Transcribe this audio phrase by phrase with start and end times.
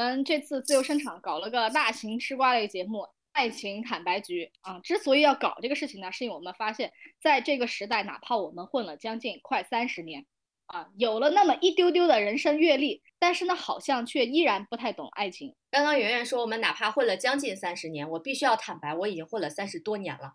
[0.00, 3.00] 们这次自由声场搞了个大型吃瓜类节目
[3.32, 4.80] 《爱情坦白局》啊。
[4.80, 6.90] 之所以要搞这个事情呢，是因为我们发现，
[7.22, 10.24] 在这个时代，哪怕我们混了将近快三十年
[10.66, 15.54] 啊，有了那么一丢丢的人生阅历，但是呢，好像却依然不太懂爱情。
[15.70, 20.34] 刚刚圆圆说，我们哪怕混了将近三十年，我必须要坦白，我已经混了三十多年了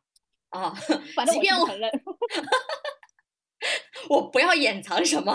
[0.50, 0.72] 啊。
[1.16, 1.92] 反正我我不承认。
[4.08, 5.34] 我不要掩藏什么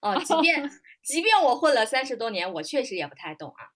[0.00, 0.60] 啊，即便
[1.02, 3.70] 即便我混了三十多年，我确实也不太懂啊。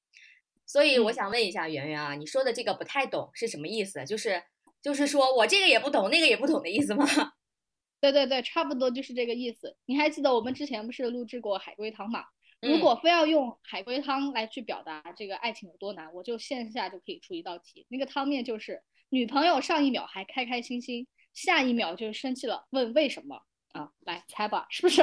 [0.66, 4.04] 所以我嗯想问一下圆圆啊，你说的这个不太懂是什么意思？
[4.04, 4.42] 就是
[4.82, 7.06] 就是说我这个也不懂，那个也不懂的意思吗？
[8.00, 9.76] 对对对，差不多就是这个意思。
[9.86, 12.24] 你还记得我们之前不是录制过海龟汤嘛？
[12.60, 17.86] 如嗯果非要用海龟汤来去表达这个爱情有多难，我就线下就可以出一道题。
[17.90, 23.90] 那个汤面就是女朋友上一秒还开开心心，下一秒就生气了，问为什么啊？
[24.00, 25.02] 来猜吧，是不是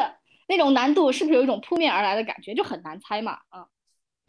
[0.52, 1.10] 那种难度？
[1.14, 3.40] 是不是有一种扑面而来的感觉，就很难猜嘛？
[3.48, 3.70] 啊，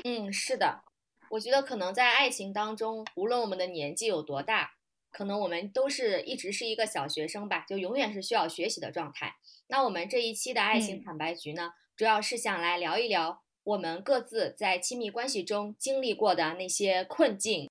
[0.05, 0.85] 嗯，是的，
[1.31, 4.71] 我觉得可能在爱情当中，无论我们的年纪有多大，
[5.11, 9.35] 可能我们都是一直是一个小学生吧，就永远是需要学习的状态。
[9.67, 17.69] 那我们这一期的爱情嗯坦白局呢，主要是想来聊一聊我们各自在亲密关系中经历过的那些困境。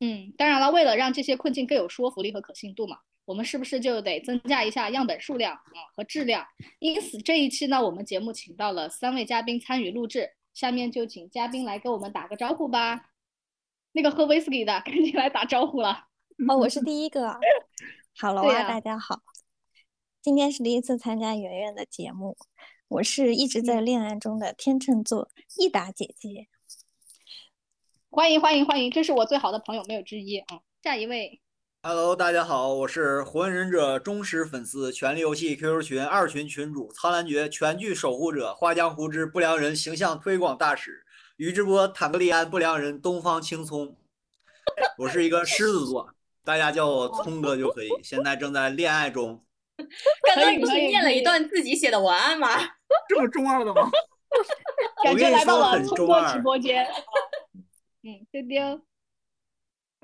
[0.00, 5.62] 嗯，当然了，为了让这些困境更有说服力和可信度嘛，我们是不是就得增加一下样本数量啊
[5.96, 6.46] 和质量？
[6.78, 13.10] 因此这一期呢，我们节目请到了三位嘉宾参与录制，下面就请嘉宾来给我们打个招呼吧。
[13.92, 16.08] 那个喝威士忌的， 赶紧来打招呼了。
[16.48, 17.38] 哦，我是第一个。
[18.20, 19.22] Hello 啊，大家好，
[20.20, 22.36] 今天是第一次参加圆圆的节目，
[22.88, 26.48] 我是一直在嗯恋爱中的天秤座益达姐姐。
[28.10, 30.60] 欢迎欢迎欢迎，这是我最好的朋友，没有之一啊。
[30.82, 31.40] 下一位，
[31.86, 41.04] Hello，大家好，我是《火影忍者》忠实粉丝，权力游戏 QQ 群二群群主，苍兰诀全剧守护者，花江湖之不良人形象推广大使，
[41.36, 43.98] 宇智波坦格利安不良人，东方青葱。
[44.96, 46.08] 我是一个狮子座，
[46.42, 47.90] 大家叫我聪哥就可以。
[48.02, 49.44] 现在正在恋爱中，
[49.76, 52.48] 刚刚你是念了一段自己写的文案吗？
[53.10, 53.90] 这么中二的吗？
[55.04, 56.82] 感觉跟你来到了说很聪哥中二直播间。
[56.82, 56.90] 啊
[58.02, 58.80] 嗯，丢丢，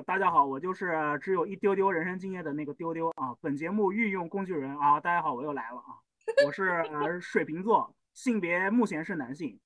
[0.07, 3.35] 大家好，我就是只有一丢丢人生经验的那个丢丢啊。
[3.41, 5.99] 本节目运用工具人啊，大家好，我又来了啊。
[6.47, 9.59] 我是呃水瓶座，性别目前是男性，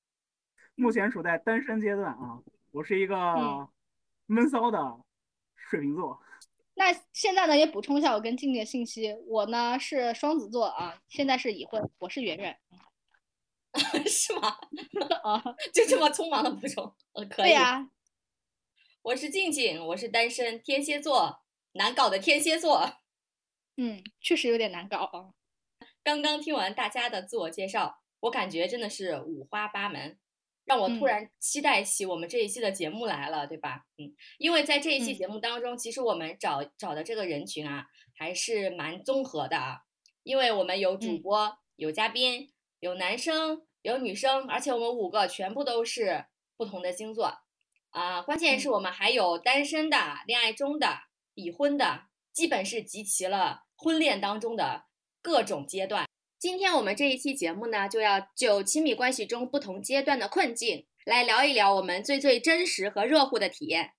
[0.75, 2.41] 目前处在单身阶段啊。
[2.73, 3.69] 我是一个嗯
[4.27, 5.01] 闷骚的
[5.55, 6.21] 水瓶座。
[6.75, 12.59] 那现在呢也补充一下我跟静静的信息，我呢是双子座啊，现在是已婚，我是圆圆
[14.07, 14.49] 是吗？
[15.23, 15.43] 啊。
[15.73, 16.93] 就这么匆忙的补充？
[17.13, 17.51] 呃，可以。
[17.51, 17.89] 对呀、
[19.05, 21.43] 我是静静，我是单身天蝎座，
[21.73, 23.01] 难搞的天蝎座。
[23.77, 25.35] 嗯，确实有点难搞啊。
[26.03, 30.19] 刚刚听完大家的自我介绍，我感觉真的是五花八门，
[30.65, 33.85] 让我突嗯然期待起我们这一期的节目来了，对吧？
[33.99, 37.85] 嗯，因为在这一期嗯节目当中，其实我们找找的这个人群啊，
[38.17, 39.81] 还是蛮综合的啊，
[40.23, 42.51] 因为我们有主嗯播、有嘉宾、
[42.81, 46.25] 有男生、有女生，而且我们五个全部都是
[46.57, 47.44] 不同的星座
[47.95, 49.97] 啊、关键是嗯我们还有单身的、
[50.27, 50.99] 恋爱中的、
[51.35, 54.87] 已婚的，基本是集齐了婚恋当中的
[55.23, 56.05] 各种阶段。
[56.37, 63.93] 今天我们这一期节目呢，就要就亲密关系中不同阶段的困境来聊一聊我们最最真实和热乎的体验。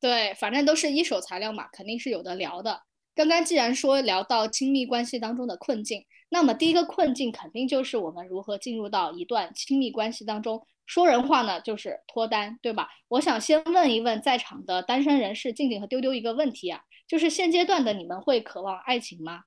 [0.00, 2.82] 对，反正都是一手材料嘛，肯定是有的聊的。
[3.14, 10.66] 刚刚既然说聊到亲密关系当中的困境，那么第一个困境肯定就是我们如何进入到一段亲密关系当中。
[10.92, 12.90] 说人话呢，就是脱单，对吧？
[13.08, 19.44] 我想先问一问在场的单身人士静静和丢丢一个问题啊，就是现阶段的你们会渴望爱情吗？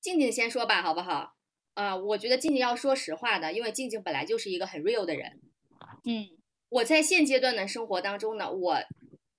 [0.00, 1.34] 静静先说吧，好不好？
[1.74, 5.38] 啊、我觉得静静要说实话的，因为静静本来就是一个很 real 的人。
[6.06, 6.30] 嗯
[6.70, 8.78] 我在现阶段的生活当中呢，我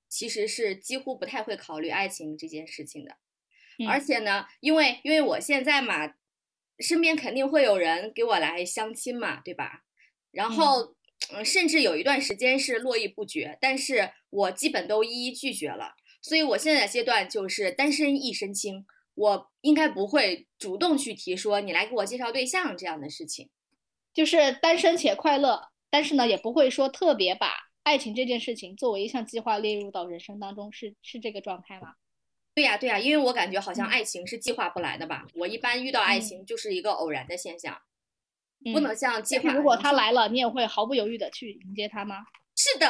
[0.08, 3.18] 其实是几乎不太会考虑爱情这件事情的。
[3.90, 6.14] 而嗯且呢，因为因为我现在嘛，
[6.78, 9.82] 身边肯定会有人给我来相亲嘛，对吧？
[10.34, 10.96] 然后，
[11.34, 15.94] 嗯，甚至有一段时间是络绎不绝，但是我基本都一一拒绝了。
[16.22, 23.50] 所以我现在的阶段就是单身一身轻，我应该不会主动去提说你来给我介绍对象这样的事情。
[24.14, 27.54] 就是单身且快乐，但是呢，也不会说特别把
[27.84, 31.96] 爱情这件事情作为一项计划列入到人生当中，是是这个状态吗？
[32.56, 35.26] 对呀，对呀，因为我感觉好像嗯爱情是计划不来的吧。
[35.34, 37.82] 我一般遇到爱嗯情就是一个偶然的现象，嗯
[38.72, 39.52] 不能像计划。
[39.54, 42.18] 如果他来了，你也会毫不犹豫的去迎接他吗？
[42.56, 42.88] 是的，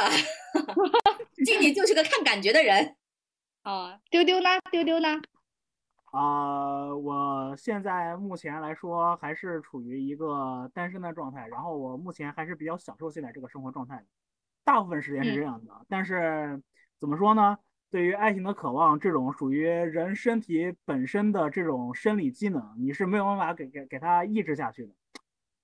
[1.46, 2.96] 经理就是个看感觉的人。
[3.64, 4.50] 啊，丢丢呢？
[4.72, 5.22] 丢丢呢？
[6.12, 14.06] 啊、我现在目前来说还是处于一个单身的状态，然后我目前还是比较享受现在这个生活状态的，
[14.64, 15.74] 大部分时间是这嗯样的。
[15.90, 16.62] 但是
[17.00, 17.58] 怎么说呢？
[17.90, 24.94] 对于爱情的渴望，这种属于人身体本身的这种生理机能，你是没有办法给给给它抑制下去的。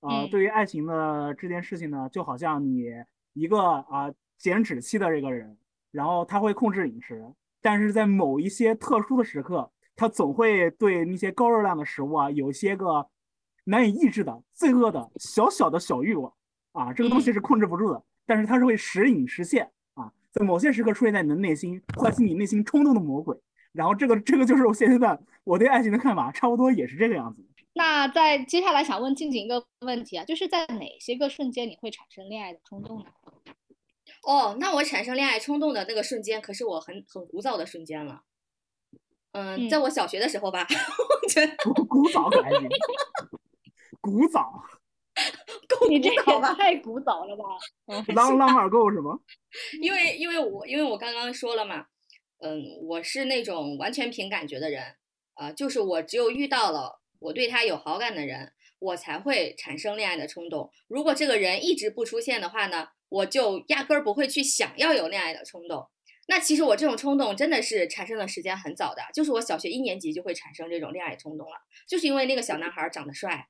[0.00, 2.86] 呃，嗯对于爱情的这件事情呢，就好像你
[3.34, 5.56] 一个啊、减脂期的这个人，
[5.90, 7.24] 然后他会控制饮食，
[7.60, 13.06] 但是在某一些特殊的时刻，他总会对那些高热量的食物啊，有些个
[13.64, 16.32] 难以抑制的罪恶的小小的小欲望
[16.72, 23.36] 啊，这个东西是控制不住的，但是它是会时隐时现啊，在某些时刻出现在你的内心，唤醒你内心冲动的魔鬼。
[23.72, 27.44] 然后这个这个就是我现阶段我对爱情的看法，差不多也是这个样子。
[27.72, 33.06] 那在接下来想问静静一个问题啊，就是在哪些个瞬间你会产生恋爱的冲动呢？
[34.22, 38.22] 哦，那我产生恋爱冲动的那个瞬间，可是我很很古早的瞬间了。
[39.32, 40.66] 嗯，在嗯我小学的时候吧，
[41.22, 42.68] 我觉得古古早可还行，
[44.00, 44.52] 古早
[45.68, 46.48] 够你这古早吧。
[46.50, 47.44] 也太古早了吧？
[47.86, 49.18] 嗯朗朗尔够什么？
[49.80, 51.86] 因为因为我因为我刚刚说了嘛，
[52.40, 54.96] 嗯，我是那种完全凭感觉的人，
[55.34, 60.70] 啊、就是我只有遇到了我对他有好感的人，我才会产生恋爱的冲动。
[60.88, 65.86] 如果这个人一直不出现的话呢，我就压根儿不会去想要有恋爱的冲动。
[66.26, 71.56] 那其实我这种冲动真的是产生的时间很早的，就是我小学一年级就会产生这种恋爱冲动了，
[71.88, 73.46] 就是因为那个小男孩儿长得帅，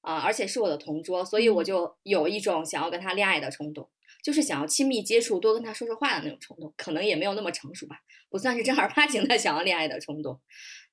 [0.00, 3.88] 啊、而且是我的同桌，所以我就有一种想要跟他恋爱的冲动。
[4.22, 7.98] 就是想要亲密接触，多跟他说说话的那种冲动，可能也没有那么成熟吧，
[8.30, 10.40] 不算是正儿八经的想要恋爱的冲动。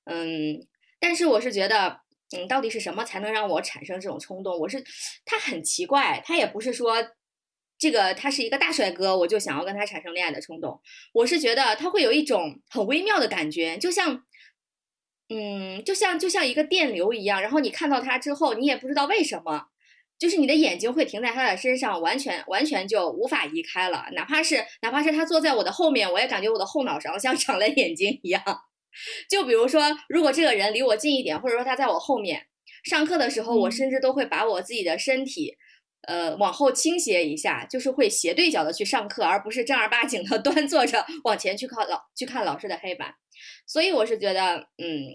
[0.04, 0.60] 嗯，
[1.00, 2.01] 但是我是觉得，
[2.36, 4.58] 嗯，到底是什么才能让我产生这种冲动？
[4.58, 4.82] 我是，
[5.24, 6.96] 他很奇怪，他也不是说
[7.78, 10.80] 这个他是一个大帅哥，我就想要跟他产生恋爱的冲动。
[11.12, 14.24] 我是觉得他会有一种很微妙的感觉，就像。
[15.34, 19.68] 嗯，就像就像一个电流一样，然后你看到他之后，你也不知道为什么，
[20.18, 24.04] 就是你的眼睛会停在他的身上，完全完全就无法移开了。
[24.12, 28.42] 哪怕是哪怕是他坐在我的后面，我也感觉我的后脑勺像 长了眼睛一样。
[29.28, 32.46] 就比如说，如果这个人离我近一点，或者说他在我后面，
[32.84, 35.56] 上课的时候，我嗯甚至都会把我自己的身体，
[36.08, 43.14] 呃，往后倾斜一下，就是会斜对角的去上课，而不是正儿八经的 端坐着往前去靠老去看老师的黑板。
[43.66, 45.12] 所以我是觉得，嗯，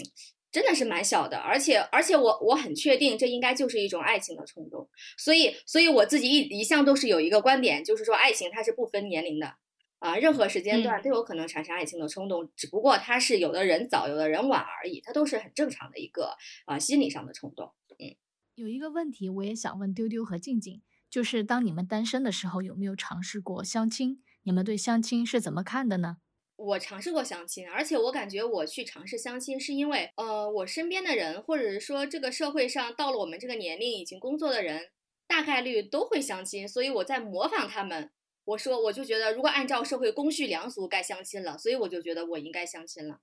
[0.51, 4.89] 真的是蛮小的，而且而且我我很确定，这应该就是一种爱情的冲动。
[5.17, 9.53] 所以所以我自己一一向都是有一个观点，就是说爱情它是不分年龄的。
[9.99, 16.35] 啊，任何时间段嗯都有可能产生爱情的冲动，只不过它是有的人早，有的人晚而已，它都是很正常的一个
[16.65, 17.73] 啊心理上的冲动。
[17.99, 18.15] 嗯
[18.55, 24.23] 有一个问题，我也想问丢丢和静静，就是当你们单身的时候，有没有尝试过相亲？
[24.43, 26.17] 你们对相亲是怎么看的呢？
[26.55, 34.89] 我尝试过相亲，而且我感觉我去尝试相亲是因为，呃，我身边的人，或者是说这个社会上到了我们这个年龄已经工作的人，
[35.27, 38.09] 大概率都会相亲，所以我在模仿他们。
[38.47, 43.19] 我说，我就觉得如果按照社会公序良俗该相亲了，所以我就觉得我应该相亲了。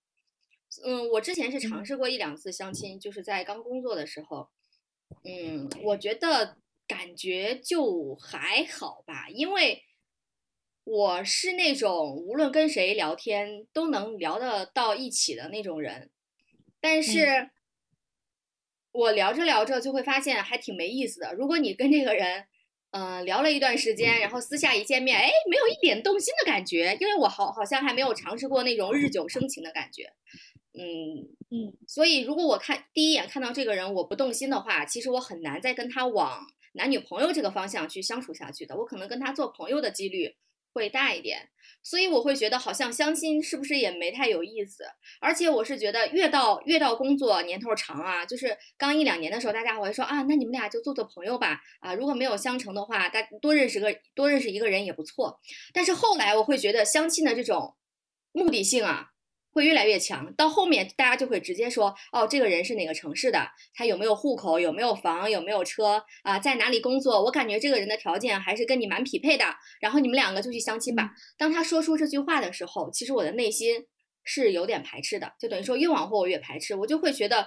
[0.84, 4.50] 嗯，我之前是尝试过一两次相亲，就是在刚工作的时候，
[5.25, 9.84] 嗯，我觉得感觉就还好吧，因为
[10.84, 16.10] 我是那种无论跟谁聊天都能聊得到一起的那种人，
[16.82, 17.50] 但是
[18.92, 21.32] 我聊着聊着就会发现还挺没意思的。
[21.32, 22.46] 如果你跟这个人，
[22.96, 30.12] 嗯、聊了一段时间，然后私下一见面，哎，没有一点动心的感觉，因为我好好像还没有尝试过那种日久生情的感觉，
[30.74, 38.76] 嗯，嗯，所以如果我看第一眼看到这个人我不动心的话，其实我很难再跟他往男女朋友这个方向去相处下去的。
[38.76, 40.36] 我可能跟他做朋友的几率
[40.74, 41.48] 会大一点，
[41.82, 44.84] 所以我会觉得好像相亲是不是也没太有意思。
[45.20, 55.40] 而且我是觉得越到越到工作年头长啊，就是刚一两年的时候，大家会说啊，那你们俩就做做朋友吧，啊，如果没有相成的话，大多认识个多认识一个人也不错。
[55.72, 57.76] 但是后来我会觉得相亲的这种
[58.32, 59.10] 目的性啊，
[59.54, 60.34] 会越来越强。
[60.34, 67.23] 到后面大家就会直接说，哦，这个人是哪个城市的，他有没有户口，有没有房，有没有车啊，在哪里工作？
[67.23, 69.44] 我感觉这个人的条件还是跟你蛮匹配的，
[69.80, 71.12] 然后你们两个就去相亲吧。
[71.38, 73.87] 当他说出这句话的时候，其实我的内心
[74.25, 77.42] 是有点排斥的，就等于说越往后我越排斥，我就会觉得，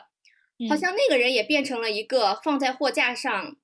[0.69, 3.57] 好嗯像那个人也变成了一个放在货架上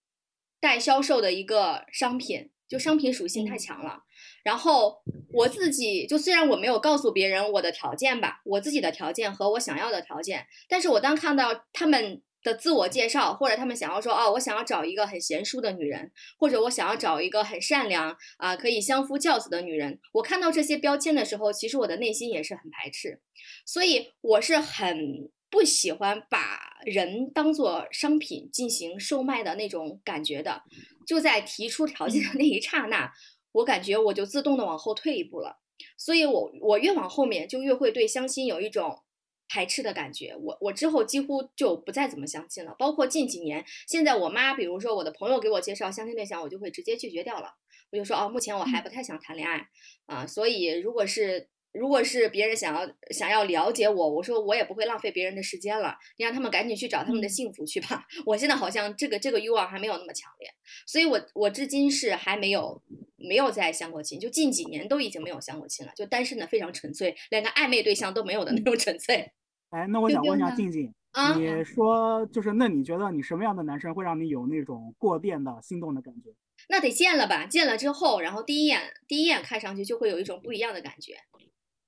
[0.59, 4.03] 待销售的一个商品，就商品属性太嗯强了。
[4.43, 23.21] 然后我自己就虽然我没有告诉别人我的条件吧，我自己的条件和我想要的条件，但是我当看到他们的自我介绍，或者他们想要说哦，我想要找一个很贤淑的女人，或者我想要找一个很善良啊，可以相夫教子的女人，我看到这些标签的时候，其实我的内心也是很排斥，
[23.65, 30.63] 所以我是很不喜欢把人当做商品进行售卖的那种感觉的。
[31.05, 33.11] 就在提出条件的那一刹那，
[33.53, 35.57] 我感觉我就自动的往后退一步了，
[35.97, 39.01] 所以我我越往后面就越会对相亲有一种
[39.47, 40.35] 排斥的感觉。
[40.35, 47.55] 我我之后几乎就不再怎么相亲了，包括近几年，现在我妈比如说我的朋友给我介绍相亲对象，我就会直接拒绝掉了。
[47.91, 49.67] 我就说哦，目前我还不太想谈恋爱
[50.05, 51.49] 啊，所以如果是。
[51.75, 58.05] 如果是别人想要想要了解我，我说我也不会浪费别人的时间了，你让他们赶紧去找他们的幸福去吧。
[58.27, 60.47] 我现在好像这个这个欲望还没有那么强烈，
[60.85, 62.79] 所以我我至今是还没有
[63.27, 69.31] 没有再相过亲，就近几年都已经没有相过亲了，就单身的非常纯粹，连个暧昧对象都没有的那种纯粹。
[69.71, 70.93] 哎，那我想问一下静静，
[71.35, 76.29] 你说就是那你觉得你什么样的男生会让你有那种过电的心动的感觉？
[76.69, 81.15] 那得见了吧，见了之后，然后第一眼第一眼看上去就会有一种不一样的感觉。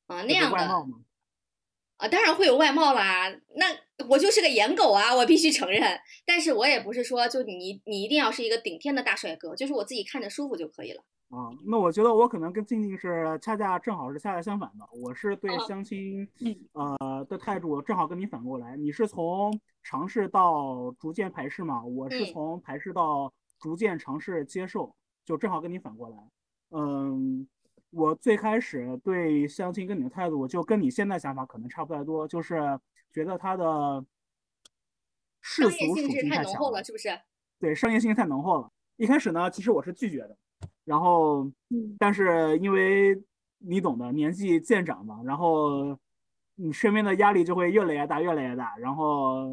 [0.08, 0.58] 啊，那样的
[1.98, 3.30] 啊，当然会有外貌啦。
[3.56, 3.68] 那
[4.10, 5.82] 我就是个颜狗啊，我必须承认。
[6.26, 11.04] 但是我也不是说就你你一定要是一个顶天的大帅哥，就是我自己看着舒服就可以了。
[11.36, 14.88] 啊，那我觉得我可能跟静静是恰恰正好是恰恰相反的。
[15.04, 16.28] 我是对相亲
[16.74, 18.78] 呃的态度正好跟你反过来。
[18.78, 21.84] 你是从尝试到逐渐排斥嘛？
[21.84, 26.18] 我是从排斥到逐渐尝试接受，就正好跟你反过来。
[26.72, 27.48] 嗯。
[27.92, 32.78] 我最开始对相亲跟你的态度，就跟你现在想法可能差不太多，就是
[33.14, 34.06] 觉得他的
[35.40, 37.18] 世俗属性太浓厚了，是不是？
[37.58, 38.70] 对，商业性太浓厚了。
[38.98, 40.38] 一开始呢，其实我是拒绝的，
[40.86, 41.52] 然后，
[42.00, 43.22] 但是因为
[43.58, 45.98] 你懂的，年纪渐长嘛，然后
[46.56, 49.48] 你身边的压力就会越来越大，越来越大，然后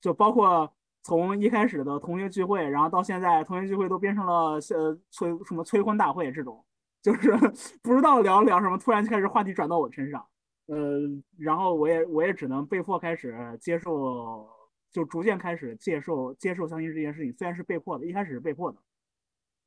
[0.00, 6.64] 就包括从一开始的同学聚会，然后到现在同学聚会都变成了呃催什么催婚大会这种。
[7.00, 7.30] 就是
[7.80, 10.26] 不知道聊聊什么，突然就开始话题转到我身上，
[10.66, 11.00] 呃，
[11.38, 14.48] 然后我也我也只能被迫开始接受，
[14.90, 18.78] 就逐渐开始接受接受相亲这件事情，虽然是被迫的，一开始是被迫的，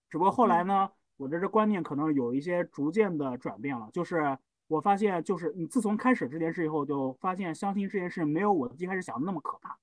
[0.09, 4.35] 只不过后来呢，我这这观念可能有一些逐渐的转变了，就是
[4.67, 9.77] 我发现，就是你自从开始这件事以后，就发现相亲这件事没有我一开始想的那么可怕，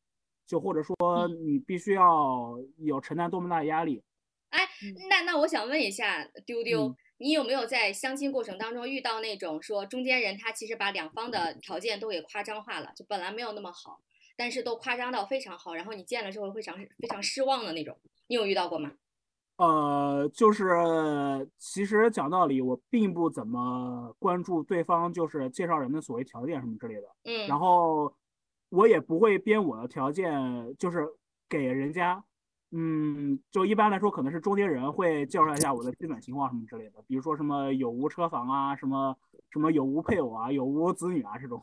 [0.44, 0.96] 就或者说
[1.44, 4.02] 你必须要有承担多么大的压力。
[4.50, 4.66] 哎，
[5.08, 6.96] 那那我想问一下丢丢。
[7.20, 14.00] 你有没有在相亲过程当中遇到那种说中间人他其实把两方的条件都给夸张化了，就本来没有那么好，
[14.36, 17.96] 但是都夸张到非常好，然后你见了之后非常非常失望的那种，
[18.28, 18.92] 你有遇到过吗？
[19.58, 20.66] 呃，就是
[21.58, 28.12] 其实讲道理，我并不怎么关注对方就是介绍人的所谓条件什么之类的，嗯，然后
[28.70, 31.06] 我也不会编我的条件，就是
[31.48, 32.24] 给人家。
[32.70, 39.16] 嗯，就一般来说，可能是中间人会介绍一下我的基本情况什么之类的，比如说什么有无车房啊，什么
[39.50, 41.62] 什么有无配偶啊，有无子女啊这种。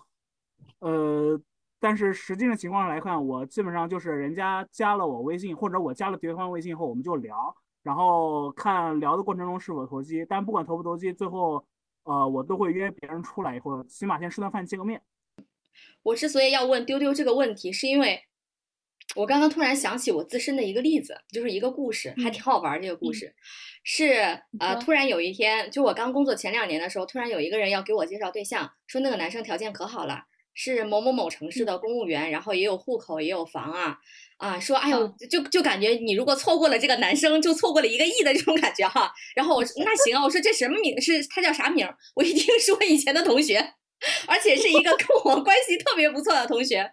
[0.79, 1.39] 呃，
[1.79, 10.25] 但是实际的情况来看，我基本上就是人家加了我微信，或者我加了对方微信后，我们就聊，然后看聊的过程中是否投机。
[10.27, 11.65] 但不管投不投机，最后
[12.03, 15.01] 呃，我都会约别人出来以后，起码先吃顿饭见个面。
[16.03, 18.23] 我之所以要问丢丢这个问题，是因为。
[19.15, 22.81] 我刚刚突然想起我自身的一个例子，就是一个故事，还挺好玩。
[22.81, 23.33] 这个故事
[23.83, 24.13] 是
[24.59, 30.25] 呃，突然有一天，就我刚工作前两年的时候，突然有一个人要给我介绍对象，说那个男生条件可好了，
[30.55, 33.97] 是某某某城市的公务员，然后也有户口，也有房啊
[34.37, 39.13] 啊，说哎呦，就就感觉你如果错过了这个男生，就错过了一个亿的这种感觉哈。
[39.35, 40.99] 然后我说那行啊，我说这什么名？
[41.01, 41.87] 是他叫啥名？
[42.15, 43.57] 我一听是我以前的同学，
[44.27, 46.89] 而且是一个跟我关系特别不错的同学。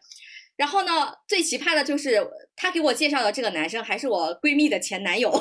[0.56, 5.38] 然后呢，最奇葩的就是他给我介绍的这个男生还是我闺蜜的前男友， 就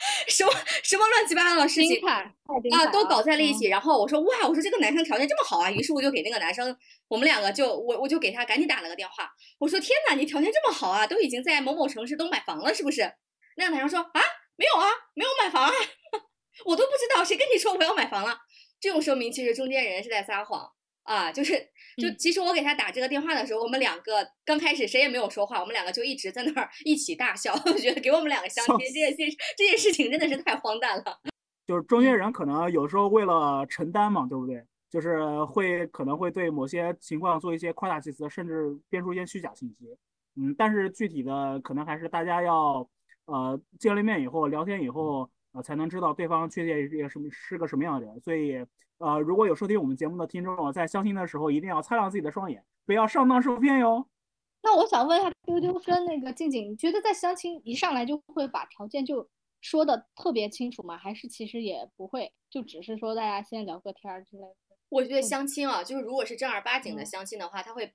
[0.28, 0.52] 什么
[0.82, 3.66] 什么乱七八糟的事情啊，都搞在了一起。
[3.66, 6.74] 然后我说哇，我说这个男生条件这么好啊，于是我就给那个男生，
[7.08, 13.12] 我们两个就我我就给他赶紧打了个电话，我说天哪，你条件这么好啊，都已经在某某城市都买房了是不是？
[13.56, 14.20] 那个男生说啊，
[14.56, 15.72] 没有啊，没有买房啊，
[16.64, 18.38] 我都不知道谁跟你说我要买房了，
[18.80, 20.70] 这种说明其实中间人是在撒谎。
[21.02, 21.54] 啊，就是，
[21.96, 31.20] 就其实我给他打这个电话的时候，我们两个刚开始谁也没有说话，我们两个就一直在那儿一起大笑，我觉得给我们两个相亲这件事这件事情真的是太荒诞了。
[31.66, 34.64] 就是中间人可能有时候为了承担嘛，对不对？
[34.90, 39.96] 就是会可能会对某些情况做一些夸大其词，甚至编出一些虚假信息。
[40.34, 42.88] 嗯，但是具体的可能还是大家要
[43.26, 48.20] 呃见了面以后聊天以后，呃，才能知道对方确切是个什么是个什么样的人。
[48.20, 48.66] 所以，
[49.00, 54.06] 呃，如果有收听我们节目的听众，在相亲的时候一定要擦亮自己的双眼，不要上当受骗哟。
[54.62, 59.26] 那我想问一下丢丢跟那个静静，你觉得在相亲一上来就会把条件就
[59.62, 60.98] 说的特别清楚吗？
[60.98, 64.76] 还是其实也不会，就只是说大家先聊个天儿之类的？
[64.90, 67.94] 我觉得相亲啊，就是如果是正儿八经的嗯相亲的话，他会，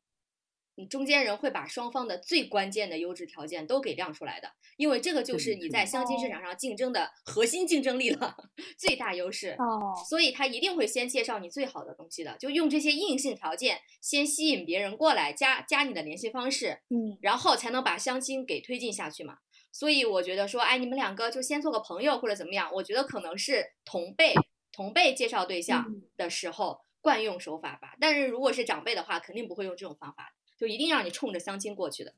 [0.75, 8.35] 你中间人会把双方的最关键的优质条件都给亮出来的，因为这个就是你在相亲市场上竞争的核心竞争力了，
[8.77, 9.55] 最大优势。
[9.59, 19.37] 哦，所以他一定会先介绍你最好的东西的，就用这些硬性条件先吸引别人过来加加你的联系方式，嗯，然后才能把相亲给推进下去嘛。
[19.71, 24.33] 所以我觉得说，哎，你们两个就先做个朋友或者怎么样，我觉得可能是同辈
[24.71, 27.95] 同辈介绍对象嗯的时候惯用手法吧。
[27.99, 32.13] 但是如果是长辈的话，肯定不会用这种方法，就一定让你冲着相亲过去的。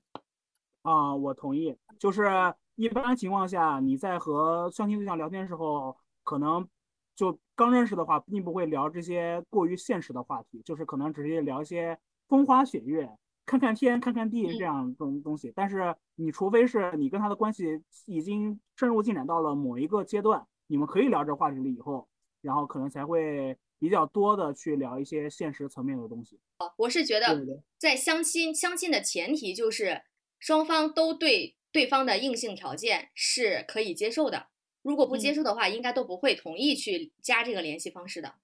[0.84, 1.75] 啊，我同意。
[2.00, 2.29] 就是
[2.75, 6.67] 一般情况下，你在和相亲对象聊天的时候，可能
[7.15, 13.10] 就刚认识的话，并不会聊这些过于现实的话题，就是可能直接聊一些风花雪月、
[13.46, 15.51] 看看天、看看地这样东东西。
[15.56, 22.08] 但是你除非是你跟他的关系已经深入进展到了某一个阶段，你们可以聊这话题了以后，
[22.41, 26.39] 然后可能才会比较多的去聊一些现实层面的东西。
[26.77, 27.39] 我是觉得
[27.77, 30.03] 在相亲相亲的前提就是
[30.39, 34.48] 双方都对对方的硬性条件是可以接受的，
[34.81, 38.36] 如果不接嗯受的话，应该都不会同意去加这个联系方式的。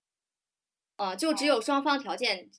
[0.95, 2.51] 啊、就只有双方条件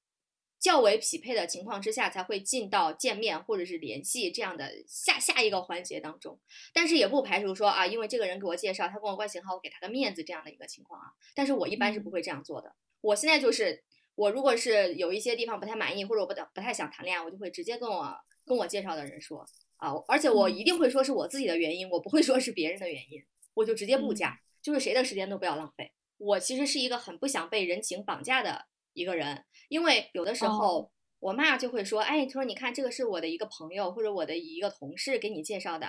[0.58, 6.38] 较为匹配的情况之下，才会进到见面或者是联系这样的下下一个环节当中。
[6.72, 11.08] 但是也不排除说啊，因为这个人给我介绍，他跟我关系很好，我给他个面子这样的一个情况啊。
[11.34, 12.74] 但是我一般是不会这样做的。
[13.00, 13.84] 我现在就是，
[14.14, 19.44] 我如果是有一些地方不太满意，或者我不太不太想谈恋爱，我就会直接跟我跟我介绍的人说
[19.76, 25.92] 啊，而且我一定会说是我自己的原因，我不会说是别人的原因，我就直接不加，就是谁的时间都不要浪费。
[26.16, 30.90] 我其实是一个很不想被人情绑架的一个人，因为有的时候。
[31.20, 35.86] 我妈就会说，哎，她说你看这个是我的一个朋友或者我的一个同事给你介绍的，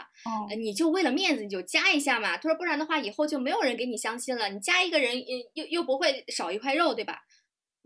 [0.57, 2.37] 你就为了面子你就加一下嘛。
[2.37, 7.19] 她说不然的话以后就没有人给你相亲了，你加一个人，嗯，又又不会少一块肉，对吧？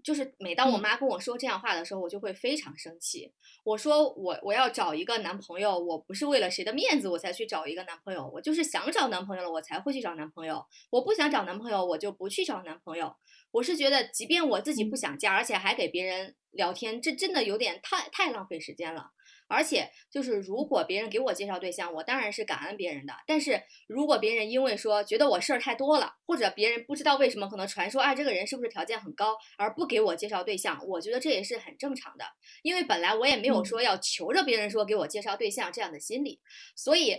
[0.03, 3.33] 就是每当我嗯妈跟我说这样话的时候，我就会非常生气。
[3.65, 10.63] 我说我我要找一个男朋友，我不是为了谁的面子我才去找一个男朋友，我就是想找男朋友了，我才会去找男朋友。
[10.91, 13.15] 我不想找男朋友，我就不去找男朋友。
[13.51, 19.12] 我是觉得，即便我自己不想加，而且还给别人聊天，这真的有点太太浪费时间了。
[19.51, 23.13] 而且就是，如果别人给我介绍对象，我当然是感恩别人的。
[23.25, 32.25] 但是如果别人因为说觉得我事儿太多了，或者别人不知道为什么可能传说啊这个人是不是条件很高，而不给我介绍对象，我觉得这也是很正常的。
[32.62, 36.39] 因为本来我也没有说要求着别人说给我介绍对象这样的心理，
[36.75, 37.17] 所以，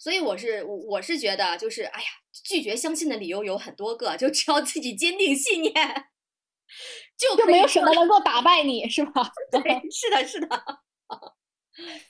[0.00, 2.06] 所以我是我我是觉得就是哎呀，
[2.44, 5.74] 拒绝相亲的理由有很多个，就只要自己坚定信念，
[7.18, 9.30] 就就没有什么能够打败你，是吧？
[9.52, 9.60] 对，
[9.92, 10.48] 是的，是的。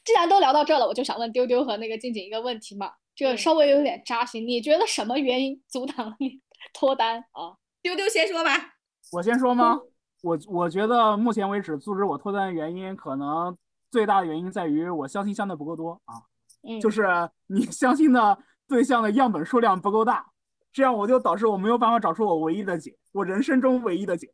[0.05, 4.47] 既然都聊到这儿了，我就想问丢丢和那个静静一个问题嘛，这个嗯稍微有点扎心。
[4.47, 6.41] 你觉得什么原因阻挡了你
[6.73, 7.59] 脱单啊？
[7.83, 8.75] 丢丢先说吧。
[9.11, 9.81] 我先说吗？
[10.23, 13.59] 我我觉得目前为止阻止我脱单的原因，可能
[13.91, 16.30] 最大的原因在于我相亲相的不够多啊，
[16.63, 17.07] 嗯，就是
[17.49, 20.27] 你相亲的对象的样本数量不够大，
[20.73, 24.33] 这样我就导致我没有办法找出我唯一的解，我人生中唯一的解。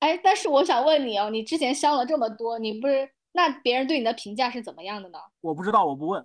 [0.00, 5.18] 哎，但是我想问你哦，你之前相了这么多，你不是那别人对你的评价是怎么样的呢？
[5.40, 6.24] 我不知道，我不问。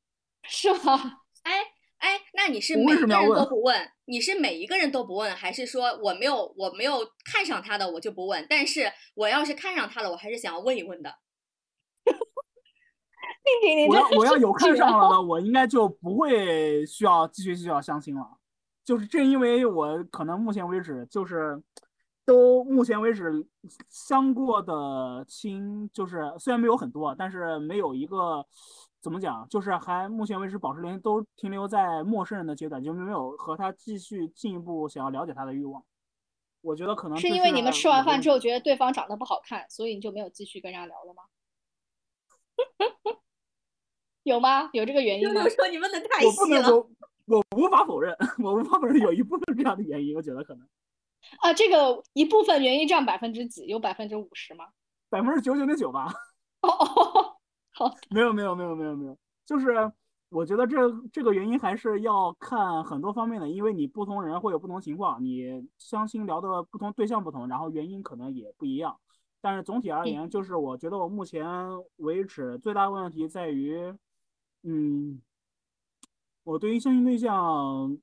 [0.48, 1.20] 是吗？
[1.44, 1.52] 哎
[1.98, 3.90] 哎，那你是每一个人都不问？
[4.06, 8.46] 你是每一个人都不问，还是说我没有我没有看上他的我就不问？
[8.48, 11.14] 但是我要是看上他了，我还是想要问一问的。
[13.88, 18.38] 我要我要有看上了的，我应该就不会需要继续需要相亲了。
[18.84, 21.62] 就是正因为我可能目前为止就是
[22.24, 23.46] 都目前为止
[23.88, 28.44] 相过的亲，就是虽然没有很多，但是没有一个
[29.00, 35.82] 怎么讲，就是还目前为止保持联系都停留在陌生人的阶段，就没有和他继续进一步想要了解他的欲望。
[36.60, 41.22] 我觉得可能这是因为你们吃完饭之后觉得对方长得不好看，所以你就没有继续跟人家聊了吗？
[44.24, 44.68] 有吗？
[44.72, 45.50] 有这个原因吗丢丢？
[45.50, 46.62] 说你问的太我不细了。
[46.62, 46.86] 能我
[47.26, 50.66] 我无法否认， 我无法否认有一部分这样的原因，我觉得可能
[51.40, 53.66] 啊，这个一部分原因占百分之几？
[53.66, 54.66] 有百分之五十吗？
[55.08, 56.12] 百分之九九点九吧。
[56.62, 57.36] 哦 哦，
[57.72, 59.90] 好，没有没有没有没有没有，就是
[60.28, 60.76] 我觉得这
[61.12, 68.96] 这个原因还是要看很多方面的，因为你不同人会有不同情况，你相亲聊的不同对象不同，然后原因可能也不一样。
[69.40, 71.46] 但是总体而言，就是我觉得我目前
[71.96, 73.94] 为止最大问题在于，
[74.62, 75.20] 嗯，
[76.44, 77.98] 我对于相亲对象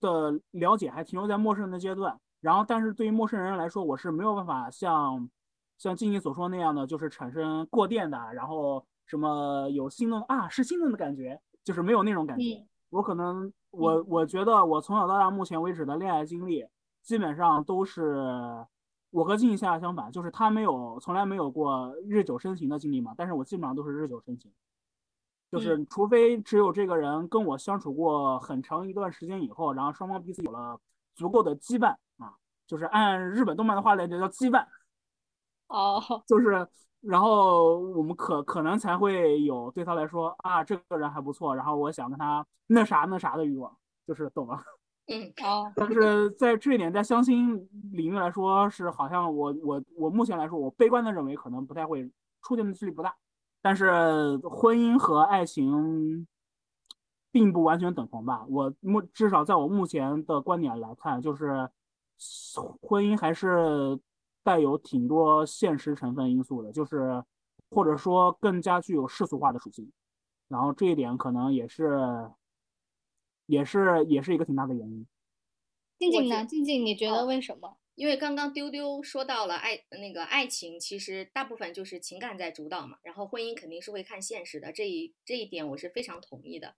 [0.00, 2.18] 的了解还停留在陌生人的阶段。
[2.40, 5.28] 然后，但是对于陌生人来说，我是没有办法像
[5.78, 12.54] 像静静所说那样的，就是产生过电的，然后什么有心动啊，是心动的感觉，就是没有那种感觉。
[12.56, 16.64] 嗯我可能我我觉得我从小到大目前为止的恋爱经历，
[17.02, 18.64] 基本上都是
[19.10, 24.52] 我和静静恰恰相反，就是他没有从来没有过日久生情的经历嘛，但是我基本上都是日久生情。
[25.54, 30.78] 就是除非只有这个人跟我相处过很长一段时间以后，然后双方彼此有了
[31.14, 32.34] 足够的羁绊啊，
[32.66, 34.66] 就是按日本动漫的话来讲叫羁绊，
[35.68, 36.66] 哦， 就是
[37.00, 44.60] 然后我们可可能才会有对他来说啊这个人还不错，然后我想跟他那啥那啥的欲望，就是懂了。
[45.06, 52.10] 嗯，哦，但是在这一点，在相亲领域来说，是好像我我我目前来说，我悲观的认为可能不太会
[52.42, 53.14] 出现的几率不大。
[53.64, 56.26] 但是婚姻和爱情
[57.32, 58.44] 并不完全等同吧？
[58.46, 61.70] 我目至少在我目前的观点来看，就是
[62.82, 63.98] 婚姻还是
[64.42, 67.24] 带有挺多现实成分因素的，就是
[67.70, 69.90] 或者说更加具有世俗化的属性。
[70.48, 72.30] 然后这一点可能也是
[73.46, 75.06] 也是也是一个挺大的原因。
[75.98, 76.44] 静静呢？
[76.44, 77.78] 静静，你觉得哦为什么？
[77.94, 86.74] 因为刚刚丢丢说到了爱那个爱情，其实大部分就是情感在主导嘛，然后婚姻肯定是会看现实的，这一这一点我是非常同意的。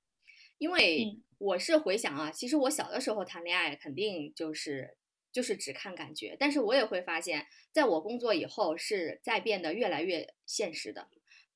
[0.58, 4.96] 因为嗯我是回想啊，其实我小的时候谈恋爱肯定就是
[5.32, 11.08] 就是只看感觉，但是我也会发现，在我工作以后是在变得越来越现实的，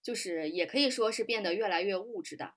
[0.02, 2.54] 就是也可以说是变得越来越物质的。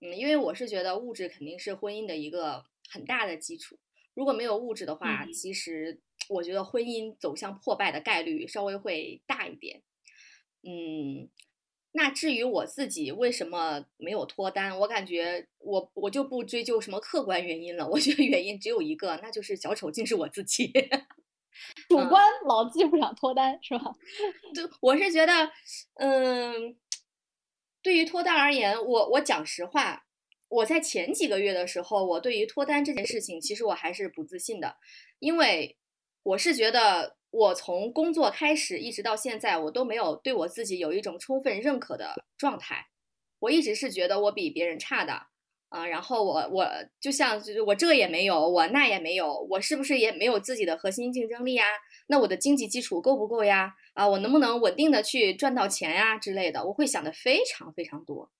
[0.00, 3.78] 嗯，因为我是觉得物质肯定是婚姻的一个很大的基础。
[4.20, 9.82] 如果没有物质的话，嗯其实我觉得婚姻走向破败的概率稍微会大一点。
[10.62, 11.30] 嗯，
[11.92, 20.70] 那至于我自己为什么没有脱单，我感觉我我就不追究什么客观原因了，我觉得原因只有一个，那就是小丑竟是我自己。
[20.76, 21.06] 嗯
[21.88, 23.92] 主观老子就不想脱单，是吧？
[24.54, 25.50] 对，我是觉得，
[25.94, 26.76] 嗯，
[27.82, 30.04] 对于脱单而言，我我讲实话，
[30.50, 34.76] 我在前几个月的时候，我对于脱单这件事情，其实我还是不自信的，
[35.18, 35.78] 因为
[36.24, 42.88] 我是觉得我从工作开始一直到现在，我都没有对我自己有一种充分认可的状态，
[43.38, 45.28] 我一直是觉得我比别人差的。
[45.70, 46.66] 啊，然后我我
[47.00, 51.64] 就像就是我这也没有，我那也没有，我是不是也没有自己的核心竞争力呀？
[52.08, 53.72] 那我的经济基础够不够呀？
[53.94, 56.64] 啊，我能不能稳定的去赚到钱呀之类的？
[56.66, 58.32] 我会想的非常非常多，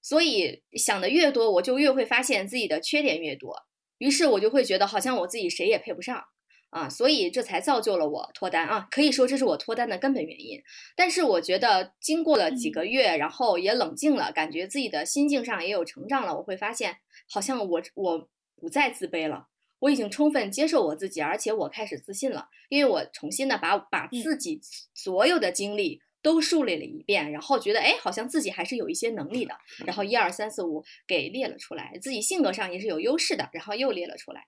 [0.00, 3.54] 所以想的越多，我就越会发现自己的缺点越多，
[3.98, 6.22] 于是我就会觉得好像我自己谁也配不上
[6.70, 10.62] 啊，所以这才造就了我脱单啊，可以说这是我脱单的根本原因。
[10.96, 16.98] 但是我觉得经过了几个月，然后也冷静了，感觉自己的心境上也有成长了，我会发现
[17.30, 19.48] 好像我我不再自卑了。
[19.80, 24.60] 我已经充分接受我自己，而且我开始自信了，因为我重新的把把自己
[24.92, 29.54] 所有的经历都梳理了一遍，然后觉得哎，好像自己还是有一些能力的，
[29.86, 34.46] 然后一二三四五给列了出来，自己性格上也是有优势的，然后又列了出来。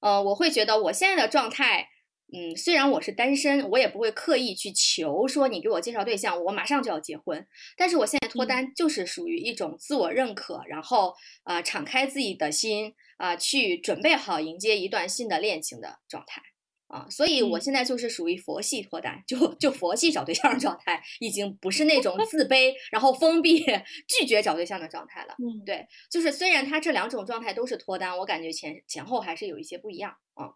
[0.00, 1.88] 呃，我会觉得我现在的状态，
[2.32, 7.46] 嗯，虽然我是单身，我也不会刻意去求说你给我介绍对象，我马上就要结婚。
[7.76, 16.40] 但是我现在脱单就是属于一种自我认可，然后啊、呃敞开自己的心啊、去准备好迎接一段新的恋情的状态
[16.88, 17.06] 啊。
[17.08, 25.34] 所以我嗯现在就是属于佛系脱单，就就佛系找对象的状态，已经不是那种自卑然后封闭拒绝找对象的状态了。
[25.38, 30.52] 嗯，对，就是虽然他这两种状态都是脱单，我感觉前前后还是有一些不一样啊，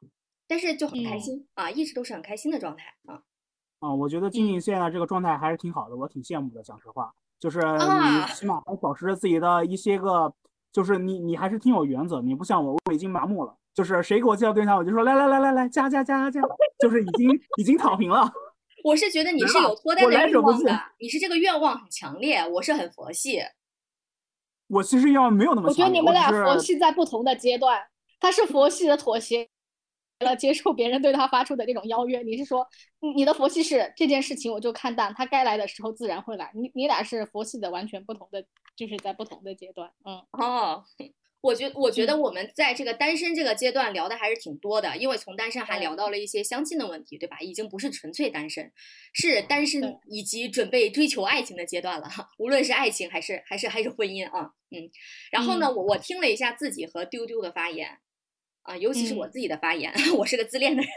[0.48, 3.22] 但是就很开嗯心、啊，一直都是很开心的状态啊。
[3.80, 6.62] 啊，我觉得静嗯静现在这个状态还是挺好的，我挺羡慕的。
[6.62, 10.32] 讲实话，就是啊你起码还保持着自己的一些个，
[10.72, 13.56] 就是你你还是挺有原则，你不像我，我已经麻木了。
[13.74, 16.40] 就是谁给我介绍对象，我就说来来来来来加加加加，
[16.78, 18.30] 就是已经已经躺平了。
[18.84, 23.40] 我是觉得你是有脱单的欲望的，你是这个愿望很强烈，我是很佛系。
[24.66, 27.80] 我其实要没有那么我觉得，你们俩佛系在不同的阶段，
[28.18, 29.48] 他是佛系的妥协
[30.20, 32.66] 了接受别人对他发出的这种邀约，你是说
[33.00, 36.50] 你你的佛系是这件事情我就看淡，他该来的时候自然会来。
[36.54, 40.84] 你你俩是佛系的完全不同的，就是在不同的阶段，嗯哦，
[41.42, 47.38] 我觉我觉得嗯我们在这个单身这个阶段聊的还是挺多的，因为从单身还聊到了一些相亲的问题，对吧？
[47.40, 48.72] 已经不是纯粹单身，
[49.12, 52.28] 是单身以及准备追求爱情的阶段了哈。
[52.38, 54.88] 无论是爱情还是还是还是婚姻啊，嗯。
[55.30, 57.98] 然后呢，嗯我我听了一下自己和丢丢的发言，
[58.62, 60.90] 啊，尤其是我嗯自己的发言， 我是个自恋的人。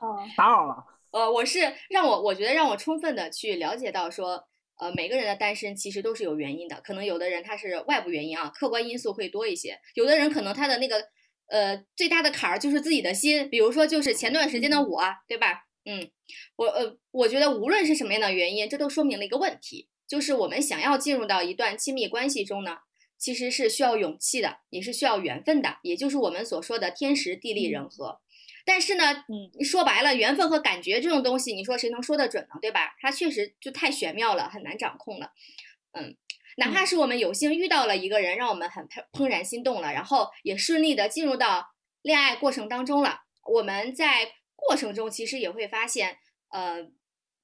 [0.00, 0.76] 哦 打扰了。
[1.10, 1.58] 呃，我是
[1.90, 4.48] 让我我觉得让我充分的去了解到说，
[4.82, 11.08] 呃，每个人的单身其实都是有原因的，可能有的人他是外部原因啊，客观因素会多一些，有的人可能他的那个
[11.46, 15.66] 呃最大的坎儿就是自己的心，比如说就是前段时间的我，对吧？
[15.84, 16.10] 嗯，
[16.56, 22.78] 我呃，我觉得无论是什么样的原因，这都说明了一个问题，就是我们想要进入到一段亲密关系中呢，
[23.16, 28.18] 其实是需要勇气的，也是需要缘分的，也就是我们所说的天时地利人和。
[28.64, 32.58] 但是呢，嗯，说白了，缘分和感觉这种东西，你说谁能说得准呢？
[32.60, 32.94] 对吧？
[33.00, 35.32] 它确实就太玄妙了，很难掌控了。
[35.92, 36.16] 嗯，
[36.56, 41.66] 哪怕是我们有幸遇到了一个人，让我们很怦怦然心动了，然后也顺利的进入到
[42.02, 46.18] 恋爱过程当中了，我们在过程中其实也会发现，
[46.50, 46.88] 呃，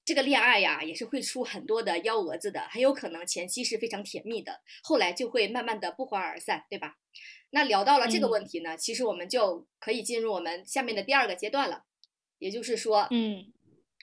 [0.05, 6.95] 这个恋爱呀，也是会出很多的幺蛾子的，很有可能前期是非常甜蜜的，后来就会慢慢的不欢而散，对吧？
[7.51, 11.85] 那聊到了这个嗯问题呢，其实我们就可以进入我们下面的第二个阶段了，
[12.39, 13.53] 也就是说，嗯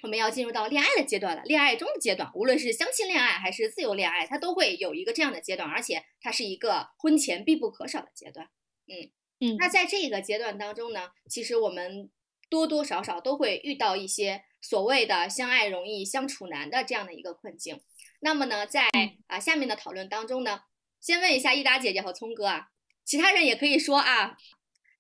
[0.04, 1.42] 我们要进入到恋爱的阶段了。
[1.46, 8.48] 恋爱中的阶段，无论是相亲恋爱还是自由恋爱，它都会有一个这样的阶段，而且它是一个婚前必不可少的阶段。
[8.88, 12.12] 嗯嗯，那在这个阶段当中呢，其实我们
[12.50, 17.82] 多多少少都会遇到一些所谓的相爱容易相处难的这样的一个困境。
[18.20, 18.88] 那么呢，在
[19.28, 20.62] 啊下面的讨论当中呢，
[21.02, 22.68] 先问一下益达姐姐和聪哥啊，
[23.06, 24.36] 其他人也可以说啊，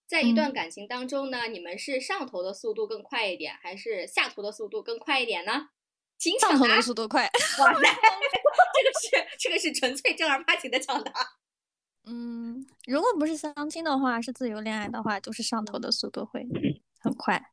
[0.06, 5.70] 在一段嗯感情当中呢，你们是上头的速度更快一点，还是下头的速度更快一点呢？
[6.18, 6.82] 请抢答上头的！
[6.82, 7.24] 速度快。
[7.24, 11.12] 哇塞， 这个是这个是纯粹正儿八经的抢答。
[12.06, 16.48] 嗯，如果不是相亲的话，是自由恋爱的话，就是上头的速度会
[17.00, 17.52] 很快。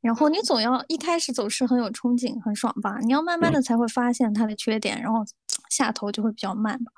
[0.00, 2.98] 然后你总要一开始总是很有憧憬，很爽吧？
[3.00, 5.24] 你要慢慢的才会发现它的缺点，然后
[5.70, 6.92] 下头就会比较慢嘛。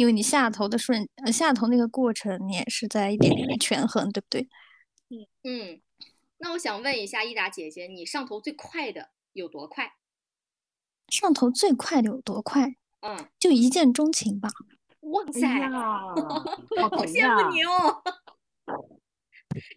[0.00, 4.48] 因为你下头的瞬，呃，下头那个过程，你也是在一点点的权衡，对不对？
[5.10, 5.80] 嗯嗯，
[6.38, 9.92] 那我想问一下伊达姐姐，你上头最快的有多快？
[11.08, 12.76] 上头最快的有多快？
[13.00, 14.48] 嗯，就一见钟情吧。
[15.00, 17.50] 哇塞， 好羡慕！
[17.52, 18.02] 你哦！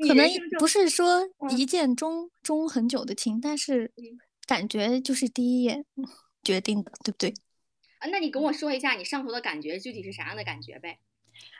[0.07, 0.25] 可能
[0.57, 5.85] 不是说嗯一见钟钟很久的情，但是嗯感觉就是第一眼
[6.41, 7.33] 决定的，对不对？
[8.03, 10.99] 啊，那你跟我说一下你上头的感觉具体是啥样的感觉呗？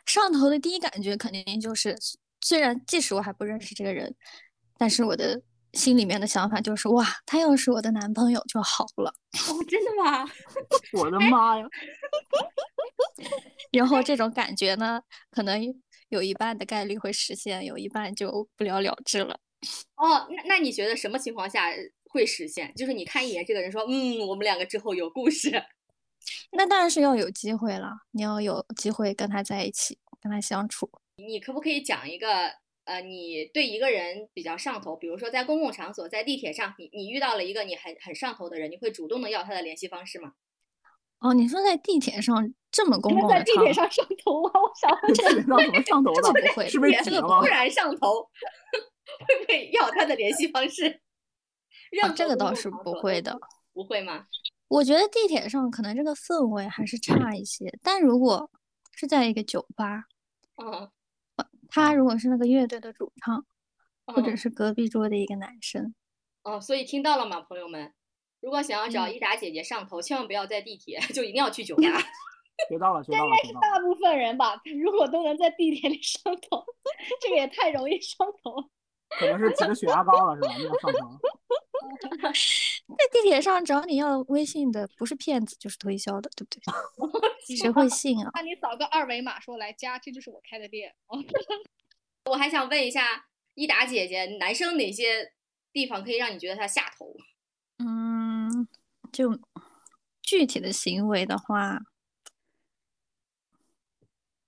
[0.05, 1.95] 上头的第一感觉肯定就是，
[2.41, 4.13] 虽然即使我还不认识这个人，
[4.77, 9.09] 但是我的心里面的想法就是，哇，他要是我的男朋友就好了。
[9.47, 10.29] 哦，真的吗？
[11.01, 11.65] 我的妈呀！
[13.71, 15.01] 然后这种感觉呢，
[15.31, 15.73] 可能
[16.09, 19.39] 有一半的概率会实现，有一半就不了了之了。
[19.95, 21.71] 哦，那那你觉得什么情况下
[22.09, 22.73] 会实现？
[22.75, 25.49] 就是你看一眼这个人说，嗯，我们两个之后有故事。
[26.51, 30.89] 那当然是要有机会了，你要有机会跟他在一起，跟他相处。
[31.17, 32.51] 你可不可以讲一个，
[32.85, 40.33] 呃，你对一个人比较上头，比如说在公共场所，在地铁上，你你遇到了一个你很很上头的人，你会主动的要他的联系方式吗？
[41.19, 44.51] 哦，你说在地铁上这么公共的场合，地铁上上头吗？
[44.59, 46.21] 我想问这人上怎么上头的？
[46.21, 47.45] 这个不会是被地铁挤了吗突？
[47.47, 48.21] 然上头，
[49.27, 51.01] 会不会要他的联系方式？
[51.91, 53.39] 让啊，这个倒是不会的。
[53.73, 54.25] 不会吗？
[54.73, 58.49] 我觉得地铁上可能这个氛围还是差一些，但如果
[58.91, 60.05] 是在一个酒吧，
[60.57, 60.89] 嗯
[61.69, 63.45] 他如果是那个乐队的主唱，
[64.07, 65.93] 或者嗯是隔壁桌的一个男生，
[66.43, 67.93] 哦，所以听到了吗，朋友们？
[68.41, 71.83] 如果想要找嗯益达姐姐上头，千万不要在地铁， 就一定要去酒吧。
[72.69, 73.53] 学到了，学到了，应该是。
[73.53, 76.65] 大部分人吧，如果都能在地铁里上头，
[77.21, 78.67] 这个也太容易上头了。
[79.19, 80.53] 可能是挤着血压高了，是吧？
[80.59, 81.19] 那个上头。
[82.97, 86.61] 在地铁上找你要微信的不是骗子就是推销的，对不对？
[87.57, 88.31] 谁会信啊？
[88.35, 90.93] 那你扫个二维码说来加，这就是我开的店。
[91.07, 91.17] 哦
[92.31, 95.33] 我还想问一下伊达姐姐，男生哪些
[95.73, 97.13] 地方可以让你觉得他下头？
[97.79, 98.67] 嗯，
[99.11, 99.37] 就
[100.21, 101.79] 具体的行为的话，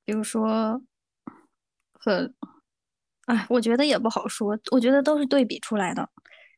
[0.06, 0.82] 比如说
[1.94, 2.34] 和，
[3.26, 6.10] 哎，我觉得也不好说，我觉得都是对比出来的，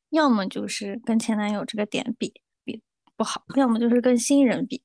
[0.09, 2.81] 要么就是跟前男友这个点比比
[3.15, 4.83] 不好，要么就是跟新人比，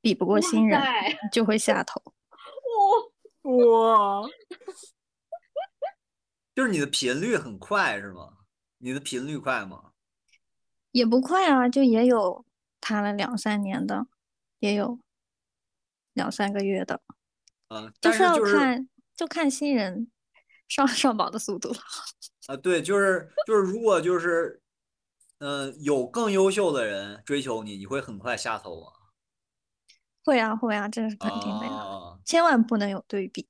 [0.00, 0.80] 比不过新人
[1.32, 2.02] 就会下头。
[3.42, 4.22] 哇，
[6.54, 8.38] 就是你的频率很快是吗？
[8.78, 9.92] 你的频率快吗？
[10.92, 12.44] 也不快啊，就也有
[12.80, 14.06] 谈了两三年的，
[14.58, 14.98] 也有
[16.12, 17.00] 两三个月的，
[17.68, 20.10] 嗯，就是要看就看新人
[20.72, 21.70] 上上榜的速度。
[22.48, 24.62] 啊，对，就是就是，如果就是，
[25.38, 28.86] 嗯、有更优秀的人追求你，你会很快下头吗？
[30.24, 33.46] 会啊会啊，这是肯定的呀，啊千万不能有对比，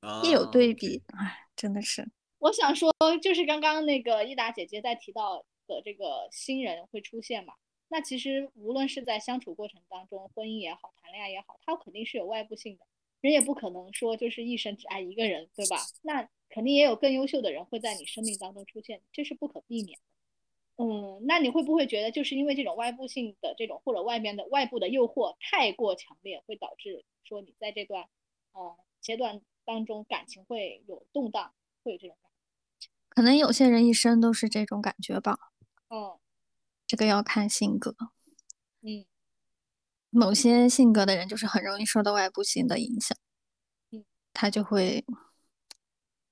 [0.00, 2.10] 啊，一有对比，哎，真的是。
[2.40, 7.54] 我想说，就是刚刚那个益达姐姐在提到的这个新人会出现嘛？
[7.88, 12.84] 那其实无论是在相处过程当中，婚姻也好，谈恋爱也好，它肯定是有外部性的。
[13.24, 15.78] 人也不可能说就是一生只爱一个人，对吧？
[16.02, 20.84] 那肯定也有更优秀的人会在你生命当中出现，这是不可避免的。
[20.84, 28.08] 嗯，那你会不会觉得就是因为这种外部性的这种或者外面的外部的诱惑太过强烈，会导致说你在这段
[28.52, 32.30] 呃阶段当中感情会有动荡，会有这种感
[32.78, 32.90] 觉？
[33.08, 35.38] 可能有些人一生都是这种感觉吧。
[35.88, 36.18] 嗯
[36.86, 37.96] 这个要看性格，
[38.82, 39.06] 嗯
[40.14, 43.16] 某些性格的人就是很容易受到外部性的影响，
[43.90, 45.04] 嗯，他就会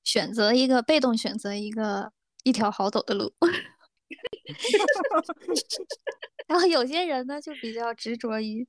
[0.05, 2.13] 选择一个被动选择一个
[2.45, 3.33] 一条好走的路。
[6.47, 8.67] 然后有些人呢，就比较执着于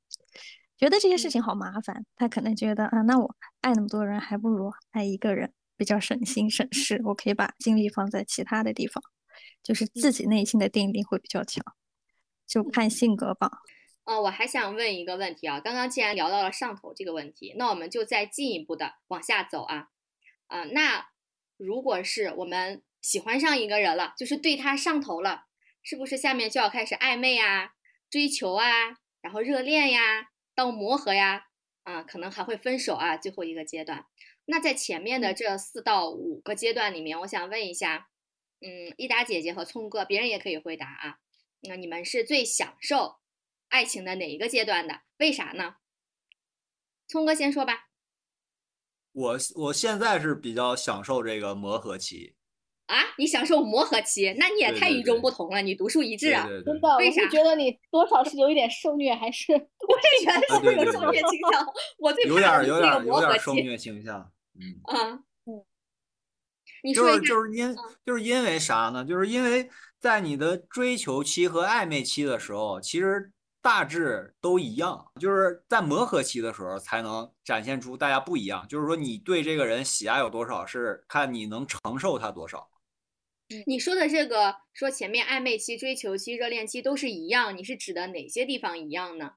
[0.78, 9.04] 觉得这些事情好麻烦，他可能觉得啊，那我爱那么多人，还不如爱一个人，比较省心省事，我可以把精力放在其他的地方，
[9.62, 11.63] 就是自己内心的定力会比较强，
[12.47, 13.52] 就看性格吧。
[14.05, 19.87] 呃，我还想问一个问题啊，刚刚既然聊到了上头这个问题，那我们就再进一步的往下走啊，
[20.47, 21.07] 啊、那
[21.57, 25.45] 如果是我们喜欢上一个人了，就是对他上头了，
[25.81, 27.73] 是不是下面就要开始暧昧啊、
[28.09, 31.45] 追求啊，然后热恋呀，到磨合呀，
[31.83, 34.05] 啊、可能还会分手啊，最后一个阶段。
[34.45, 38.09] 那在前面的这四到五个阶段里面，我想问一下，
[38.59, 41.19] 嗯，益达姐姐和聪哥，别人也可以回答啊。
[41.61, 43.15] 那你们是最享受
[43.73, 45.01] 爱情的哪一个阶段的？
[45.17, 45.77] 为啥呢？
[47.07, 47.88] 聪哥先说吧。
[49.13, 52.36] 我我现在是比较享受这个磨合期，
[52.86, 56.45] 啊，你享受磨合期，那你也太与众对对对不同了，你独树一帜啊！
[56.45, 61.65] 对对对真，的，为啥觉得你多少是有一点受虐，还是我也觉得是不是有受虐倾向？
[61.97, 63.33] 我最有点有点儿有点个磨合期。
[63.33, 64.79] 儿受虐倾向，嗯。
[64.83, 69.03] 啊嗯，就是就是因就是因为啥呢？
[69.03, 69.67] 就是因为
[69.99, 73.31] 在你的追求期和暧昧期的时候，其实
[73.63, 78.67] 大致都一样，就是在磨合期的时候才能展现出大家不一样。
[78.67, 82.69] 就是说你对这个人喜爱有多少，是看你能承受他多少。
[83.65, 89.32] 你说的这个说前面暧昧期、追求期、热恋期都是一样，你是指的哪些地方一样呢？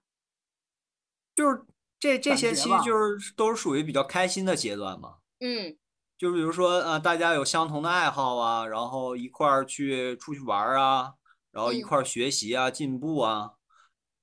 [1.37, 1.63] 就是
[2.01, 5.19] 这这些期就是都是属于比较开心的阶段嘛。
[5.39, 5.77] 嗯
[6.19, 11.13] 就比如说，呃，大家有相同的爱好啊，然后一块儿去出去玩儿啊，
[11.53, 13.56] 然后一嗯块儿学习啊，进步啊。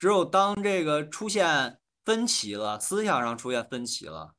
[0.04, 4.36] 只有当这个出现分歧了，思想上出现分歧了，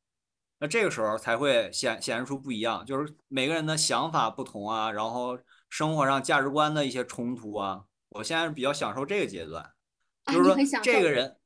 [0.59, 5.39] 那这个时候才会显显示出不一样，就是每个人的想法不同啊，然后
[5.71, 7.85] 生活上价值观的一些冲突啊。
[8.11, 9.65] 我现在是比较享受这个阶段，
[10.25, 11.39] 啊，就是说这个人，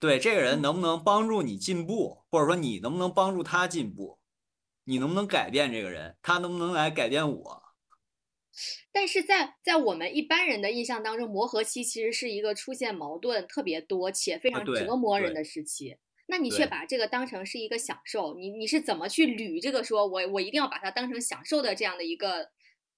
[0.00, 4.18] 对这个人嗯能不能帮助你进步，或者说你能不能帮助他进步，
[4.84, 7.62] 你能不能改变这个人，他能不能来改变我？
[8.92, 15.96] 但是在在我们一般人的印象当中，磨合期其实是一个出现矛盾特别多且非常折磨人的时期。
[16.26, 22.50] 那你却把这个当成是一个享受，你你是怎么去捋这个说我我一定要把它当成享受的这样的一个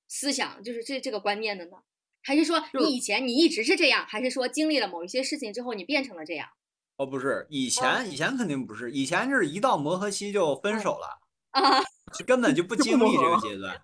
[0.09, 1.73] 思想，就是这这个观念的呢？
[2.23, 6.49] 还是说你以前你一直是这样，还是说经历了某一些事情之后你变成了这样
[6.97, 11.83] 哦，不是，以前以前肯定不是，以前就是一到磨合期就分手了，啊？
[12.18, 13.79] 就根本就不 经历这个阶段。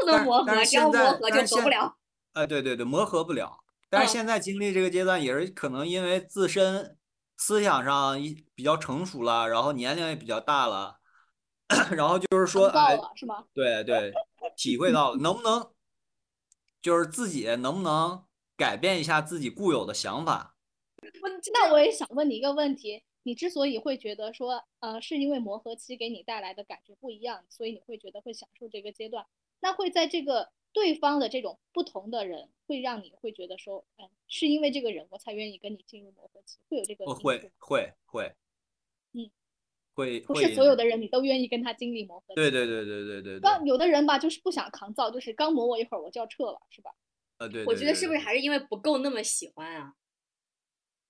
[0.00, 1.96] 不能磨合，只要磨合就但是现走不了。
[2.32, 3.64] 哎，对对对，磨合不了。
[3.88, 6.96] 但是嗯现在经历这个阶段，也是可能因为自身
[7.36, 10.98] 思想上一比较成熟了，然后年龄也比较大了，
[11.96, 13.44] 然后就是说，到哎，了是吗？
[13.54, 14.12] 对对，
[14.56, 15.70] 体会到了能不能，
[16.82, 18.24] 就是自己能不能
[18.56, 20.54] 改变一下自己固有的想法。
[21.52, 29.24] 那我也想问你一个问题，你之所以会觉得说，呃，是因为磨合期给你带来的感觉不一样，所以你会觉得会享受这个阶段，
[29.66, 38.32] 那会在这个对方的这种不同的人，会让你会觉得说，嗯，是因为这个人我才愿意跟你进入磨合期，会有这个会会会，
[39.12, 39.28] 嗯，
[39.92, 42.36] 会不是所有的人你都愿意跟他经历磨合期。
[42.36, 46.92] 对对对对对对对，刚有的人吧，就是不想扛造，就是刚磨我一会儿我就要撤了，是吧？
[47.38, 49.94] 呃对，我觉得是不是还是因为不够那么喜欢啊？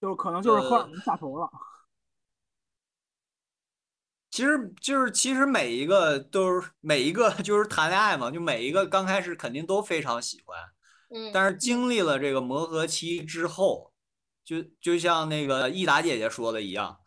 [0.01, 1.51] 就是可能就是荷尔呃蒙下头了。
[4.37, 10.59] 其实就是其实每一个都是每一个就是谈恋爱嘛，就每一个刚开始肯定都非常喜欢，
[11.09, 13.95] 嗯，但是经历了这个磨合期之后，
[14.45, 16.99] 就就像那个益达姐姐说的一样，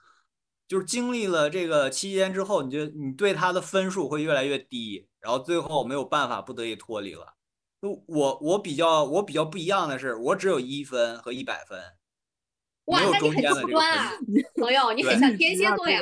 [0.68, 7.36] 就是经历了这个期间之后，你就你对他的分数会越来越低，然后最后没有办法不得已脱离了。
[7.80, 11.80] 就我我比较我比较不一样的是，我只有一分和一百分，
[12.86, 14.12] 哇，没有那你很中间的这个极端啊，
[14.60, 16.02] 朋友，你很像天蝎啊座呀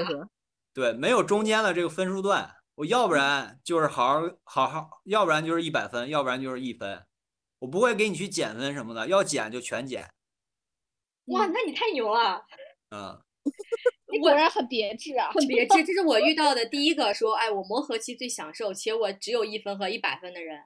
[0.78, 7.04] 对，没有中间的这个分数段，我要不然就是好好好好，要不然就是一百分，要不然就是一分，
[7.58, 10.08] 我不会给你去减分什么的，要减就全减。
[11.26, 12.46] 哇，嗯那你太牛了，
[12.92, 13.20] 嗯，
[14.14, 15.32] 你果然很别致啊！
[15.32, 15.84] 很别致。
[15.84, 20.62] 这是我 遇到的第一个说，哎，我磨合期最享受，且我只有一分和一百分的人。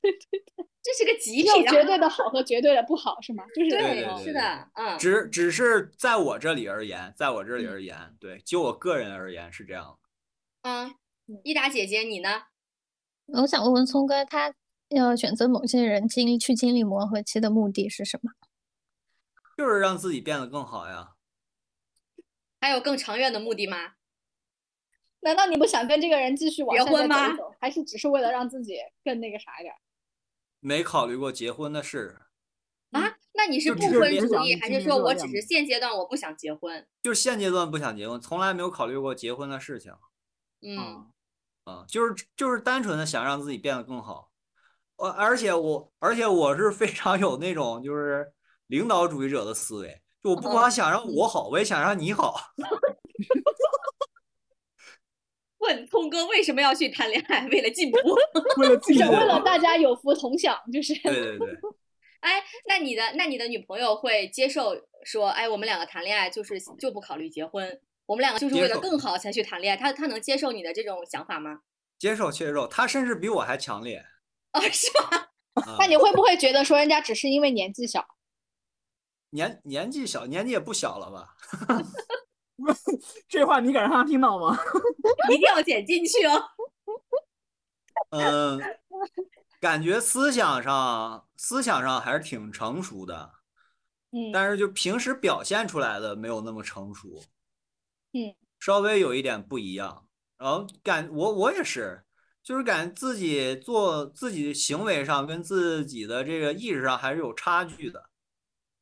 [0.00, 1.70] 对对对，这是个极有品啊！
[1.70, 3.44] 绝对的好和绝对的不好，是吗？
[3.54, 10.68] 就是对是的，嗯，只只是在我这里而言，在我这里嗯而言，对，就我个人而言是这样的。
[10.70, 10.94] 嗯，
[11.42, 12.44] 伊达姐姐你呢？
[13.26, 14.54] 我想问问聪哥，他
[14.88, 18.32] 要选择某些人经历去经历磨合期的目的是什么？
[19.56, 21.12] 就是让自己变得更好呀。
[22.60, 23.94] 还有更长远的目的吗？
[25.20, 29.78] 难道你不想跟这个人继续往下走结婚吗走走，还是只是为了让自己更那个啥一点儿？
[30.66, 32.18] 没考虑过结婚的事，
[32.92, 36.86] 啊，那你是不婚主义，还是说我只是现阶段我不想结婚？
[37.02, 39.92] 就是现阶段不想结婚，从来没有考虑过结婚的事情。
[40.62, 41.06] 嗯，啊，
[41.64, 44.30] 啊，就是就是单纯的想让自己变得更好。
[44.96, 48.32] 我而且我而且我是非常有那种就是
[48.68, 52.40] 领导主义者的思维，就我不光想让我好，我也想让你好。
[55.64, 57.46] 问聪哥为什么要去谈恋爱？
[57.48, 57.98] 为了进步。
[58.58, 61.48] 为了进步，为了大家有福同享，就是对对对，
[62.20, 71.60] 哎，那你的那你的女朋友会接受说，哎，我们两个谈恋爱就是就不考虑结婚，我们两个就是为了更好才去谈恋爱，她她能接受你的这种想法吗？
[71.98, 74.04] 接受接受，她甚至比我还强烈。
[74.52, 75.18] 啊， 是吗？
[75.54, 78.06] 啊那你会不会觉得说人家只是因为年纪小？
[79.30, 81.36] 年年纪小，年纪也不小了吧？
[83.28, 84.56] 这话你敢让他听到吗？
[85.30, 86.42] 一定要剪进去哦。
[88.10, 88.60] 嗯，
[89.60, 93.32] 感觉思想上思想上还是挺成熟的，
[94.10, 97.22] 嗯，但是就平时表现出来的没有那么成熟，
[98.12, 100.06] 嗯，稍微有一点不一样。
[100.36, 102.04] 然后感我我也是，
[102.42, 108.10] 就是感觉自己做自己行为上跟自己的这个意识上还是有差距的，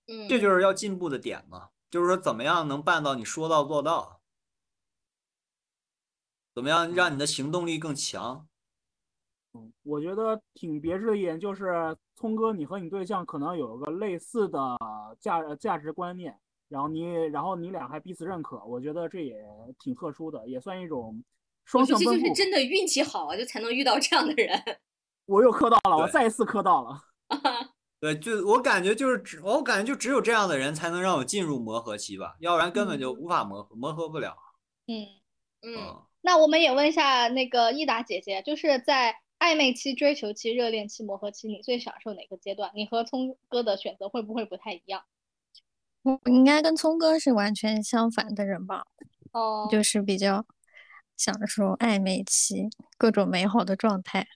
[0.08, 1.68] 嗯，这就是要进步的点嘛。
[1.92, 4.22] 就是说，怎么样能办到你说到做到？
[6.54, 8.48] 怎么样让你的行动力更强？
[9.52, 14.58] 嗯，我觉得挺别致的一点就是，聪哥，你和你对象可能有个类似的
[15.20, 16.34] 价价值观念，
[16.70, 19.44] 然后你然后你俩还彼此认可，我觉得这也
[19.78, 21.22] 挺特殊的，也算一种
[21.66, 22.34] 双我觉得这就是向奔赴。
[22.34, 24.58] 真的运气好啊，就才能遇到这样的人。
[25.26, 27.11] 我又磕到了，我再一次磕到了。
[28.02, 34.36] 对，就我感觉就是只，我感觉就只有这样的人才能让我进入磨合期吧，要不然根本就无法磨合，磨合不了。
[34.88, 35.06] 嗯，
[35.62, 42.72] 嗯，嗯，那我们也问一下那个益达姐姐，就是在暧昧期、追求期、热恋期、磨合期，你最享受哪个阶段？
[42.74, 45.04] 你和聪哥的选择会不会不太一样？
[46.02, 48.84] 我应该跟聪哥是完全相反的人吧，
[49.30, 50.44] 哦，就是比较
[51.16, 54.26] 享受暧昧期各种美好的状态，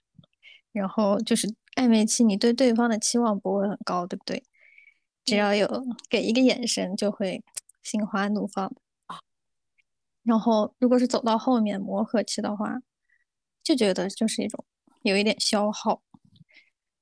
[0.71, 4.43] 然后就是暧昧期，你对对方的期望不会很高，对不对？
[5.23, 7.43] 只要有给一个眼神，就会
[7.83, 8.81] 心花怒放的。
[10.23, 12.79] 然后，如果是走到后面磨合期的话，
[13.63, 14.65] 就觉得就是一种
[15.03, 16.01] 有一点消耗，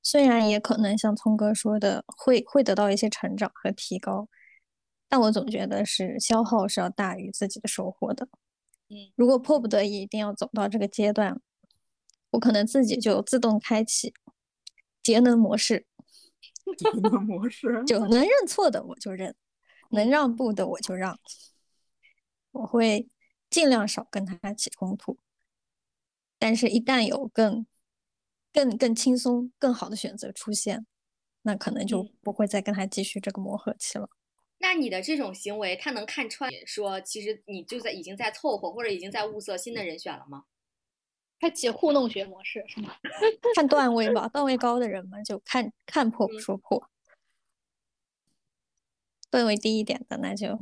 [0.02, 4.28] 虽然也可能像聪哥说的，会会得到一些成长和提高，
[5.08, 8.28] 但我总觉得是消耗是要大于自己的收获的。
[8.88, 11.40] 嗯，如果迫不得已一定要走到这个阶段，
[12.30, 14.12] 我可能自己就自动开启
[15.06, 15.86] 节能模式，
[16.76, 19.36] 节能模式， 就能认错的我就认，
[19.90, 21.16] 能让步的我就让，
[22.50, 23.08] 我会
[23.48, 25.16] 尽量少跟他起冲突。
[26.40, 27.64] 但是，一旦有更、
[28.52, 30.84] 更、更轻松、更好的选择出现，
[31.42, 34.10] 那可能就嗯不会再跟他继续这个磨合期了。
[34.58, 40.42] 那你的这种行为，他能看穿，说其实你就在已经在凑合，或者已经在物色新的人选了吗？
[41.38, 42.96] 开启糊弄学模式是吗？
[43.54, 46.80] 看段位吧，段位高的人嘛，就看看破不嗯说破；
[49.30, 50.58] 段位低一点的，那就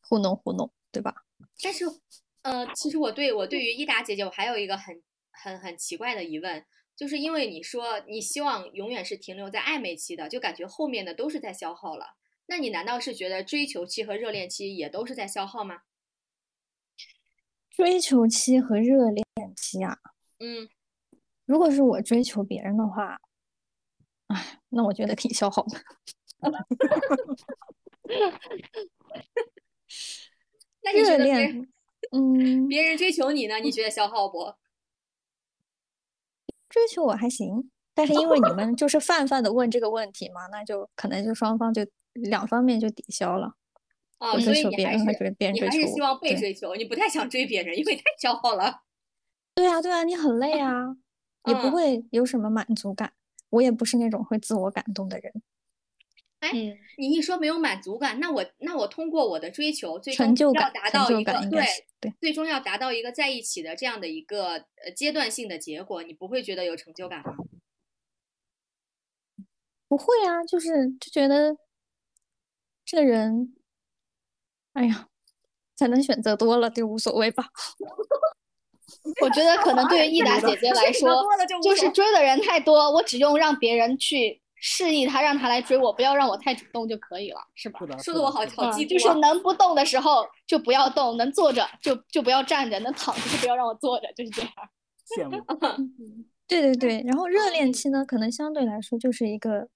[0.00, 1.24] 糊弄糊弄，对吧？
[1.62, 1.84] 但是，
[2.42, 6.64] 呃，其实我对我对于伊达姐姐，我还有一个很很很奇怪的疑问，
[6.96, 12.16] 就是因为你说你希望永远是停留在暧昧期的，就感觉后面的都是在消耗了。
[12.46, 15.82] 那你难道是觉得追求期和热恋期也都是在消耗吗？
[17.76, 19.24] 追求期和热恋
[19.56, 19.98] 期啊，
[20.38, 20.68] 嗯，
[21.46, 23.18] 如果是我追求别人的话，
[24.28, 25.82] 哎，那我觉得挺消耗的。
[30.82, 31.68] 那你觉热得别人恋，
[32.12, 33.58] 嗯，别人追求你呢？
[33.60, 34.54] 你觉得消耗不？
[36.68, 43.54] 追求我还行，但是因为你们就是泛泛的问这个问题嘛，那就可能就双方就两方面就抵消了。
[44.22, 48.82] 啊，所以你还是追别人你还是希望被追求，你不太想追别人，因为太消耗了。
[49.56, 50.96] 对啊，对啊，你很累啊，
[51.46, 53.12] 也不嗯会有什么满足感。
[53.50, 55.42] 我也不是那种会自我感动的人。
[56.38, 56.50] 哎，
[56.98, 61.64] 你一说没有满足感，那我那我通过我的追求，最终要成就感达到一个成就感应该
[62.00, 64.52] 对对，最终要达到一个在一起的这样的一个
[64.84, 67.34] 呃阶段性的结果，你不会觉得有成就感吗？
[69.88, 71.56] 不会啊，就是就觉得
[72.84, 73.54] 这个人，
[74.72, 75.06] 哎呀，
[75.78, 77.48] 可能选择多了就无所谓吧。
[79.22, 81.10] 我觉得可能对于益达姐姐来说，
[81.62, 87.80] 就是追的人太多，我只用让别人去示意他，让他来追我，不要让我太主动就可以了，是吧？
[87.98, 94.50] 说的我好是的是的嗯，就是好嫉妒啊能不动的时候就不要动，能坐着就就不要站着，能躺着就不要让我坐着，就是这样。
[95.16, 95.44] 羡慕。
[96.46, 99.68] 对对对，然后热恋期呢，可能相对来说就是一个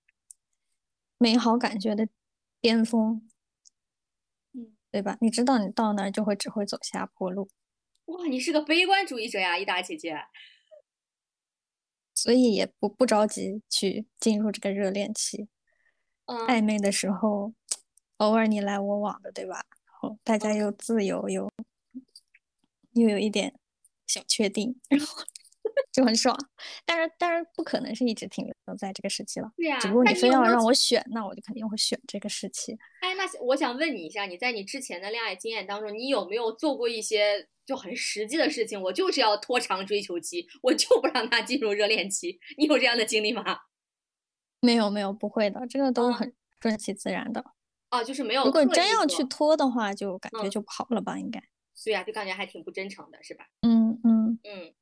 [1.17, 2.07] 美好感觉的
[2.61, 3.29] 巅峰，嗯，
[4.91, 5.16] 对吧？
[5.20, 7.49] 你知道你到那儿就会只会走下坡路，
[8.07, 10.16] 哇，你是个悲观主义者呀，一达姐姐。
[12.14, 15.49] 所以也不不着急去进入这个热恋期。
[16.24, 17.53] 嗯，暧昧的时候，
[18.16, 19.64] 偶尔你来我往的，对吧？
[19.84, 21.51] 然后大家又自由又
[22.93, 23.55] 又有一点
[24.07, 25.22] 小确定，然后
[25.97, 26.37] 就很爽。
[26.85, 29.51] 但是但是不可能是一直停留在这个时期了。
[29.57, 32.77] 对呀、只不过你非要让我选，那我就肯定会选这个时期。
[33.01, 38.81] 哎，那我想问你一下，你在你之前的恋爱经验当中，你有没有做过一些就很实际的事情？
[38.81, 42.39] 我就是要拖长追求期，我就不让他进入热恋期。
[42.59, 43.45] 你有这样的经历吗？
[44.61, 47.45] 没有没有，不会的，这个都嗯很顺其自然的。
[47.91, 51.19] 哦，就是没有如果真要去拖的话，就感觉嗯就不好了吧？
[51.19, 51.43] 应该。
[51.85, 53.47] 对呀、就感觉还挺不真诚的，是吧？
[53.63, 54.75] 嗯嗯嗯。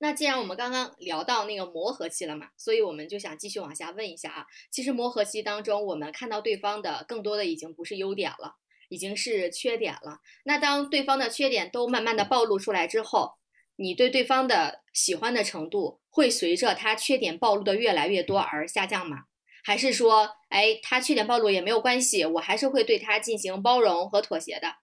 [0.00, 4.46] 那既然我们刚刚聊到那个磨合期了嘛，所以我们就想继续往下问一下啊。
[4.70, 8.56] 其实磨合期当中，我们看到对方的更多的已经不是优点了，
[8.88, 10.20] 已经是缺点了。
[10.44, 13.32] 那当对方的缺点都慢慢的暴露出来之后，
[13.76, 19.24] 你对对方的喜欢的程度会随着他缺点暴露的越来越多而下降吗？
[19.64, 24.76] 还是说，哎，他缺点暴露也没有关系，我还是会对他进行包容和妥协的？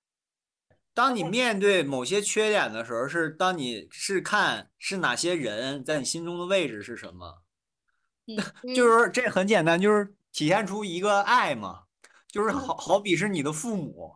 [0.95, 7.43] 当你面对某些缺点的时候，是当你是看是哪些人在你心中的位置是什么，
[8.73, 11.83] 就是这很简单，就是体现出一个爱嘛，
[12.29, 14.15] 就是好好比是你的父母，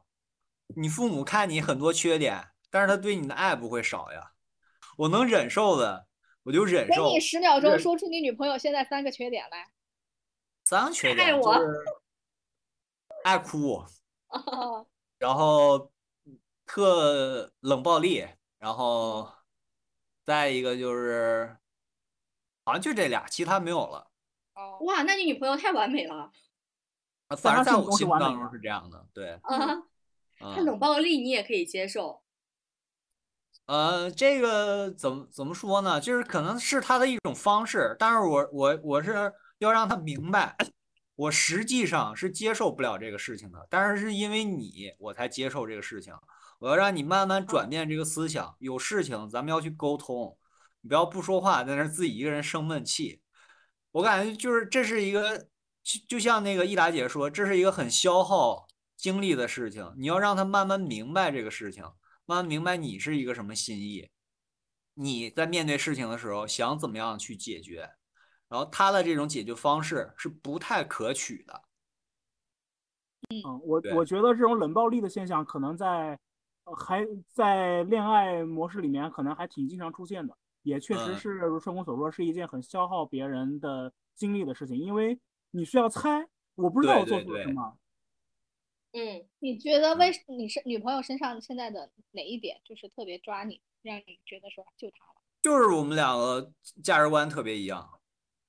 [0.76, 4.32] 你父母看你很多缺点，但是他对你的爱不会少呀。
[4.98, 6.08] 我能忍受的，
[6.44, 7.10] 我就忍受。
[7.10, 9.68] 给你十秒钟说出你女朋友现在三个缺点来。
[10.64, 11.28] 三个缺点
[13.24, 13.84] 爱哭，
[14.30, 15.92] 哦，然后
[16.72, 18.28] 特冷暴力，
[18.60, 19.28] 然后
[20.24, 21.58] 再一个就是
[22.64, 24.12] 好像就这俩，其他没有了。
[24.54, 26.32] 哦，哇，那你女朋友太完美了
[27.28, 29.82] 啊反正在我心目当中是这样的，对，啊！
[30.38, 32.22] 她嗯，冷暴力你也可以接受，
[33.66, 36.00] 呃，这个怎么怎么说呢？
[36.00, 40.56] 就是可能是他的一种方式，但是我我我是要让他明白，
[41.16, 46.14] 我实际上是接受不了这个事情的，但是是因为你我才接受这个事情。
[46.60, 50.38] 我要让你慢慢转变这个思想，有事情咱们要去沟通，
[50.82, 53.22] 你不要不说话，在那自己一个人生闷气。
[53.92, 55.40] 我感觉就是这是一个，
[55.82, 61.84] 就就像那个益达姐说，这是一个很消耗精力的事情，你要让他慢慢明白这个事情。
[62.26, 64.08] 慢慢明白你是一个什么心意，
[64.94, 67.90] 你在面对事情的时候想怎么样去解决，
[68.48, 71.64] 然后他的这种解决方式是不太可取的。
[73.30, 76.18] 嗯，我我觉得这种冷暴力的现象可能在呃
[76.76, 81.16] 还在恋爱模式里面可能还挺经常出现的，也确实嗯。
[81.16, 85.20] 是如春红所说，是一件很消耗别人的精力的事情，因为
[85.52, 87.78] 你需要猜，我不知道我做错了什么。
[88.92, 95.22] 嗯，你觉得为你是女朋友身上现在的哪一点就是特别抓你，让你觉得说就她了？
[95.44, 96.52] 就是我们两个
[96.84, 97.88] 价值观特别一样，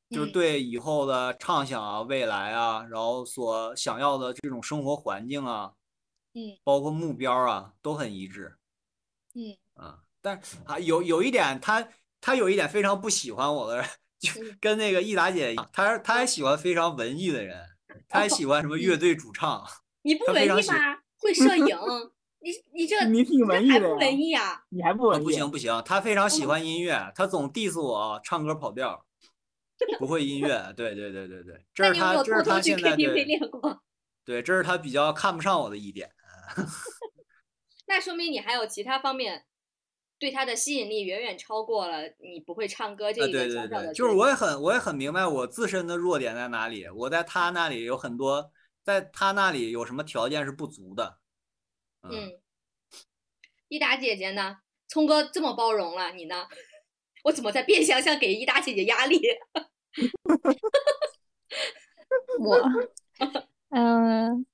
[0.09, 0.33] 就是嗯。
[0.33, 5.75] 对以后的畅想啊、未来啊，然后所想要的这种生活环境啊，
[6.35, 8.57] 嗯包括目标啊，都很一致。
[9.35, 11.89] 嗯啊，但是啊，有有一点，他
[12.21, 13.87] 他有一点非常不喜欢我的人，
[14.19, 17.67] 就嗯跟那个益达姐一样，他他还喜欢非常文艺的人，
[18.09, 19.65] 他还喜欢什么乐队主唱。
[20.03, 20.99] 你不文艺吗？
[21.19, 21.77] 会摄影，
[22.41, 24.65] 你你这你挺文艺的不文艺啊？
[24.71, 25.25] 你还不啊，文艺？
[25.25, 29.05] 不行不行，他非常喜欢音乐，他总 diss 我唱歌跑调，
[29.99, 30.73] 不会音乐。
[30.77, 33.27] 对对对对对，这是他这是他现在对？
[34.25, 36.11] 对，这是他比较看不上我的一点。
[37.87, 39.45] 那说明你还有其他方面
[40.19, 48.53] 对他的吸引力远远超过了你不会唱歌这啊，一对对对，个小小的就是我也很我也很明白我自身的弱点在哪里，我在他那里有很多，
[48.85, 51.19] 在他那里有什么条件是不足的。
[52.03, 52.41] 嗯，嗯，
[53.69, 54.59] 一达姐姐呢？
[54.89, 56.47] 聪哥这么包容了，你呢？
[57.25, 59.21] 我怎么在变相像给一达姐姐压力？
[62.41, 62.59] 我
[63.69, 64.47] 嗯，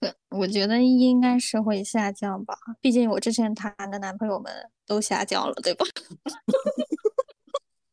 [0.00, 4.50] 可我觉得应该是会下降吧，毕竟我之前谈的男朋友们
[4.86, 5.84] 都下降了，对吧？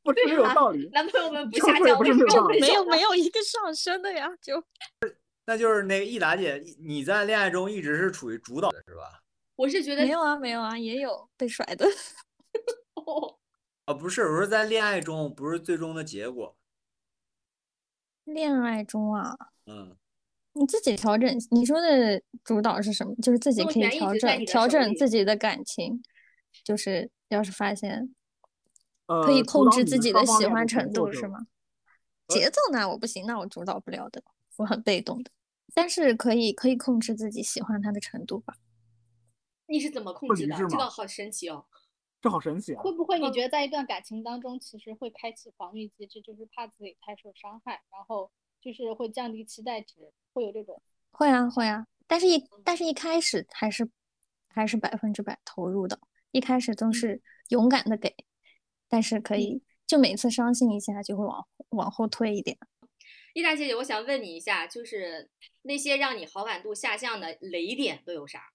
[0.03, 0.89] 不是没有道理。
[0.93, 4.64] 男朋友们不下降，为什么会没有道理没有没有一个上升的呀，就
[5.45, 9.22] 那就是那个益达姐，你在恋爱中一直是处于主导的，是吧？
[9.58, 11.86] 我是觉得没有啊没有啊，也有被甩的。
[12.93, 13.38] 哦
[13.86, 16.55] 啊，不是，我说在恋爱中不是最终的结果。
[18.24, 19.36] 恋爱中啊，
[19.66, 19.97] 嗯，
[20.60, 21.38] 你自己调整。
[21.51, 23.16] 你说的主导是什么？
[23.22, 26.01] 就是自己可以调整调整自己的感情，
[26.64, 28.14] 就是要是发现
[29.05, 31.47] 呃，可以控制自己的喜欢程度，是吗？
[32.28, 34.24] 节奏那我不行，那我主导不了的，
[34.58, 35.32] 我很被动的。
[35.74, 38.55] 但是可以可以控制自己喜欢他的程度吧。
[39.68, 40.55] 你是怎么控制的？
[40.58, 41.66] 这个好神奇哦。
[42.20, 42.82] 这好神奇啊！
[42.82, 48.32] 会不会你觉得在一段感情当中，其实会开启防御机制，就是怕自己太受伤害，然后
[48.68, 50.82] 就是会降低期待值，会有这种。
[51.11, 53.89] 会啊会啊，但是一但是一开始还是
[54.49, 55.97] 还是百分之百投入的，
[56.32, 58.13] 一开始都是勇敢的给，
[58.89, 62.57] 但是可以就每次伤心一下就会往往后退一点。
[63.34, 65.30] 丽达姐姐，我想问你一下，就是
[65.61, 68.51] 那些让你好感度下降的雷点都有啥？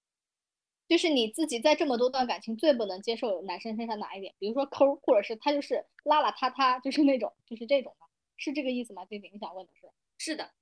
[0.89, 4.35] 就是你自己在这么多段感情最不能接受男生身上哪一点？
[4.39, 8.07] 比如说抠，或者是他就是邋邋遢遢，就是那种，就是这种的，
[8.37, 9.07] 是这个意思吗？
[9.07, 9.89] 弟弟，你想问的是？
[10.25, 10.53] 是的，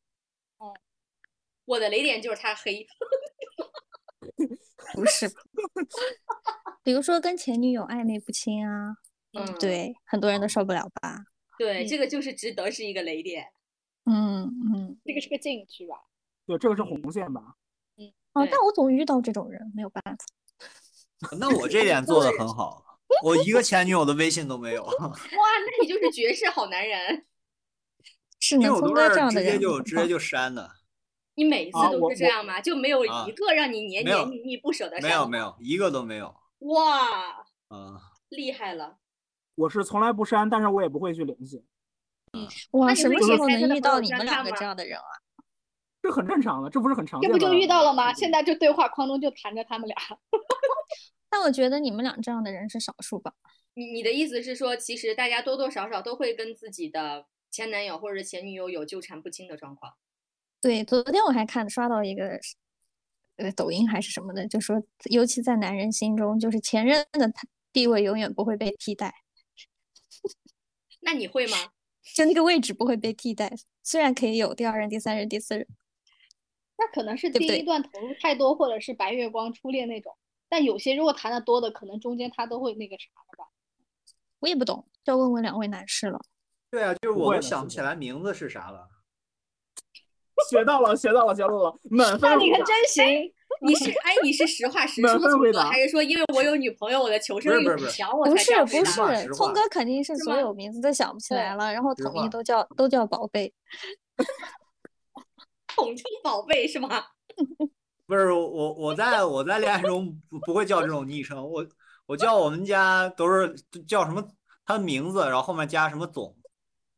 [0.57, 0.75] 哦，
[1.67, 2.87] 我的雷点就是他黑。
[4.95, 5.29] 不是，
[6.83, 8.97] 比如说跟前女友暧昧不清啊，
[9.35, 11.27] 嗯，对，很多人都受不了吧？
[11.59, 13.53] 对，嗯这个就是值得是一个雷点。
[14.07, 14.45] 嗯
[14.75, 15.97] 嗯，这个是个禁区吧？
[16.47, 17.43] 对，这个是红线吧？
[17.99, 20.17] 嗯哦，但我总遇到这种人，没有办法。
[21.39, 22.83] 那我这点做的很好，
[23.23, 27.27] 我一个前女友的微信都没有，哇，那你就是绝世好男人。
[28.59, 30.71] 是我都聪哥这是样的人直接就直接就删的，
[31.35, 32.61] 你每一次都是这样吗？
[32.61, 35.11] 就没有啊一个让你黏黏腻腻不舍得删？
[35.11, 35.39] 没有没。
[35.39, 36.35] 有一个都没有。
[36.61, 37.99] 哇，嗯，
[38.31, 38.97] 厉害了！
[39.55, 41.63] 我是从来不删，但是我也不会去联系，
[42.71, 45.05] 哇，那什么时候能遇到你们两个这样的人啊？
[46.03, 47.39] 这很正常的，这不是很常见的。
[47.39, 48.13] 这不就遇到了吗？
[48.15, 49.97] 现在这对话框中就谈着他们俩。
[51.29, 53.33] 但我觉得你们俩这样的人是少数吧。
[53.75, 59.95] 你你的意思是说，其实大家多多少少都会跟自己的前男友或者前女友有纠缠不清的状况。
[60.61, 62.39] 对，昨天我还看刷到一个，
[63.37, 69.15] 呃，抖音还是什么的，就说，尤其在男人心中，就是前任的他地位永远不会被替代，
[71.01, 71.57] 那你会吗？
[72.15, 73.53] 就那个位置不会被替代。
[73.83, 75.67] 虽然可以有第二任、第三任、第四任，
[76.77, 80.17] 那可能是第一段投入太多，或者是白月光初恋那种。
[80.49, 83.49] 但有些如果谈的多的，可能中间他都会那个啥的吧。
[84.41, 86.21] 我也不懂，就要问问两位男士了。
[86.71, 88.89] 对啊，就是我都想不起来名字是啥了。
[90.49, 92.31] 学到了，学到了，学到了，满分。
[92.31, 93.33] 那你可真行。
[93.63, 103.53] 你是哎，你是实话实 说，聪哥，还是说因为我有女朋友，我的求生欲不是不是很强，我不是才这样回不是，聪哥肯定是所有名字都想不起来了，然后统一都叫都叫宝贝。
[105.77, 107.05] 统称宝贝是吗？
[108.07, 111.67] 不是我，我在我在恋爱中不不会叫这种昵称，我
[112.07, 113.55] 我叫我们家都是
[113.87, 114.27] 叫什么
[114.65, 116.35] 他的名字，然后后面加什么总，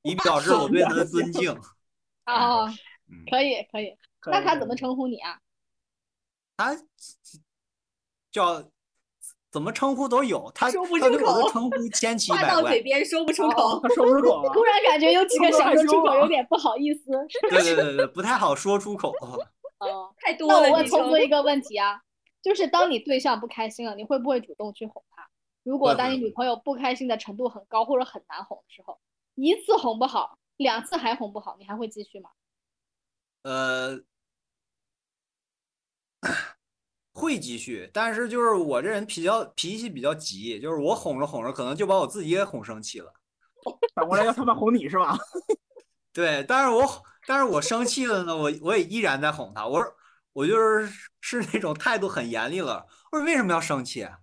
[0.03, 1.51] 以表示我对他的尊敬。
[2.27, 2.69] 哦，
[3.11, 3.97] 嗯，可以可以。
[4.27, 5.39] 那他怎么称呼你啊？
[6.57, 6.77] 他
[8.31, 8.63] 叫
[9.51, 12.81] 怎么称呼都有，他说不他对我出口的称呼千奇 百怪话到嘴。
[12.83, 13.81] 边说不出哦口。
[13.81, 14.63] 他说不出口了 突？
[14.65, 17.11] 然感觉有几个想说出口，有点不好意思。
[17.51, 19.13] 对对对对，不太好说出口。
[19.79, 22.01] 哦，太多了，那我问聪哥一个问题啊，
[22.41, 25.29] 就是当你对象不开心了，你会不会主动去哄他？
[25.65, 28.99] 如果当你女朋友不开心的程度很高或者很难哄的时候，
[29.35, 32.31] 一次哄不好，两次还哄不好，你还会继续吗？
[33.43, 34.01] 呃，
[37.13, 43.13] 会继续，但是就是我这人比较脾气比较急，就是我哄着哄着，可能就把我自己也哄生气了。
[43.95, 45.17] 反过来要他们哄你是吧？
[46.13, 49.67] 对，但是我但是我生气了呢，我我也依然在哄他。
[49.67, 49.95] 我说
[50.33, 50.89] 我就是
[51.21, 52.87] 是那种态度很严厉了。
[53.11, 54.19] 我说为什么要生气啊？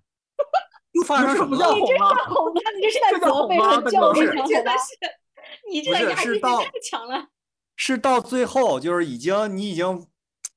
[0.94, 1.74] 又发生这什么了？
[1.74, 2.08] 不叫哄吗？
[2.28, 4.72] 哄他，你这是在责备哄吗和教这个育上，好吧真的？
[4.72, 4.88] 是，
[5.70, 7.28] 你这个压抑力太强了。
[7.76, 10.06] 是到最后就是已经你已经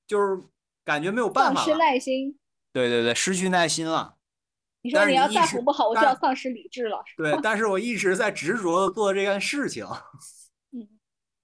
[0.07, 0.43] 就是
[0.85, 1.79] 感觉没有办法丧失。
[1.79, 2.37] 耐心。
[2.73, 4.17] 对对对，失去耐心了。
[4.81, 7.05] 你说你要但是你一直再哄不好，我就要丧失理智了。
[7.17, 9.87] 对，但是我一直在执着的做这件事情。
[10.73, 10.89] 嗯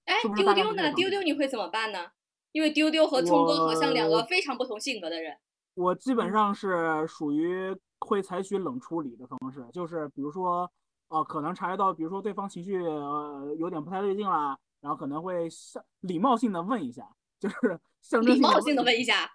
[0.05, 0.91] 哎丢丢呢？
[0.93, 2.07] 丢丢你会怎么办呢？
[2.51, 5.37] 因为丢丢和聪哥好像两个非常不同性格的人。
[5.75, 10.69] 我基本上是属于会采取冷处理的方式，就是比如说，
[11.09, 17.07] 呃，可能察觉到，比如说对方情绪呃有点不太对劲啦，然后可能会象礼貌性的问一下，
[17.39, 19.31] 就是 象征礼性貌性的问问一下，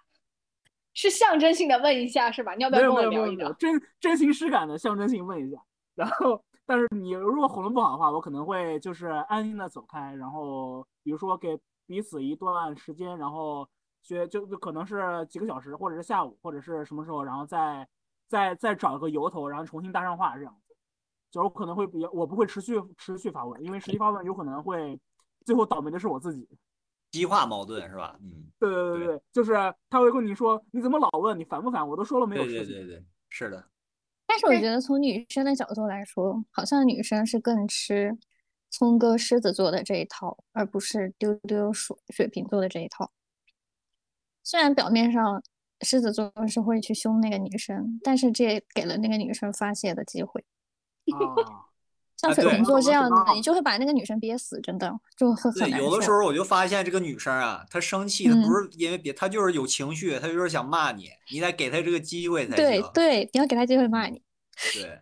[0.93, 2.53] 是象征性的问一下是吧？
[2.55, 3.51] 你要不要跟我聊一聊？
[3.53, 5.61] 真真情实感的象征性问一下。
[5.93, 13.67] 然后，但是你如果喉咙不好的话，我可能会就是安心的走开，然后比如说给彼此一段时间，然后
[14.01, 17.87] 学就就可能是几个小时，或者是下午，或者是什么时候，然后再
[18.27, 20.75] 再再找个由头，然后重新搭上话这样子。
[21.31, 24.99] 就是我可能会比较，我不会持续持续发问，因为持续发问有可能会
[25.45, 26.47] 最后倒霉的是我自己。
[27.11, 28.17] 激化矛盾是吧？
[28.21, 29.53] 嗯，对对对对对，就是
[29.89, 31.87] 他会跟你说你怎么老问，你烦不烦？
[31.87, 32.75] 我都说了没有对事情。
[32.75, 33.69] 对对对，是的，
[34.25, 38.17] 但是我觉得从女生的角度来说，好像女生是更吃
[38.69, 43.11] 聪哥狮子座的这一套，而不是丢丢水水瓶座的这一套。
[44.43, 45.41] 虽然表面上
[45.85, 50.43] 狮子座是会去凶那个女生，但是这也给了那个女生发泄的机会。
[51.13, 51.69] 啊，
[52.17, 56.09] 像水瓶座这样的，你就会把那个女生憋死，真的就很难受有的时。
[56.09, 62.65] 候我就发现这个女生啊，她生气，她嗯不是因为别，她就是有情绪，她就是想骂你，你得给她这个机会才行。
[62.65, 64.21] 对对，你要给她机会骂你。
[64.73, 64.99] 对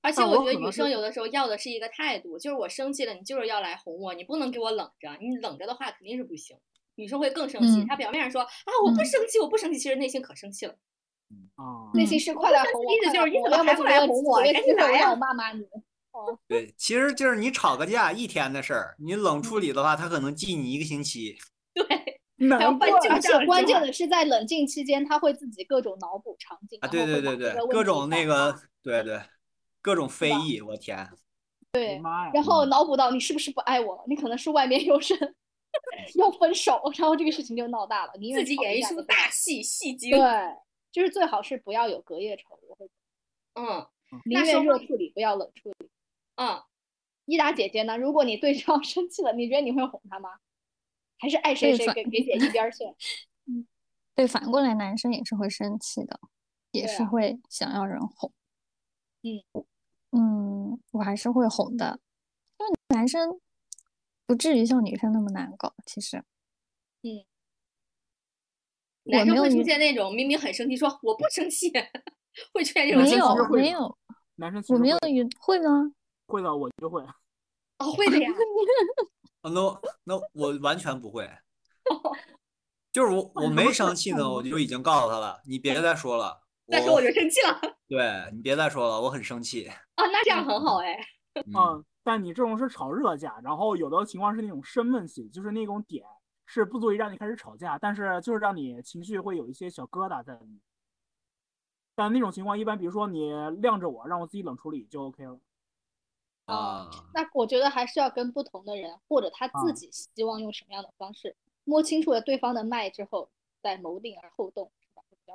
[0.00, 6.56] 而且我觉得女生有的时候要的是一个态度，就是我生气了，你就是要来哄我，你不能给我冷着，你冷着的话肯定是不行。
[6.96, 10.74] 女生会更生气，嗯她表面上说啊我不嗯生气，我不生气，其实内心可生气了。
[11.56, 15.64] 啊，内心是快来哄我，意思就是你怎么还不来哄我赶紧来呀我骂骂你。
[16.46, 21.38] 对，其实就是你吵个架一天的事儿，你冷处理的话，他可能记你一个星期。
[21.72, 21.84] 对，
[22.36, 29.18] 难还要办怪就而关键的是，在冷静期间，他会自己各种脑补场景啊，对对对对，各种那个，对对，
[29.80, 31.08] 各种非议，我天，
[31.72, 31.98] 对，
[32.34, 34.04] 然后脑补到你是不是不爱我了？
[34.06, 35.34] 你可能是外面有人
[36.16, 38.12] 要分手，然后这个事情就闹大了。
[38.18, 40.10] 你自己演一出大戏，戏精。
[40.10, 40.20] 对，
[40.90, 42.88] 就是最好是不要有隔夜仇，我会
[43.54, 43.86] 嗯
[44.24, 45.88] 宁愿热处理，不要冷处理。
[46.36, 46.62] 嗯，
[47.26, 47.96] 伊达姐姐呢？
[47.96, 50.30] 如果你对象生气了，你觉得你会哄他吗？
[51.18, 52.84] 还是爱谁谁给给姐一边去？
[53.46, 53.66] 嗯？
[54.14, 56.20] 对，反过来男生也是会生气的，
[56.72, 58.32] 也是会想要人哄。
[59.22, 59.64] 嗯
[60.10, 62.00] 嗯，我还是会哄的，
[62.58, 63.40] 因为男生
[64.32, 65.74] 不至于像女生那么难搞。
[65.84, 66.16] 其实
[67.02, 67.22] 嗯
[69.02, 71.70] 男生会出现那种明明很生气，说我不生气，
[72.54, 73.98] 会出现这种没情况有没有，
[74.36, 75.92] 男生我没有遇会吗？
[76.26, 77.02] 会的，我就会。
[77.78, 78.30] 哦，会的呀。
[79.42, 81.28] 哦那那我完全不会，
[82.90, 87.60] 就是我我没生气呢，我就已经告诉他了，你别再说了，再说我就生气了。
[87.86, 88.00] 对
[88.32, 89.68] 你别再说了，我很生气。
[89.68, 90.96] 哦，那这样很好哎。
[91.34, 96.04] 嗯，嗯，但你这种是炒热架，然后有的情况是那种生闷气，就是那种点
[96.46, 100.60] 是不足以让你开始吵架，但是就是让你情绪会有一些小疙瘩在里面。
[101.94, 105.38] 但那种情况一般，比如说你晾着我，让我自己冷处理就 OK 了。
[106.46, 113.30] 啊，那我觉得还是要跟不同的人，或者他自啊己希望用什么样的方式，摸清楚了对方的脉之后，
[113.62, 114.72] 再谋定而后动？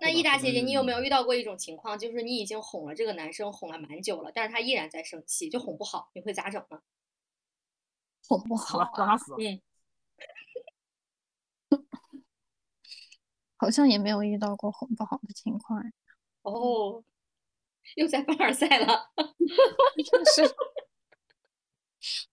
[0.02, 6.82] 那易达姐姐，你有没有嗯遇到过一种情况，就是你已经哄了这个男生，哄了蛮久了，但是他依然在生气，就哄不好，你会咋整呢？
[8.28, 9.18] 哄不好 好了。
[9.39, 9.62] 嗯，
[13.58, 15.91] 好像也没有遇到过哄不好的情况哎。
[16.43, 17.04] 哦，
[17.95, 19.12] 又在凡尔赛了。
[20.36, 20.56] 是，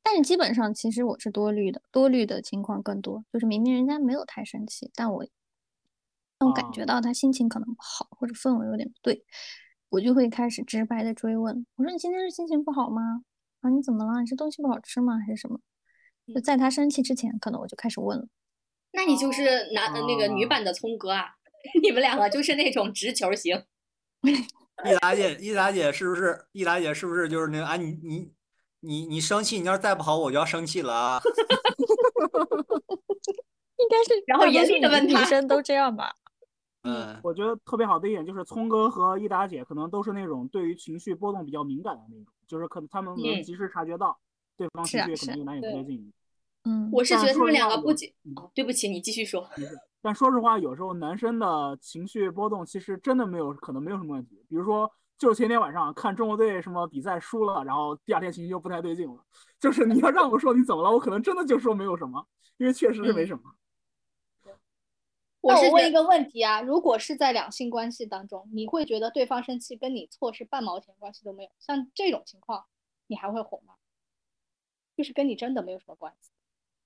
[0.02, 5.26] 但是基本上其实我是多虑的，多虑的情况更多，就是明明人家没有太生气，但我
[6.44, 9.24] 但我感觉哦到他心情可能不好，或者氛围有点不对，
[9.88, 13.22] 我就会开始直白的追问，我说你今天是心情不好吗？
[13.60, 14.20] 啊，你怎么了？
[14.20, 15.18] 你是东西不好吃吗？
[15.26, 15.58] 还是什么？
[16.34, 18.26] 就在他生气之前，可能我就开始问了。
[18.92, 21.26] 那你就是男、呃那个女哦版的聪哥啊，
[21.82, 23.64] 你们两个就是那种直球型。
[24.84, 26.46] 易达姐，易达姐是不是？
[26.52, 27.76] 易达姐是不是就是那个啊？
[27.76, 28.32] 你你
[28.80, 31.20] 你你生气，你要是再不好，我就要生气了啊！
[33.76, 36.16] 应该是然后严厉的问他女生都这样吧？
[36.84, 44.18] 嗯，我觉得特别好的一点就是聪哥和益达姐可能都是那种对于情绪波动比较敏感的那种，就是可能他们能嗯及时察觉到
[44.56, 46.12] 对方情绪可能有哪里不对对劲。
[46.64, 48.12] 嗯，我是觉得他们两个不仅
[48.54, 49.48] 对不起，你继续说。
[50.00, 54.44] 但说实话，有时候男生的情绪波动其实真的没有可能没有什么问题。
[54.48, 59.16] 比如说，就是前天晚上看中国队什么比赛输了，然后第二天情绪就不太对劲了。
[59.58, 62.26] 就是你要让我说你怎么了，我可能真的就说没有什么，
[62.58, 63.42] 因为确实是没嗯什么。
[65.46, 72.64] 那我问一个问题啊，如果是在两性关系当中，你会觉得对方生气跟你错是半毛钱关系都没有，像这种情况，
[73.06, 73.74] 你还会哄吗？
[74.96, 76.30] 就是跟你真的没有什么关系，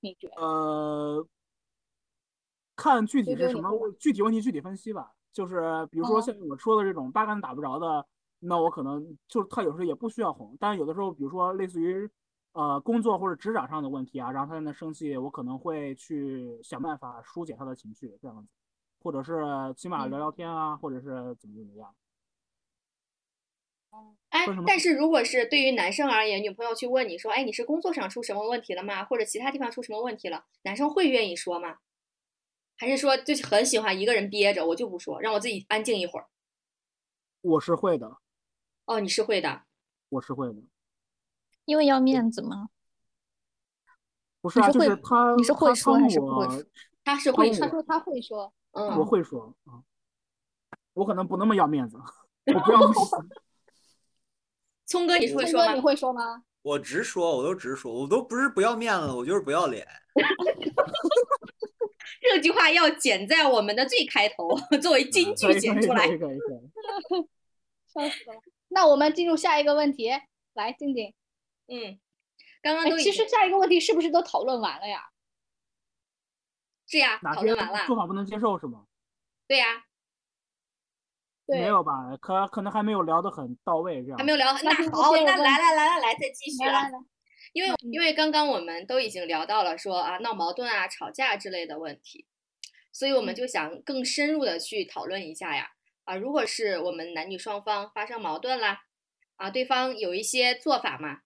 [0.00, 0.42] 你觉得？
[0.42, 1.26] 呃，
[2.74, 5.12] 看具体是什么具体问题具体分析吧。
[5.30, 8.04] 就是比如说哦像我说的这种八竿子打不着的，
[8.40, 12.10] 那我可能就是他有时候也不需要哄，但是有的时候，比如说类似于
[12.52, 18.48] 呃工作或者职场上的问题啊，然后他在那生气，我可能会去想办法疏解他的情绪，这样子，
[19.00, 19.34] 或者是
[19.76, 21.94] 起码聊聊天啊，或者是怎么怎么样。
[24.30, 29.04] 哎但是如果是对于男生而言，女朋友去问你说，哎，你是工作上出什么问题了吗？
[29.04, 30.44] 或者其他地方出什么问题了？
[30.62, 31.76] 男生会愿意说吗？
[32.76, 36.26] 还是说就是很喜欢一个人憋着，我就不说，让我自己安静一会儿？
[37.40, 38.18] 我是会的，
[38.84, 39.62] 哦，你是会的，
[40.10, 40.62] 我是会的。
[41.68, 42.70] 因为要面子吗。
[44.40, 46.64] 不是啊，就是会是他，你是会说还是不会说
[47.04, 49.84] 他是会说，他说他会说，我嗯，会说啊，
[50.94, 51.98] 我可能不那么要面子，
[52.46, 53.00] 我不要面子。
[54.86, 55.80] 聪哥你会说吗你？
[55.80, 56.42] 会说吗？
[56.62, 59.86] 我直说，我都直说，我都不是不要面子，我就是不要脸。
[62.22, 66.08] 这句话要剪在我们的最开头，作为金句剪出来。
[66.16, 66.16] 笑
[68.08, 68.40] 死了。
[68.68, 70.08] 那我们进入下一个问题，
[70.54, 71.12] 来静静。
[71.68, 72.00] 嗯，
[72.62, 75.10] 刚刚哎都，其实下一个问题是不是都讨论完了呀？
[76.86, 78.86] 是呀，讨论完了做，法不能接受是吗？
[79.46, 79.84] 对呀，
[81.46, 82.16] 对没有吧？
[82.20, 84.52] 可可能还没有聊得很到位，这样还没有聊。
[84.62, 86.72] 那好，那来来来来来，再继续了。
[86.72, 86.98] 来来来，
[87.52, 92.26] 因为嗯因为刚刚我们都已经聊到了说啊闹矛盾啊吵架之类的问题，
[92.92, 95.70] 所以我们嗯就想更深入的去讨论一下呀
[96.04, 98.80] 啊，如果是我们男女双方发生矛盾啦，
[99.36, 101.20] 啊对方有一些做法嘛，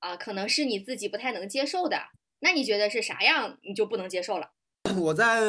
[0.00, 1.96] 啊可能是你自己不太能接受的，
[2.40, 4.50] 那你觉得是啥样你就不能接受了？
[4.98, 5.40] 我在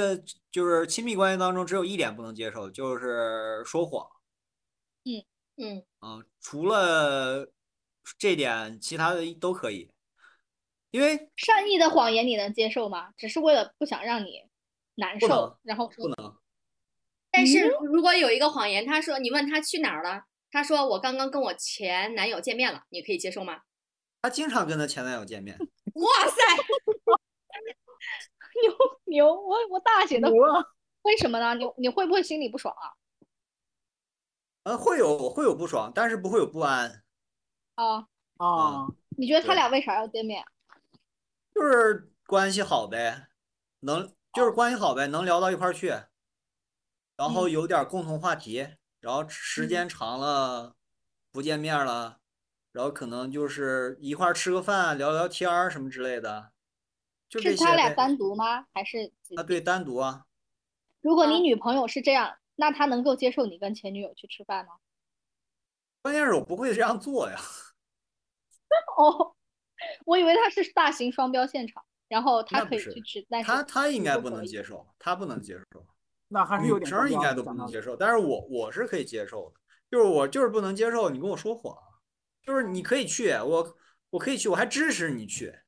[0.52, 4.08] 就是亲密关系当中，只有一点不能接受，就是说谎。
[5.04, 5.26] 嗯
[5.58, 7.52] 嗯啊，除了
[8.20, 9.90] 这点，其他的都可以。
[10.92, 13.12] 因为善意的谎言你能接受吗？
[13.16, 14.44] 只是为了不想让你
[14.96, 16.36] 难受，然后说不能，
[17.32, 23.62] 但是如果有一个谎言，他说你问他去哪儿了，他说我刚刚跟我前男友见面了，你可以接受吗？
[24.22, 25.58] 她经常跟她前男友见面，
[25.96, 26.42] 哇塞，
[28.62, 30.30] 牛牛，我我大写的！
[31.04, 31.56] 为什么呢？
[31.56, 32.94] 你你会不会心里不爽啊？
[34.64, 37.04] 呃，会有会有不爽，但是不会有不安，
[37.76, 38.08] 啊，
[38.38, 40.46] 啊，你觉得他俩为啥要见面？
[41.56, 43.28] 就是关系好呗，
[43.80, 45.88] 能就是关系好呗，能聊到一块儿去，
[47.18, 47.52] 然后嗯。
[47.52, 48.68] 有点儿共同话题，
[49.00, 50.76] 然后时间长了
[51.32, 52.20] 不见面了，
[52.72, 56.52] 然后可能就是一块儿吃个饭，聊聊天儿什么之类的，
[57.28, 58.66] 就是他俩单独吗？
[58.74, 60.26] 还是自啊，对，单独啊，
[61.02, 64.74] 如果你啊女朋友是这样，那他能够接受你跟前女友去吃饭吗？
[66.02, 67.38] 关键是我不会这样做呀。
[68.98, 69.36] 哦，
[70.06, 75.86] 我以为他是大型双标现场，然后他可以去吃，但是他他应该不能接受，他不能接受，
[76.30, 79.60] 那还是有点女生应该都不能接受，但是我我是可以接受的，
[79.92, 81.76] 就是我就是不能接受你跟我说谎，
[82.46, 83.78] 就是你可以去，我
[84.12, 85.60] 我可以去，我还支持你去，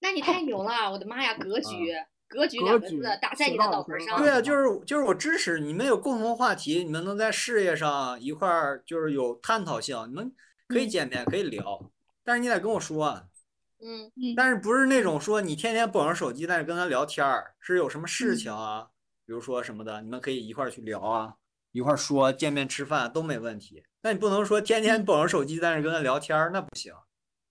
[0.00, 0.90] 那你太牛了！
[0.90, 1.94] 我的妈呀，格局，
[2.28, 4.18] 格局格局两个字打在你的脑门上。
[4.18, 10.34] 对啊，就是就是我支持你们有共同话题，你们能在事业上一块儿就是有探讨性，你们
[10.66, 11.90] 可以嗯见面可以聊，
[12.24, 13.24] 但是你得跟我说啊，
[13.80, 18.88] 嗯嗯，但是不是那种说你天天捧着手机在那跟他聊天儿，是有什么事嗯情啊，
[19.24, 21.34] 比如说什么的，你们可以一块儿去聊啊，
[21.70, 23.84] 一块儿说，见面吃饭都没问题。
[24.02, 26.92] 那你不能说天天捧着手机在那跟他聊天儿，那不行。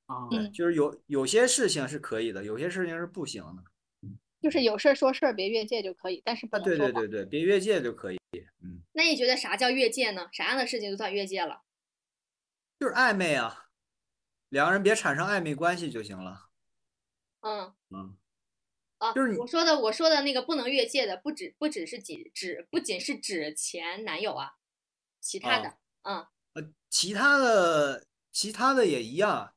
[0.06, 0.28] 啊。
[0.32, 3.64] 嗯就是有有些事情是可以的，有些事情是不行的。
[4.42, 8.18] 就是有事儿说事儿，别越界就可以，但是不对对对对，别越界就可以。
[8.64, 10.30] 嗯，那你觉得啥叫越界呢？
[10.32, 11.62] 啥样的事情就算越界了？
[12.80, 13.70] 就是暧昧啊，
[14.50, 16.50] 两个人别产生暧昧关系就行了。
[17.42, 18.18] 嗯嗯，
[18.98, 24.54] 啊，就是你我说的我说的那个不能越界的，不只不只是指指不仅是指前男友啊，
[25.20, 26.28] 其他的，嗯呃，
[26.92, 29.54] 其他的其他的也一样，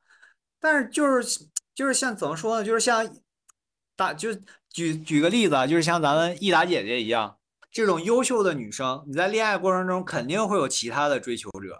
[0.61, 3.14] 但是就是就是像怎么说呢，就是像
[3.97, 4.30] 大就
[4.70, 7.39] 举举个例子啊，就是像咱们益达姐姐一样，
[7.70, 11.78] 这种优秀的女生，你在恋爱过程中肯定会有其他的追求者，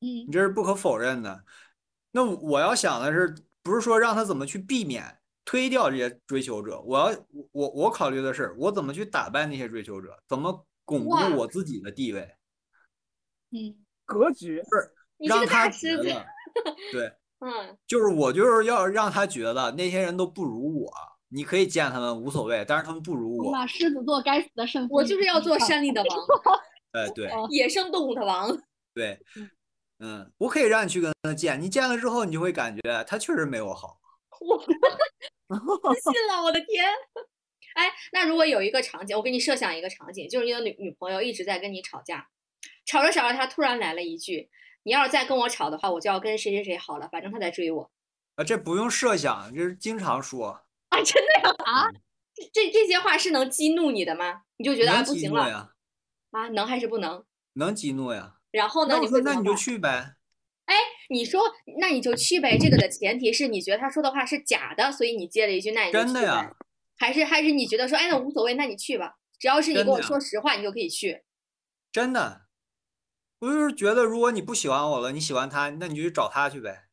[0.00, 1.44] 嗯你这是不可否认的。
[2.12, 12.36] 那我要想的是，不是说让她怎么去避免推掉这些追求者，我要我我考虑的是，我怎么去打败那些追求者，怎么巩固我自己的地位。
[13.50, 14.62] 嗯格局
[15.18, 16.26] 你是个让他大狮子，觉得，
[16.92, 20.92] 对， 嗯就是我就是要让他觉得那些人都不如我，
[21.28, 23.52] 你可以见他们无所谓，但是他们不如我。
[23.52, 26.26] 那狮子座该死的胜负我就是要做上山里的王，
[26.92, 28.56] 哎，对哦野生动物的王。
[28.94, 29.18] 对，
[29.98, 33.98] 嗯，我可以让你去跟他见，你见了之后，你就会感觉他确实没我好。
[35.48, 36.84] 我自信了，我的天！
[37.74, 42.26] 哎，那如果有一个场景，我给你设想一个场景，就是你的女女朋友一直在跟你吵架，
[42.84, 44.50] 吵着吵着，他突然来了一句
[44.84, 47.90] ：“你要是再跟我吵的话，我就要跟谁谁谁好了，反正他在追我。”
[48.36, 50.48] 啊，这不用设想，这是经常说，
[50.90, 51.90] 啊，真的呀啊，
[52.52, 54.42] 这这些话是能激怒你的吗？
[54.56, 55.70] 你就觉得啊不行了呀，
[56.32, 57.24] 啊，能还是不能？
[57.54, 58.34] 能激怒呀。
[58.50, 59.54] 然后呢，那你说那你就？
[59.54, 60.14] 去呗，
[60.66, 60.74] 哎
[61.10, 61.42] 你说
[61.80, 66.54] 那你就去呗，这个的前提是你觉得他说的话是假的，所以你接了一句那你就真的呀。
[66.96, 71.22] 还是还是你觉得说哎那无所谓，那你去吧，只要是你跟我说实话，你就可以去。
[71.92, 72.43] 真的。
[73.44, 76.84] 我就是觉得，如果你不喜欢我了，你喜欢他，那你就去找他去呗。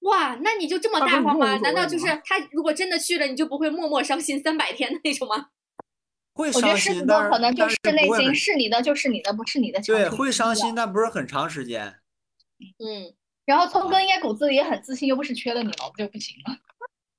[0.00, 1.56] 哇，那你就这么大方吗？
[1.58, 5.48] 难道就是他如果真的去了，你就不会默默伤心三百天的那种吗？
[6.34, 12.00] 会我觉得伤心，狮子座但可能就是但内心不会很是你的就是你的，不是你的强对，会伤心，但不是很长时间。
[12.78, 16.56] 嗯然后聪哥应该骨子里也很自信，又不是缺了你了，我就不行了。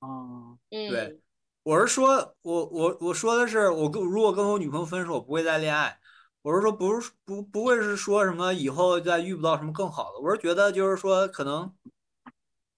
[0.00, 1.20] 哦，嗯，对
[1.62, 5.98] 我是说，我我我说的是，我跟如果跟我女朋友分手，我不会再恋爱。
[6.44, 10.20] 我是说，不是不不会是说什么以后再遇不到什么更好的。
[10.20, 11.74] 我是觉得就是说，可能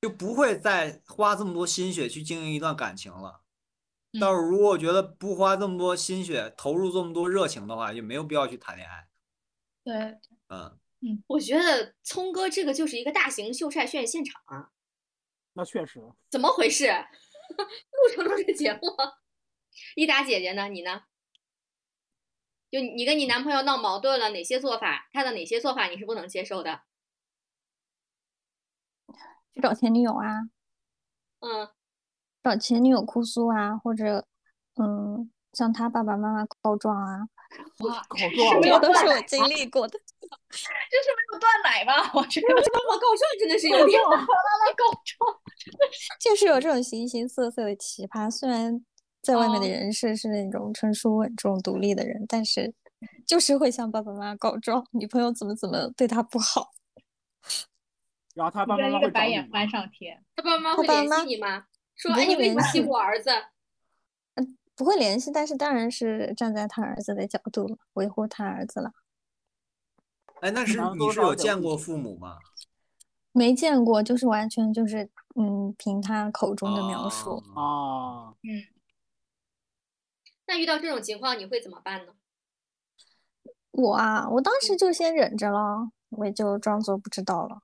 [0.00, 3.40] 就不会再花这么多心血去经营一段感情了。
[4.12, 9.08] 嗯但是如果我觉得不花这么多心血，投入这么多热情的话，就没有必要去谈恋爱。
[9.82, 9.94] 对，
[10.48, 14.70] 嗯嗯，我觉得聪哥这个就是一个大型秀晒炫现场啊，
[15.54, 16.00] 那确实，
[16.30, 16.86] 怎么回事？
[17.50, 18.80] 录成了这个节目。
[19.96, 20.68] 一达姐姐呢？
[20.68, 21.02] 你呢？
[22.70, 26.80] 就你跟你男朋友闹矛盾了，哪些做法，他的哪些做法你是不能接受的？
[29.54, 30.50] 去找前女友啊，
[31.40, 31.68] 嗯，
[32.42, 34.26] 找前女友哭诉啊，或者
[34.74, 37.26] 嗯向他爸爸妈妈告状啊，
[37.78, 39.54] 哇， 告这状这是没有断个都是我经奶吗？
[39.54, 39.98] 历过的。
[40.50, 42.10] 这是没有断奶吧？
[42.14, 44.02] 我觉得妈妈告状真的是有点。
[44.02, 44.26] 妈妈
[44.76, 45.40] 告状，
[46.20, 48.84] 就是有这种形形色色的奇葩，虽然
[49.26, 52.72] 在外面的哦人设是那种成熟稳重、独立的人，但是
[53.26, 56.70] 就是会向爸爸妈妈告状，女朋友怎么怎么对他不好。
[58.34, 59.68] 然后他爸爸妈妈会找你个白眼翻？
[59.68, 60.24] 上天。
[60.36, 61.66] 他爸妈会联系你吗？
[61.96, 63.30] 说哎，你会联系为什么欺负我儿子？
[64.76, 68.92] 不会联系，但是当然是站在他儿子的角度维护他儿子了。
[70.40, 72.38] 哎，那是你是有见过父母吗？
[73.32, 77.42] 没见过，就是完全就是嗯，凭他口中的描述。
[77.54, 78.64] 哦啊，嗯，
[80.46, 82.12] 那遇到这种情况你会怎么办呢？
[83.72, 87.62] 我啊，我当时就先忍着了，我也就装作不知道了。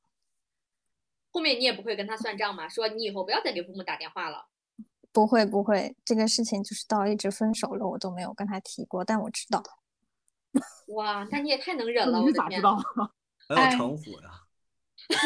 [1.30, 2.68] 后面你也不会跟他算账嘛？
[2.68, 4.48] 说你以后不要再给父母打电话了。
[5.12, 9.62] 不会不会，这个事情就是到一直分手了，我都没有跟他提过，但我知道。
[10.88, 12.32] 哇，那你也太能忍了，你我！
[12.32, 12.76] 咋知道？
[13.48, 14.30] 很哎有城府呀。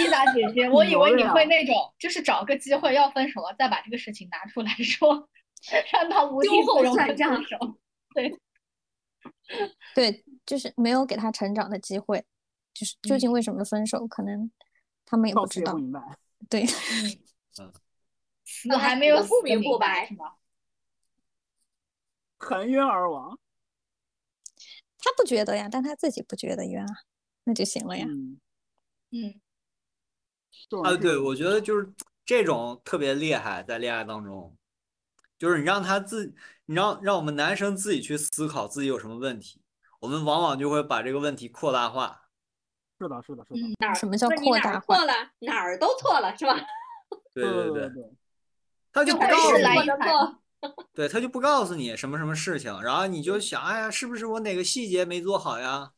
[0.00, 5.28] 伊达姐姐，我以为你会那种，就是找个机会要分手了，再把这个事情拿出来说，
[5.92, 7.78] 让他无地秋后容的算账分手。
[8.14, 8.40] 对，
[9.94, 12.24] 对，就是没有给他成长的机会，
[12.72, 14.50] 就是究竟为什么分手，可能
[15.04, 15.76] 他们也不知道。
[16.48, 16.64] 对，
[18.44, 20.34] 死还没有不明明不白是吗？
[22.38, 23.38] 含冤而亡。
[24.98, 26.94] 他不觉得呀，但他自己不觉得冤啊，
[27.44, 28.06] 那就行了呀。
[28.08, 28.40] 嗯，
[29.10, 29.40] 嗯，
[30.82, 31.92] 啊，对，我觉得就是
[32.24, 34.56] 这种特别厉害，在恋爱当中，
[35.38, 36.34] 就是你让他自，
[36.66, 39.60] 你让让我们男生自己去思考自己有什么问题，
[40.00, 42.22] 我们往往就会把这个问题扩大化。
[42.98, 43.60] 是的，是的，是的。
[43.60, 45.12] 嗯哪儿什么叫扩大化错了？
[45.40, 46.54] 哪儿都错了是吧？
[47.34, 48.10] 对对对，对对，
[48.92, 49.64] 他就不告诉你。
[50.94, 55.92] 对，他就不告诉你什么什么事情，然后你就想，哎呀，是不是我哪个细节没做好呀？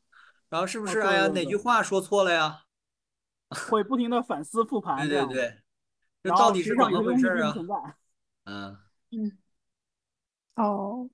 [0.51, 2.65] 然后是不啊是哎呀哪句话说错了呀？
[3.71, 5.29] 会不停的反思复盘这样。
[5.29, 5.63] 对对对，
[6.25, 7.55] 这到底是怎么回事啊？
[8.45, 8.77] 嗯，
[9.11, 9.39] 嗯，
[10.55, 11.09] 哦，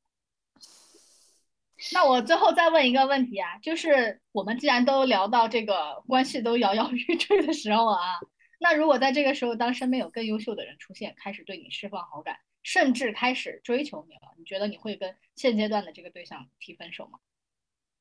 [1.92, 8.18] 那我最后再问一个问题啊，就是我们既然都聊到这个关系都摇摇欲坠的时候啊，
[8.58, 17.20] 那如果在这个时候，当身边有更优秀的人出现，开始对你释放好感，甚至开始追求你了，你觉得你会跟现阶段的这个对象提分手吗？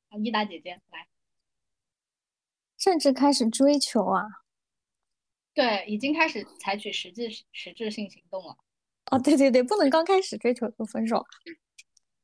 [0.08, 1.06] 啊，伊达姐姐来，
[2.78, 4.24] 甚至开始追求啊。
[5.52, 8.56] 对，已经开始采取实际实质性行动了，
[9.10, 11.24] 哦，对对对，不能刚开始追求就分手。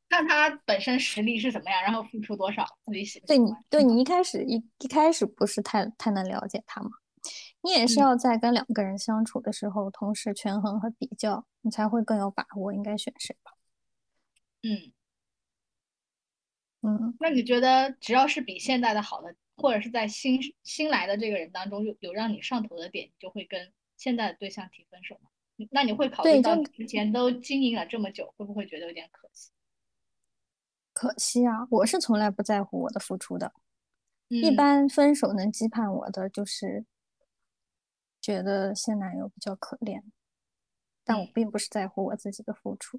[0.08, 3.52] 看他本身实力是怎么样，然后付出多少，自己喜不对你。
[3.68, 6.90] 对你一开始一一开始不是太太能了解他吗，
[7.62, 13.52] 你也是嗯要在跟两个人相处的时候，同时权衡和比较，你才会更有把握应该选谁吧。
[14.62, 14.92] 嗯，
[16.82, 25.30] 嗯，那你觉得只要是比现在的好的，或者是在新新来的这个人当中有有让你上头的点，你就会跟现在的对象提分手吗？
[25.60, 29.50] 你那你会考虑到你之前都经营了这么久，会不会觉得有点可惜？
[30.94, 33.52] 可惜啊，我是从来不在乎我的付出的。
[34.28, 36.86] 一嗯般分手能羁绊我的就是
[38.22, 40.02] 觉得现男友比较可怜，
[41.04, 42.98] 但我嗯并不是在乎我自己的付出。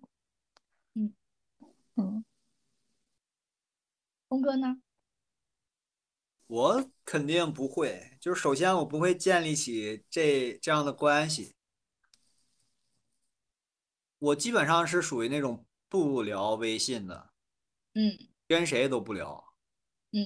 [0.94, 1.16] 嗯
[1.96, 2.24] 嗯，
[4.30, 4.84] 峰哥呢？
[6.46, 11.56] 我肯定不会，就是首先我不会建立起这这样的关系。
[14.22, 17.32] 我基本上是属于那种不聊微信的，
[17.96, 18.16] 嗯
[18.48, 19.44] 跟谁都不聊。
[20.12, 20.22] 嗯，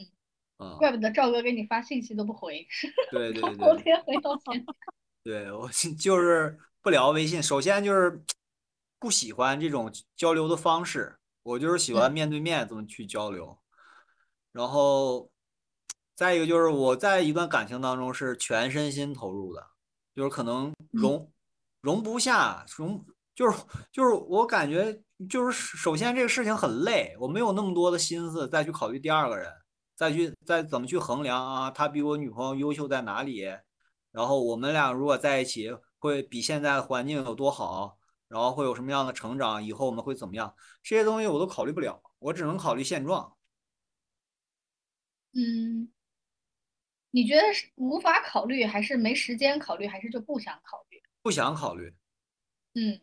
[0.57, 2.67] 嗯，怪不得赵哥给你发信息都不回，
[3.09, 4.73] 对对对昨对天回到现在。
[5.23, 7.41] 对，我就是不聊微信。
[7.41, 8.21] 首先就是
[8.99, 13.57] 不喜欢这种交流的方式，我就是喜欢嗯面对面这么去交流。
[14.51, 15.31] 然后
[16.15, 19.71] 再一个就是我在一段感情当中是全身心投入的，
[20.13, 21.31] 就是可能容
[21.79, 23.05] 容不下容，
[23.35, 24.97] 就是就是我感觉
[25.29, 29.51] 就是首先这个事情很累，我没有那么多的心思再去考虑第二个人，
[29.95, 33.43] 再去再怎么去衡量啊，他比我女朋友优秀在哪里，
[34.11, 35.69] 然后我们俩如果在一起
[35.99, 37.97] 会比现在的环境有多好，
[38.29, 43.35] 然后会有什么样的成长，以后我们会怎么样，这些东西我都考虑不了，我只能考虑现状。
[45.33, 45.91] 嗯，
[47.11, 51.01] 你觉得是无法考虑，还是没时间考虑，还是就不想考虑？
[51.21, 51.93] 不想考虑。
[52.73, 53.01] 嗯，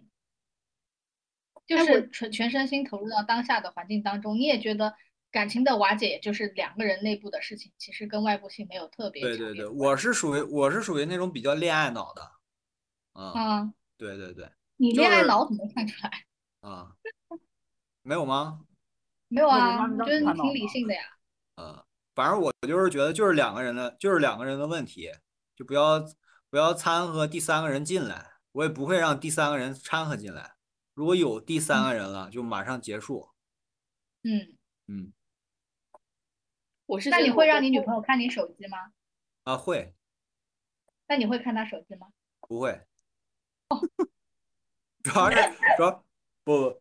[1.67, 4.95] 就是全全身心投入到当下的环境当中，你也觉得
[5.31, 12.23] 感情的瓦解也就是两个人内部的事情，其实跟外部性没有特别对对对，我是属于我是属于那种比较恋爱脑的。
[13.13, 16.25] 啊，啊，对对对，你恋爱脑怎么看出来？
[16.69, 16.93] 啊，
[18.03, 18.65] 没有吗？
[19.29, 21.03] 没有啊，我觉得你挺理性的呀。
[21.61, 21.85] 嗯，
[22.15, 25.11] 反正我就是觉得就是两个人的，就是两个人的问题，
[25.55, 26.03] 就不要
[26.51, 30.55] 不要掺和第三个人进来，我也不会让第三个人掺和进来。
[30.95, 33.31] 如果有第三个人了，就马上结束。
[34.23, 35.13] 嗯，嗯，
[36.87, 38.93] 我是那你会让你女朋友看你手机吗？
[39.45, 39.95] 啊，会
[41.09, 42.09] 那你会看她手机吗？
[42.41, 42.87] 不会？
[45.03, 45.37] 主要是
[45.77, 46.05] 主要
[46.45, 46.81] 不，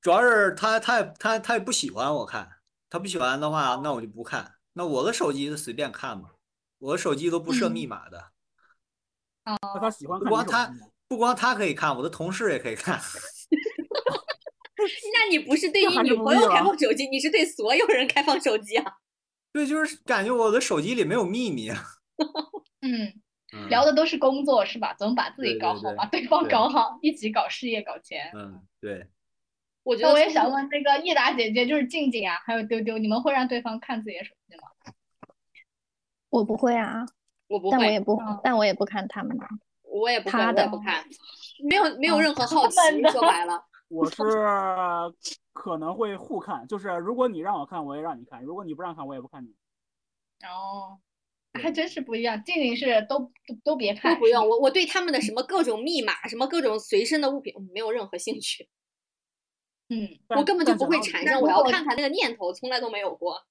[0.00, 4.54] 主要是她她也他他也不喜欢我看，她不喜欢的话，那我就不看。
[4.74, 6.30] 那我的手机就随便看嘛，
[6.78, 8.32] 我的手机都不设密嗯码的，
[9.44, 13.00] 那他喜欢不光他你手机吗不光她可以看，我的同事也可以看。
[15.14, 18.92] 那你不是对你女朋友开放手机，你是对所有人开放手机啊？
[19.52, 21.70] 对，就是感觉我的手机里没有秘密。
[22.82, 23.12] 嗯，
[23.52, 24.94] 嗯聊的都是工作是吧？
[24.98, 28.30] 怎么把自己搞好，把对方搞好，一起搞事业、搞钱。
[28.34, 29.06] 嗯，对，
[29.82, 34.92] 我觉得我也想问那个益达姐姐，就是静静啊，还有丢丢，你们会让对方看自己的手机吗？
[36.28, 37.06] 我不会啊，
[37.48, 39.46] 我不会，但我也不嗯，但我也不看他们的。
[39.82, 41.02] 我也不会，他的我也不看，
[41.66, 42.76] 没有没有嗯任何好奇
[43.10, 44.22] 说白了，我是
[45.52, 49.54] 可能会互看，就是如果你让我看，我也让你看；如果你不让看，我也不看你。
[50.46, 50.98] 哦，
[51.54, 52.42] 还真是不一样。
[52.44, 54.48] 静静是都都都别看，都不用。
[54.48, 58.68] 我我对他们的什么各种密码，什么各种随身的物品嗯没有任何兴趣，
[59.88, 63.46] 嗯，我根本就不会产生我要看看那个念头，从来都没有过。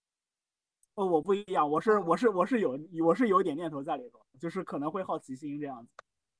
[0.96, 5.90] 呃，我不一样，我是我是我是有我是有一点念头在里头，就是可能会好奇心这样子。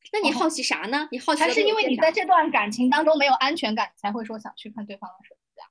[0.06, 1.08] 哦那你好奇啥呢？
[1.12, 5.66] 你好奇还是因为你在这段感情当中没有安全感，才会说想去看对方的手机啊？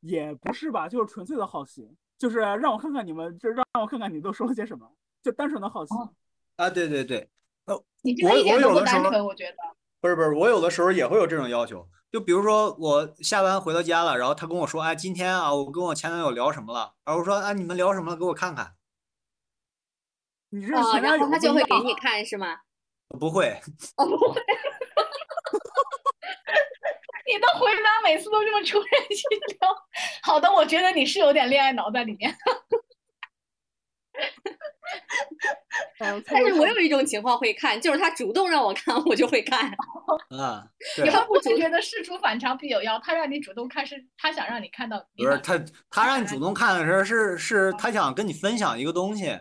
[0.00, 4.86] 也不是吧，就是纯粹的好奇，就是让我看看你们，就让我看看你都说了些什么，
[5.22, 5.94] 就单纯的好奇。
[5.94, 6.12] 哦
[6.56, 7.28] 啊，对对对，
[8.02, 9.56] 你这个我一点都不我有的时候单纯，我觉得。
[10.00, 11.88] 不是不是，我有的时候也会有这种要求。
[12.10, 16.92] 就比如说我下班回到家了，然后他跟我说，哎，今天啊，我跟我前男友聊什么了？
[17.04, 18.16] 然后我说，哎，你们聊什么了？
[18.16, 18.74] 给我看看。
[20.50, 22.58] 你这啊，前男友然后他就会给你看是吗？
[23.18, 23.60] 不会，
[23.96, 24.40] 我，不会，
[27.26, 29.14] 你的回答每次都这么出人意
[29.60, 29.76] 料。
[30.22, 32.34] 好的，我觉得你是有点恋爱脑在里面。
[35.98, 39.70] 呃但是我有一种情况会看，就是他主动让我看，我就会看。
[40.36, 40.66] 啊，
[40.98, 42.98] 你对，会不会觉得事出反常必有妖？
[42.98, 45.58] 他让你主动看，是他想让你看到不是他，
[45.88, 49.38] 他让你主动看的时候是是他想跟你分享一个东西，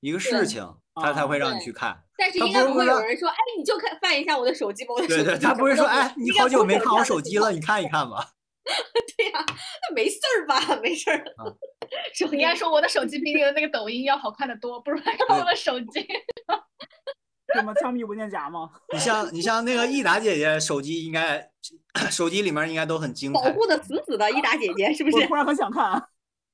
[0.00, 0.64] 一个事情，
[1.02, 1.96] 他才会让你去看。
[2.18, 8.30] 但是应该不会有人说，哎，你就看翻一下我的手机吧，我的手对对，他不会说，哎，你好久没看我手机了，你你看一看吧。
[9.16, 10.76] 对呀、那没事儿吧？
[10.82, 11.46] 没事儿啊。
[12.14, 16.06] 手应该说我的手机比你的那个抖音要好看的多，不如来看我的手机。
[17.54, 18.68] 什么加密文件夹吗？
[18.92, 21.48] 你像你像那个益达姐姐手机应该
[22.10, 23.40] 手机里面应该都很精彩。
[23.40, 25.18] 保护的死死的，益达姐姐是不是？
[25.18, 26.08] 我突然很想看啊。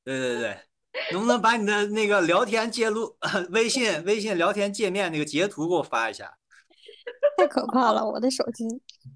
[0.04, 0.58] 对对对，
[1.10, 3.16] 能不能把你的那个聊天记录、
[3.50, 6.36] 微信微信聊天界面那个截图给我发一下？
[7.38, 8.64] 太可怕了，我的手机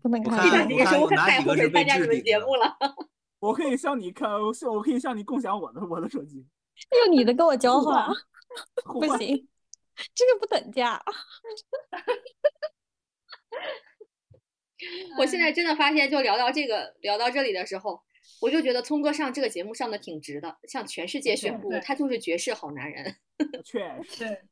[0.03, 2.77] 不能我看我看我可太后哪几个是悔参加你们被置顶的节目了。
[3.39, 6.45] 我可以向你看，我可以向你共享我的我的手机。
[7.07, 8.09] 用你的跟我交换
[8.85, 9.49] 不行。
[10.15, 11.03] 这个不等价。
[15.19, 18.03] 我现在真的发现，就聊到这个聊到这里的时候，
[18.41, 23.17] 我就觉得聪哥上这个节目上的挺值的，向全世界宣布他就是绝世好男人。
[23.65, 24.47] 确实，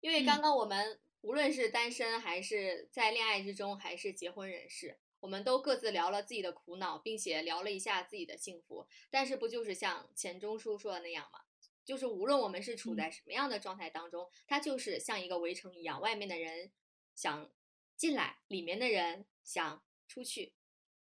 [0.00, 8.86] 因为刚刚我们无论是单身还是在恋爱之中，还是结婚人士，我们都各自聊了自己的苦恼，并且聊了一下自己的幸福。
[9.10, 11.40] 但是不就是像钱钟书说的那样吗？
[11.84, 16.70] 就是无论我们是处在什么样的状态当中，它就是像一个围城一样，外面的人
[17.14, 17.50] 想
[17.96, 20.52] 进来，里面的人想出去。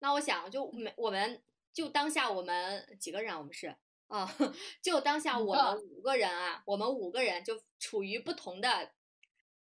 [0.00, 1.40] 那我想，就每我们
[1.74, 3.74] 就当下我们几个人啊，我们是
[4.06, 4.32] 啊，
[4.80, 8.92] 就当下我们五个人啊，我们五个人就处于不同的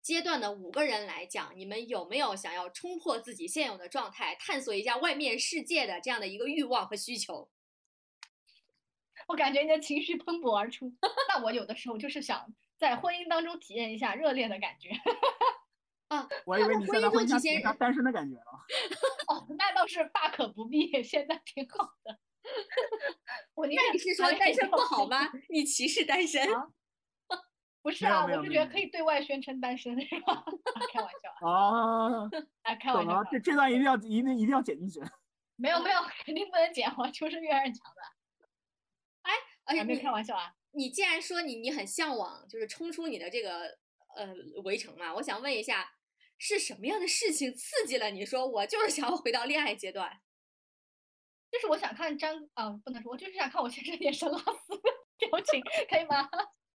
[0.02, 7.48] 阶段的五个人来讲，你们有没有想要冲破自己现有的状态，探索一下外面世界的这样的一个欲望和需求？
[9.28, 10.92] 我感觉你的情绪喷薄而出。
[11.28, 14.90] 那我有的时候就是想在婚姻当中体验一下热恋的感觉。
[16.08, 18.44] 啊我以为你婚姻现在会中体验单身的感觉了。
[19.28, 22.18] 哦，那倒是大可不必，现在挺好的。
[23.54, 25.30] 我宁愿那你是说单身不好吗？
[25.48, 26.52] 你歧视单身？
[26.54, 26.68] 啊
[27.82, 30.34] 不是啊，我是觉得可以对外宣称单身，是吧？
[30.34, 30.44] 啊
[30.92, 32.30] 开玩笑啊，哦，
[32.62, 35.00] 哎，开玩笑啊，， 这这段一定要一定一定要剪进去。
[35.56, 38.02] 没有没有，肯定不能剪，我求生欲还是强的，
[39.22, 39.32] 啊，没
[39.64, 40.52] 而且你开玩笑啊。
[40.74, 43.76] 你既然说你你很向往，就是冲出你的这个
[44.16, 44.32] 呃
[44.64, 45.92] 围城嘛，我想问一下，
[46.44, 50.20] 是什么样的事情刺激了你说我就是想要回到恋爱阶段？
[51.52, 54.44] 就是我想看张啊，不能说，我就是想看我先生眼神拉丝
[54.76, 54.82] 的
[55.18, 56.28] 表情，可以吗？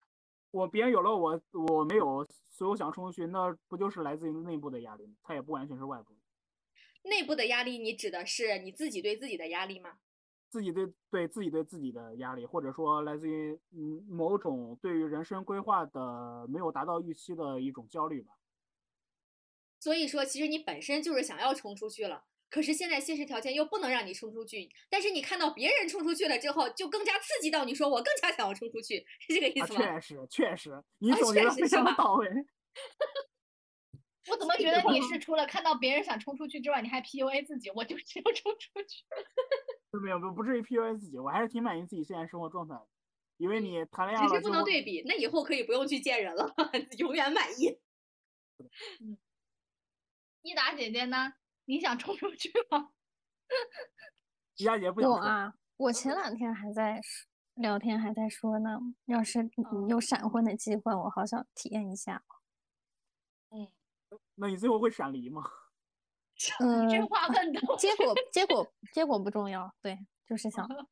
[0.51, 5.13] 我别人有了我，我没有，所以我想冲出去，那不就是来自于内部的压力吗？
[5.23, 6.19] 它也不完全是外部的，
[7.09, 9.99] 内部的压力，你指的是你自己对自己的压力吗？
[10.49, 18.33] 自己对对自己对自己的压力，或者说来自于嗯某种对于人生规划的没有达到预期的一种焦虑吧。
[19.83, 29.79] 所以说，其实你本身就是想要冲出去了，可是现在现实条件又不能让你冲出去，但是你看到别人冲出去了之后，就更加刺激到你说我更加想要冲出去，是这个意啊，思吗？
[29.79, 32.29] 确实确实，你啊总结确实是的非常到位。
[34.31, 37.69] 我怎么觉得你是除了看到别人想冲出去之外，你还 PUA 自己？
[37.75, 39.03] 我就只有冲出去。
[40.01, 42.87] 没有，不不至于 PUA 自己，我还是挺满意自己现在生活状态的。
[43.35, 46.55] 因为你谈恋爱了只是不能对比，那以后可以不用去见人了，
[46.99, 47.77] 永远满意。
[50.43, 51.33] 伊达姐姐呢？
[51.65, 52.91] 你想冲出去吗？
[54.57, 56.99] 宜家姐不想，我啊，我前两天还在
[57.55, 62.23] 聊天，还在说呢，要是你有闪婚的机会，我好想体验一下。
[63.49, 63.71] 嗯
[64.35, 65.43] 那你最后会闪离吗？
[66.59, 70.67] 嗯，这话问的，结果结果结果不重要，对，就是想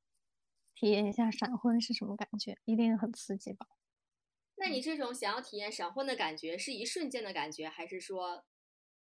[0.76, 3.68] 体验一下闪婚是什么感觉，一定很刺激吧？
[4.56, 8.46] 那你这种想要体验闪婚的感觉，是一瞬间的感觉，还是说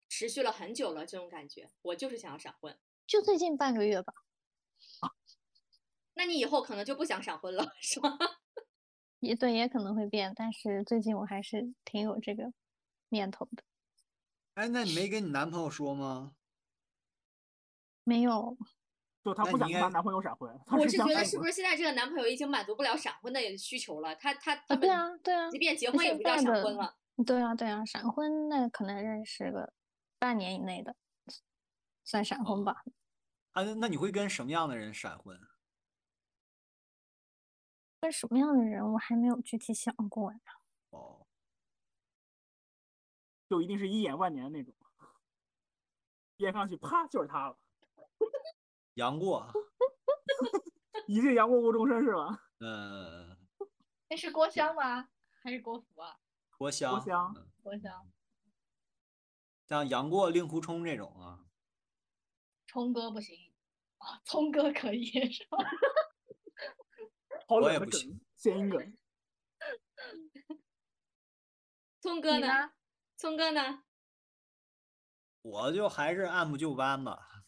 [0.09, 1.70] 持续了很久了这种感觉？
[1.82, 4.12] 我就是想要闪婚，就最近半个月吧，
[6.14, 8.18] 那你以后可能就不想闪婚了， 是吗？
[9.20, 12.52] 也对，也可能会变，但是最近我还是挺有这个
[13.09, 13.62] 念头的。
[14.55, 16.35] 哎，那你没跟你男朋友说吗？
[18.05, 18.56] 没有，
[19.24, 24.14] 就她那你应该不想跟她男朋友闪婚，她我是觉得是不是现在这个男朋友已经满足不了闪婚的需求了？
[24.16, 26.97] 他他他啊，对啊，对啊，即便结婚也不叫现在的闪婚了。
[27.26, 29.72] 对啊，对啊，闪婚那可能认识个
[30.18, 30.96] 半年以内的，
[32.04, 32.84] 算闪婚吧。
[33.52, 35.40] 啊，那那你会跟什么样的人闪婚？
[38.00, 40.38] 跟什么样的人我还没有具体想过呀。
[40.90, 41.26] 哦，
[43.48, 44.74] 就一定是一眼万年的那种，
[46.36, 47.58] 验上去啪就是他了，
[48.94, 49.50] 杨过，
[51.08, 52.44] 一定杨过无终身是吧？
[52.60, 53.36] 嗯，
[54.08, 55.08] 那是郭襄吗？
[55.42, 56.18] 还是郭芙啊？
[56.56, 58.12] 郭襄，郭襄嗯郭襄，
[59.68, 61.44] 像杨过、令狐冲这种啊，
[62.66, 63.52] 冲哥不行
[63.98, 65.58] 啊，冲哥可以是吧？
[67.46, 68.96] 好我也不行，谐音梗。
[72.00, 72.72] 聪哥呢？
[73.16, 73.82] 聪哥呢？
[75.42, 77.44] 我就还是按部就班吧，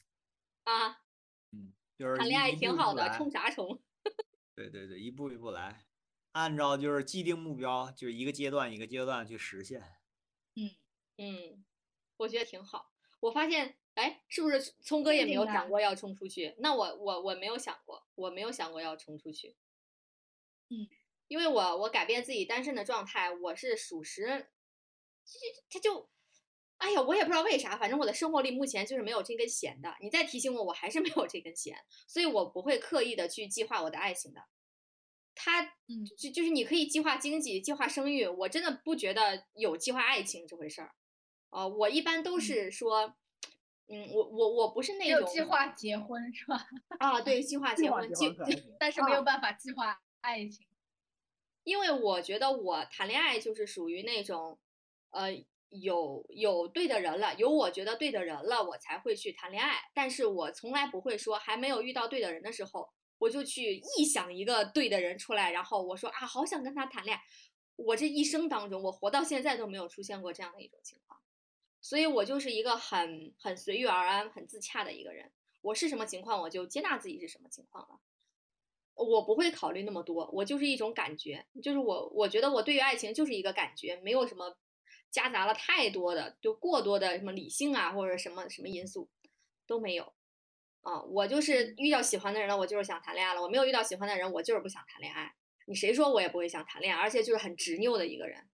[0.64, 1.02] 啊，
[1.52, 3.82] 嗯，就是谈恋爱一一挺好的，冲啥冲？
[4.55, 5.86] 对对对，一步一步来，
[6.32, 9.80] 按照就是既定目标，就是一个阶段一个阶段去实现。
[10.55, 10.70] 嗯，
[11.18, 11.64] 嗯，
[12.20, 12.92] 我觉得挺好。
[13.20, 16.55] 我发现，哎，是不是聪哥也没有想过要冲出去？
[16.59, 19.56] 那我我我没有想过，我没有想过要冲出去。
[20.68, 20.86] 嗯，
[21.28, 24.51] 因为我我改变自己单身的状态，我是属实，
[25.24, 25.38] 这
[25.70, 26.10] 他就，
[26.76, 29.97] 哎呀，我也不知道为啥，反正我的生活里目前就是没有这根弦的。
[30.01, 31.76] 你再提醒我，我还是没有这根弦，
[32.06, 34.42] 所以我不会刻意的去计划我的爱情的。
[35.34, 40.94] 他嗯就就是你可以计划经济、计划生育，我真的不觉得有计划爱情这回事儿。
[41.51, 43.14] 呃，我一般都是说，
[43.89, 46.66] 嗯，我我我不是那只有种计划结婚是吧？
[46.98, 48.35] 啊，对，计划结婚，计。
[48.78, 50.66] 但是没有办法计划爱情。
[51.64, 54.59] 因为我觉得我谈恋爱就是属于那种，
[55.10, 55.31] 呃，
[55.68, 59.77] 有有对的人了，有我觉得对的人了，我才会去谈恋爱。
[59.93, 67.22] 但是我从来不会说还没有遇到对的人的时候，我就去臆想一个对的人出来，然后我说啊，好想跟他谈恋爱。
[67.77, 71.19] 我这一生当中，我活到现在都没有出现过这样的一种情况，
[71.81, 75.32] 所以我就是一个很很随遇而安、很自洽的一个人。
[75.62, 78.01] 我是什么情况，我就接纳自己是什么情况了。
[78.94, 84.57] 我不会考虑那么多，我就是一种感觉，就是我我觉得我对于爱情就是一个感觉，没有什么
[85.11, 89.09] 夹杂了太多的就过多的什么理性啊或者什么什么因素
[89.66, 90.12] 都没有
[90.82, 95.35] 啊，我就是遇到喜欢的人了，我就是想谈恋爱了；我没有遇到喜欢的人，我就是不想谈恋爱。
[95.66, 98.49] 你谁说我也不会想谈恋爱，而且就是很执拗的一个人，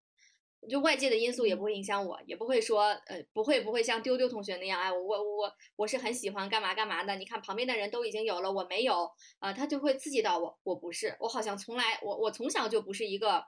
[0.68, 13.44] 就外界的因素也不会影响我，也不会说呃不会不会像丢丢同学那样，哎我我我我是很喜欢干嘛干嘛的，你看旁边的人都已经有了，我没有，啊、他就会刺激到我，我不是，我好像从来我我从小就不是一个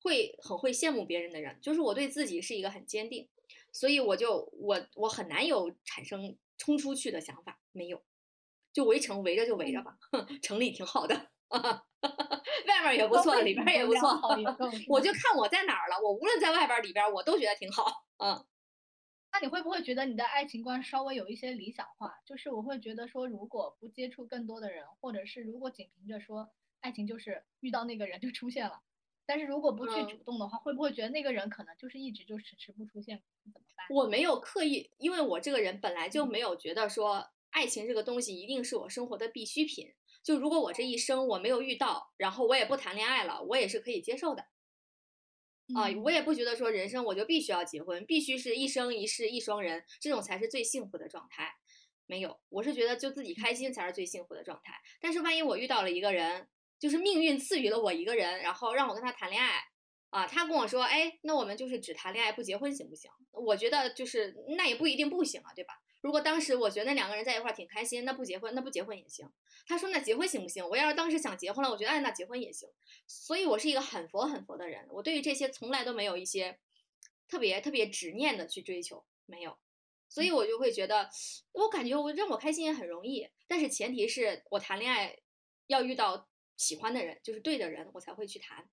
[0.00, 3.28] 会很会羡慕别人的人，就是我对自己是一个很坚定，
[3.72, 8.02] 所以我就我我很难有产生冲出去的想法，没有，
[8.72, 9.96] 就围城围着就围着吧，
[10.42, 11.30] 城里挺好的，
[12.66, 14.36] 外面也不错，里边也不错，好
[14.88, 18.44] 我就看我在哪儿了，我无论在外边里边，我都觉得挺好，嗯。
[19.32, 22.20] 那你会不会觉得你的爱情观稍微有一些理想化？
[22.24, 26.48] 就是我会觉得说，如果不接触更多的人，或者是如果仅凭着说
[26.80, 28.80] 爱情就是遇到那个人就出现了，
[29.26, 33.20] 但是如果不去嗯主动的话，会不会觉得那个人可能就是一直就迟迟不出现，
[33.52, 33.86] 怎么办？
[33.90, 39.92] 我没有刻意，因为我这个人本来就没有觉得说爱情这个东西一定是我生活的必需品。
[40.24, 44.42] 就如果我这一生我没有遇到，然后我也不谈恋爱了，我也是可以接受的
[45.74, 51.54] 啊、嗯我也不觉得说人生我就必须要结婚，必须是一生一世一双人，这种才是最幸福的状态。
[52.06, 54.74] 没有，我是觉得就自己开心才是最幸福的状态。
[55.00, 56.48] 但是万一我遇到了一个人，
[56.78, 59.62] 就是命运赐予了我一个人，然后让我跟他谈恋爱，
[60.10, 63.10] 啊，他跟我说，哎，那我们就是只谈恋爱不结婚行不行？
[63.30, 65.80] 我觉得就是那也不一定不行啊，对吧？
[66.04, 69.26] 如果当时我觉得那两个人在一块儿挺开心，那不结婚那不结婚也行。
[69.66, 70.62] 他说那结婚行不行？
[70.68, 72.68] 我要是当时想结婚了，我觉得哎那结婚也行。
[73.06, 76.58] 所以我是一个很佛很佛的人，我对于这些从来都没有一些
[77.26, 79.56] 特别特别执念的去追求，没有。
[80.06, 81.08] 所以我就会觉得，
[81.52, 85.16] 我感觉我让我开心也很容易，但是前提是我谈恋爱
[85.68, 86.28] 要遇到
[86.58, 88.68] 喜欢的人，就是对的人，我才会去谈。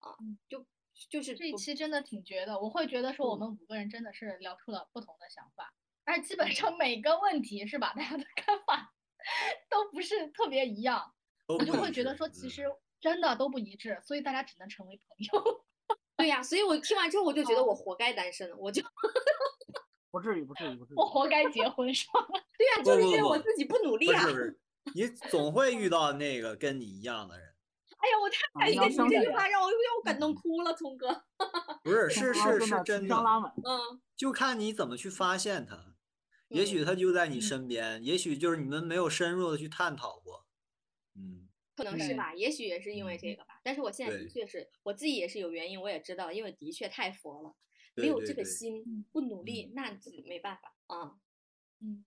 [0.00, 0.14] 啊，
[0.50, 0.66] 就
[1.08, 5.72] 就是这一期真的挺绝的，我会觉得说我嗯们五个人真的是聊出了不同的想法，
[6.08, 8.94] 而基本上每个问题是吧，大家的看法
[9.68, 11.12] 都不是特别一样，
[11.46, 12.64] 我就会觉得说其嗯实
[12.98, 15.64] 真的都不一致，所以大家只能成为朋友。
[16.16, 18.82] 对呀，所以我听完之后我就觉得哦我活该单身，我就
[20.10, 21.04] 不至于，不至于，不至于我。
[21.06, 22.26] 活该结婚是吧？
[22.56, 24.22] 对呀，就是因为我自己不努力啊。
[24.24, 24.60] 不是不是，
[24.94, 27.54] 你总会遇到那个跟你一样的人。
[27.98, 31.24] 哎呀，我太感谢你这句话让我让我感动哭了，聪哥。
[31.84, 33.14] 不是，是是是啊真的。
[33.16, 35.94] 嗯，就看你怎么去发现他。
[36.48, 40.46] 也许他就在你嗯身边，也许就是你们没有深入的去探讨过。
[41.14, 43.60] 嗯，可能是吧，也许也是因为这个吧。
[43.62, 47.54] 但是我现在的确是我自己也是有原因，我也知道，因为的确太佛了，
[47.94, 51.18] 没有这个心嗯，不努力嗯，那自己没办法啊。
[51.80, 52.04] 嗯，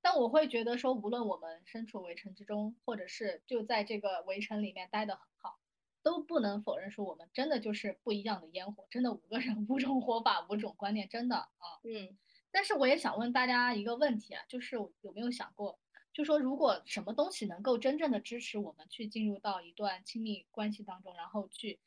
[0.00, 5.60] 但我会觉得说，无论我们身处围城之中，或者是就在这个围城里面待得很好，
[6.02, 11.80] 都不能否认说我们真的就是不一样的烟火，真的五个人五种活法，五种观念，真的啊。
[11.84, 12.18] 嗯
[12.50, 15.78] 但是我也想问大家一个问题啊，就是有没有想过，
[16.12, 21.78] 就说如果什么东西能够真正的支持我们去进入到一段亲密关系当中，然后去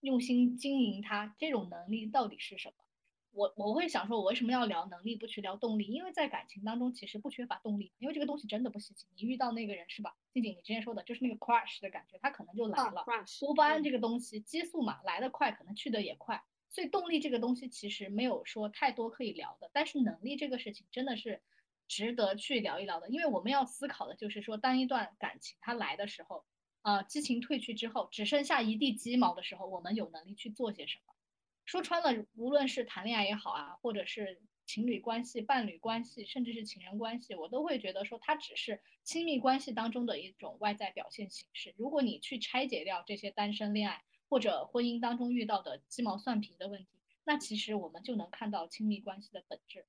[0.00, 2.74] 用心经营它，这种能力到底是什么？
[3.32, 5.86] 我我会想说，我为什么要聊能力，不去聊动力？
[5.86, 9.08] 因为在感情当中其实不缺乏动力，因为这个东西真的不稀奇。
[9.16, 10.14] 你遇到那个人是吧？
[10.32, 13.02] 静静，你之前说的就是那个 crush 的感觉，他可能就来啊了。
[13.02, 16.44] ，crush，多巴胺嗯这个东西，激素嘛，来得快，可能去的也快。
[16.74, 21.40] 所以动力这个东西其实没有说太多可以聊的，但是能力这个事情真的是
[21.86, 26.44] 值得去聊一聊的，因为我们要思考的就是说，当一段感情它来的时候，
[26.82, 31.14] 呃，激情褪去之后，只剩下一地鸡毛的时候，我们有能力去做些什么？
[31.64, 41.72] 说穿了，无论是谈恋爱也好啊，或者是情侣关系、伴侣关系，甚至是情人关系，我都会觉得说它只是亲密关系当中的一种外在表现形式。
[41.76, 44.02] 如果你去拆解掉这些单身恋爱
[44.34, 46.88] 或者婚姻当中遇到的鸡毛蒜皮的问题，
[47.22, 49.86] 那其实我们就能看到亲密关系的本质。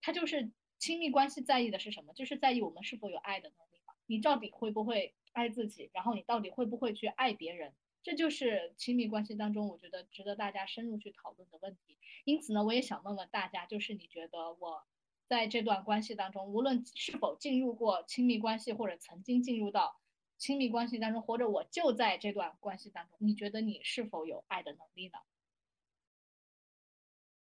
[0.00, 2.12] 它就是亲密关系在意的是什么？
[2.14, 3.94] 就是在意我们是否有爱的能力嘛。
[4.06, 7.72] 你到底会不会爱自己，然后你到底会不会去爱别人？
[8.04, 11.98] 这就是亲密关系当中我觉得值得大家深入去讨论的问题。
[12.24, 14.84] 因此呢，我也想问问大家，就是你觉得我
[15.26, 20.00] 在这段关系当中，无论是否进入过亲密关系，或者曾经进入到
[20.38, 25.18] 亲密关系当中，或者我就在这段关系当中，你觉得你是否有爱的能力呢？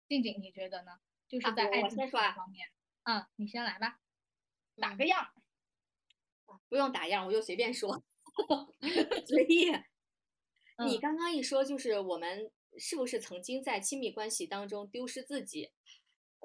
[0.08, 1.00] 静静，你觉得呢？
[1.28, 2.70] 就是在爱自己方面，
[3.04, 4.00] 嗯，你先来吧，
[4.76, 5.30] 打个样。
[6.70, 8.04] 不用打样，我就随便说，
[9.26, 9.72] 随意。
[10.86, 15.72] 你刚刚一说，就是我们是不是曾经在亲密关系当中丢失自己？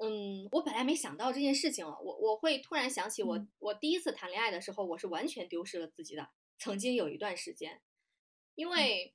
[0.01, 6.29] 嗯，我本来没想到这件事情，我我会突然想起我我第一次谈恋爱的时候，我是完全丢失了自己的。
[6.57, 7.81] 曾经有一段时间，
[8.55, 9.13] 因为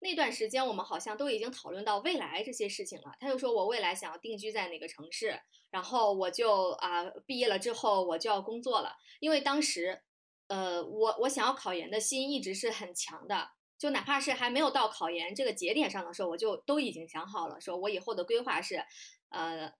[0.00, 3.14] 那段时间我们好像都已经讨论到未来这些事情了。
[3.20, 5.40] 他就说我未来想要定居在哪个城市，
[5.70, 10.02] 然后我就啊毕业了之后我就要工作了，因为当时
[10.48, 13.50] 呃我我想要考研的心一直是很强的。
[13.76, 18.82] 就哪怕是还没有到考研这个节点上的时候，我就都已经想好了，说我以后的规划是，
[19.28, 19.70] 呃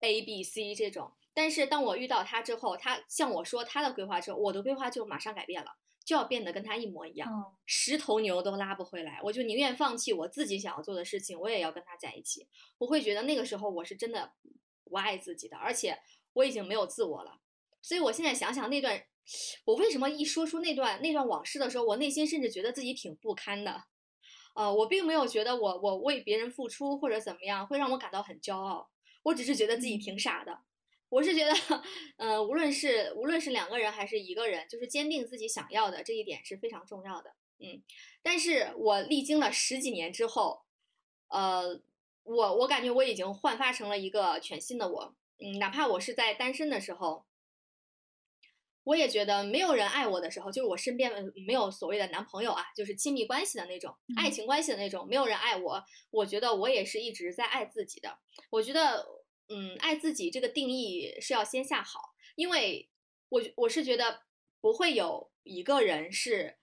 [0.00, 1.12] ，A、B、C 这种。
[1.34, 5.70] 但是当我遇到他之后，他向我说他的规划之后，我的规划就马上改变了，
[6.04, 9.20] 就要变得跟他一模一样，十头牛都拉不回来。
[9.22, 12.46] 我就宁愿放弃我自己想要做的事情，我也要跟他在一起。
[12.78, 14.32] 我会觉得那个时候我是真的
[14.84, 15.98] 不爱自己的，而且
[16.32, 17.40] 我已经没有自我了。
[17.82, 19.04] 所以我现在想想那段。
[19.64, 23.82] 我为什么一说出那段那段往事的时候，我内心甚至觉得自己挺不堪的，
[24.54, 28.88] 呃，我并没有觉得我我为别人付出或者怎么样会让我感到很骄傲，
[29.26, 30.60] 我只是觉得自己挺傻的。
[31.08, 31.52] 我是觉得，
[32.16, 37.34] 嗯，无论是无论是两个人还是一个人，就是坚定自己想要的这一点是非常重要的。
[37.58, 37.82] 嗯，
[38.22, 40.62] 但是我历经了十几年之后，
[41.28, 41.80] 呃，
[42.22, 45.14] 我我感觉我已经焕发成了一个全新的我。
[45.38, 47.24] 嗯，哪怕我是在单身的时候。
[48.86, 51.10] 我也觉得没有人爱我的时候，就是我身边
[51.44, 55.84] 没有所谓的男朋友啊，就是亲密关系的那种爱情关系的那种，没有人爱我。
[56.10, 58.18] 我觉得我也是一直在爱自己的。
[58.48, 59.04] 我觉得，
[59.48, 62.00] 嗯，爱自己这个定义是要先下好，
[62.34, 62.90] 因为
[63.28, 64.22] 我我是觉得
[64.60, 66.58] 不会有一个人是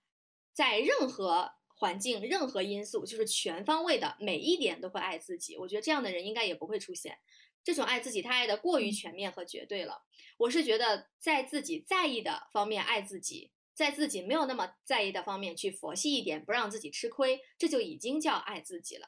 [0.54, 5.58] 在任何环境、任何因素，就是全方位的每一点都会爱自己。
[5.58, 7.18] 我觉得这样的人应该也不会出现。
[7.64, 10.04] 这种爱自己，他爱的过于全面和绝对了。
[10.38, 19.08] 我是觉得，在自己在意的方面爱自己，在自己没有那么在意的方面去佛系一点，不让自己吃亏，这就已经叫爱自己了。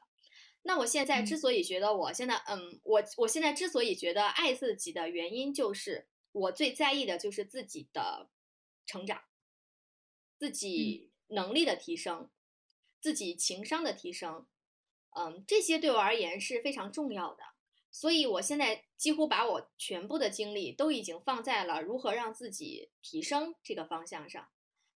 [0.67, 8.29] 那我现在之所以觉得，我现在，嗯，我我现在之所以觉得爱自己的原因，就是我最在意的就是自己的
[8.83, 9.21] 成长，
[10.39, 12.31] 自己能力的提升，
[12.99, 14.47] 自己情商的提升，
[15.15, 17.43] 嗯，这些对我而言是非常重要的。
[17.91, 24.49] 所以，我现在几乎把我全部的精力都已经放在了如何让自己提升这个方向上，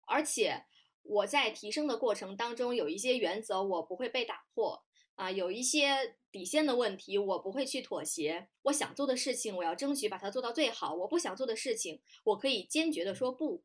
[0.07, 0.65] 而且
[1.03, 4.85] 我在提升的过程当中，有一些原则我不会被打破
[5.19, 8.49] 啊，有一些底线的问题我不会去妥协。
[8.63, 13.65] 我想做的事情，我要争取把它做到最好；我不想做的事情，我可以坚决的说不。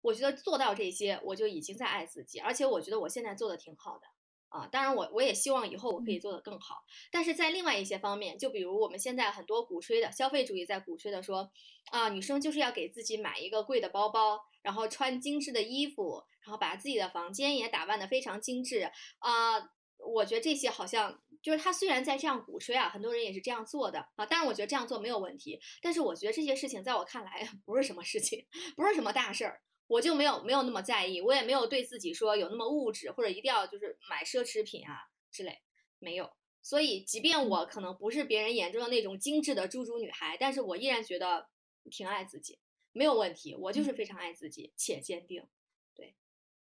[0.00, 4.06] 我觉得做到这些，我就已经在爱自己，而且我觉得我现在做的挺好的。
[4.48, 6.76] 啊，当然我我也希望以后我可以做得更好，
[7.10, 11.50] 但是在另外一些方面，就比如我们现在很多鼓吹的消费主义在鼓吹的说，
[11.90, 19.60] 啊，女生就是要给自己买一个贵的包包，然后穿精致的衣服，然后把自己的房间也打扮得非常精致啊，
[20.06, 28.46] 我觉得这些好像就是他虽然在这样鼓吹啊，很多人也是这样做的啊，但是我觉得这样做没有问题，但是我觉得这些事情在我看来 不是什么事情，
[28.76, 29.62] 不是什么大事儿。
[29.88, 34.98] 我就没有没有那么在意，我也没有对自己说有那么物质或者一定要就是买奢侈品啊
[35.30, 35.60] 之类，
[36.00, 36.32] 没有。
[36.60, 41.48] 所以，即便我可能不是别人眼中的那种精致的猪猪女孩，但是我依然觉得
[41.88, 42.58] 挺爱自己，
[42.90, 43.54] 没有问题。
[43.54, 45.46] 我就是非常爱自己且坚定。
[45.94, 46.16] 对，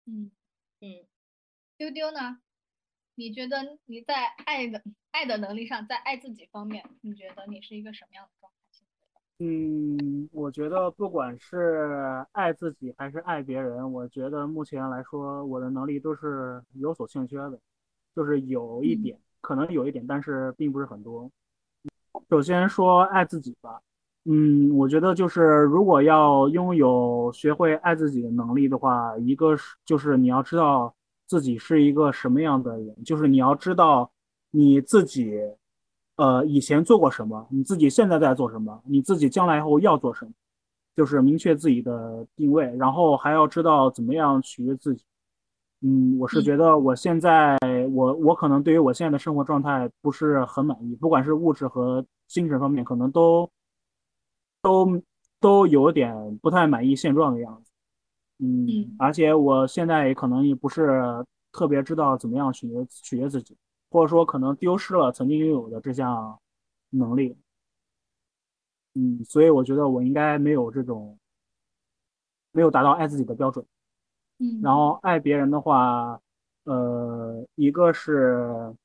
[0.05, 0.31] 嗯
[0.81, 1.05] 嗯。
[1.77, 2.39] 丢丢呢？
[3.15, 4.81] 你觉得你在爱的
[5.11, 8.60] 爱的能力上，在爱自己方面，你觉得你是一个什么样的状态？
[9.40, 17.60] 嗯，我觉得不管是爱自己还是爱别人，我觉得目前来说我的能力都是有所欠缺的，
[18.15, 21.30] 就是有一点，可能有一点，但是并不是很多。
[22.30, 23.81] 首先说爱自己吧，
[24.26, 30.95] 嗯，我觉得就是如果要拥有学会爱自己的能力的话，一个是就是你要知道
[31.27, 34.11] 自己是一个什么样的人，就是你要知道
[34.51, 35.39] 你自己。
[36.15, 37.47] 呃，以前做过什么？
[37.49, 38.79] 你自己现在在做什么？
[38.85, 40.31] 你自己将来后要做什么？
[40.95, 45.03] 就是明确自己的定位，然后还要知道怎么样取悦自己。
[45.81, 47.57] 嗯，我是觉得我现在，
[47.91, 53.49] 我我可能对于我现在的生活状态不是很满意，不管是物质和精神方面，可能都
[54.61, 55.01] 都
[55.39, 57.72] 都有点不太满意现状的样子。
[58.39, 61.01] 嗯嗯，而且我现在也可能也不是
[61.51, 63.55] 特别知道怎么样取悦取悦自己，
[63.89, 66.38] 或者说可能丢失了曾经拥有的这项
[66.89, 67.38] 能力。
[68.95, 71.18] 嗯，所以我觉得我应该没有这种
[72.51, 73.65] 没有达到爱自己的标准。
[74.39, 76.19] 嗯，然后爱别人的话，
[76.65, 78.76] 呃，一个是，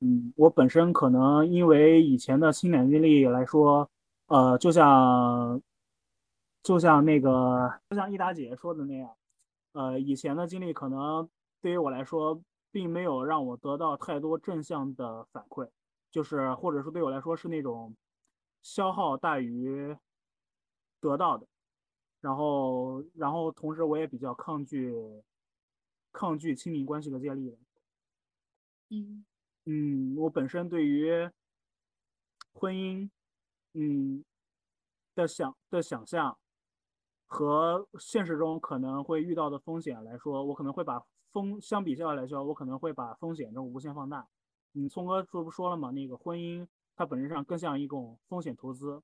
[0.00, 3.88] 嗯，我本身可能因为以前的情感经历来说，
[4.26, 5.60] 呃，就像，
[6.64, 9.14] 就像那个，就像易达姐说的那样，
[9.72, 11.28] 呃，以前的经历可能
[11.60, 12.42] 对于我来说，
[12.72, 15.68] 并没有让我得到太多正向的反馈，
[16.10, 17.94] 就是或者说对我来说是那种
[18.62, 19.94] 消耗大于
[21.00, 21.46] 得到的。
[22.22, 24.94] 然后，然后同时我也比较抗拒
[26.12, 27.58] 抗拒亲密关系的建立的。
[28.88, 29.26] 嗯
[29.66, 31.28] 嗯，我本身对于
[32.54, 33.10] 婚姻，
[33.74, 34.24] 嗯
[35.14, 36.38] 的想的想象
[37.34, 41.02] 和现实中可能会遇到的风险来说，我可能会把
[41.32, 44.28] 风相比较来说，我可能会把风险这种无限放大。
[44.74, 45.90] 嗯，聪哥说不说了嘛？
[45.90, 49.02] 那个婚姻它本质上更像一种风险投资。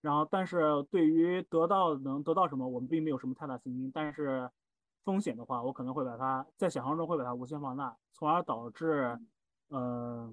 [0.00, 3.90] 然后，但是对于得到能得到什么，我们并没有什么太大信心。
[3.92, 4.48] 但是
[5.02, 9.18] 风险的话，我可能会把它在想象中会把它无限放大，从而导致，
[9.70, 10.32] 呃，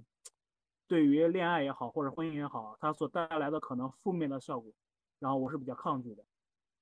[0.88, 4.72] 对于恋爱也好或者婚姻也好，它所带来的可能负面的效果，
[5.18, 6.24] 然后我是比较抗拒的。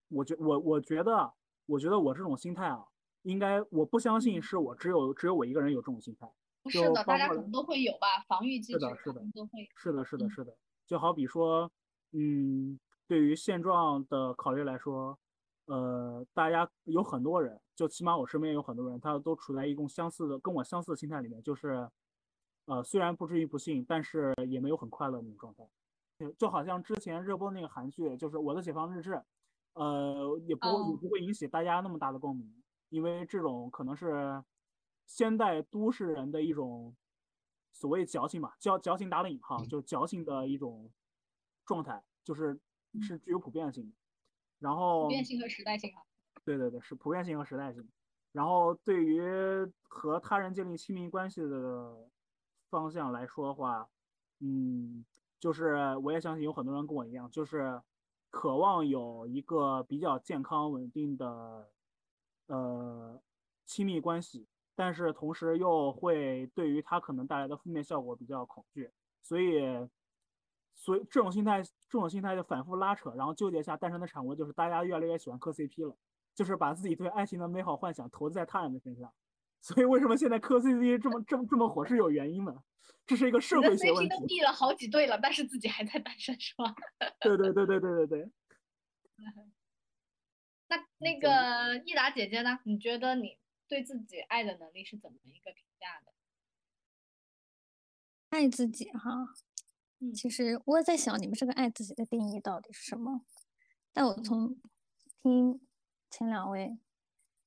[0.10, 1.34] 我觉我我觉得，
[1.66, 2.86] 我觉得我这种心态啊，
[3.24, 6.32] 应该我不相信是我只有只有我一个人有这种心态。
[6.64, 9.70] 不是的，大家可能都会有吧，防御机制是的，是的，都会。
[9.76, 10.56] 是的，是的，嗯是的。
[10.86, 11.72] 就好比说。
[12.14, 15.20] 嗯，对于现状的考虑来说，
[15.66, 21.88] 呃，大家有很多人，就起码我身边有很多人，他都处在一种相似的、跟我相似的心态里面，就是，
[22.66, 25.68] 呃，虽然不至于不幸，但是也没有很快乐那种状态。
[26.18, 29.12] 就就好像之前热播那个韩剧，就是《我的解放日志》，
[29.78, 34.44] 呃，也不会、哦也不会引起大家那么大的共鸣，因为这种可能是
[35.06, 36.96] 现代都市人的一种
[37.72, 40.92] 所谓矫情吧，矫矫情打了引号，就矫情的一种。
[41.68, 42.58] 状态就是
[43.02, 43.94] 是具有普遍性的，
[44.60, 46.02] 然后普遍性和时代性啊。
[46.46, 47.86] 对对对，是普遍性和时代性。
[48.32, 49.22] 然后对于
[49.84, 52.10] 和他人建立亲密关系的
[52.70, 53.90] 方向来说的话，
[54.40, 55.04] 嗯，
[55.42, 57.82] 就是我也相信有很多人跟我一样，就是
[58.30, 61.70] 渴望有一个比较健康稳定的
[62.48, 63.22] 呃
[63.66, 68.92] 亲密关系，但是同时又会对于它可能带来的负面效果比较恐惧，
[69.22, 69.88] 所以。
[70.80, 75.98] 所以这种心态，这种心态就反复拉扯，然后纠结下诞生的产物就是大家越来越喜欢磕 CP 了，
[76.36, 79.12] 就是把自己对爱情的美好幻想投资在他人的身上。
[79.68, 82.64] 所以为什么现在磕 CP 这么这么这么火是有原因的，
[83.06, 84.16] 这是一个社会学问题。
[84.18, 86.74] 都立了好几对了，但是自己还在单身是吧？
[87.20, 88.32] 对对对对对对对。
[90.70, 92.60] 那那个益达姐姐呢？
[92.64, 93.38] 你觉得你
[93.68, 96.14] 对自己爱的能力是怎么一个评价的？
[98.30, 99.34] 爱自己哈。
[100.00, 103.26] 嗯其实我也在想，你们这个爱自己的定义到底是什么？
[103.92, 104.56] 但我从
[105.22, 105.60] 听
[106.10, 106.78] 前两位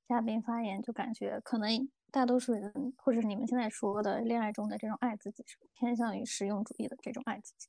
[0.07, 7.69] 嘉宾发言，就感觉可能大多数人，或者是你们现在说的恋爱中的这种爱自己，是偏向于实用主义的这种爱自己。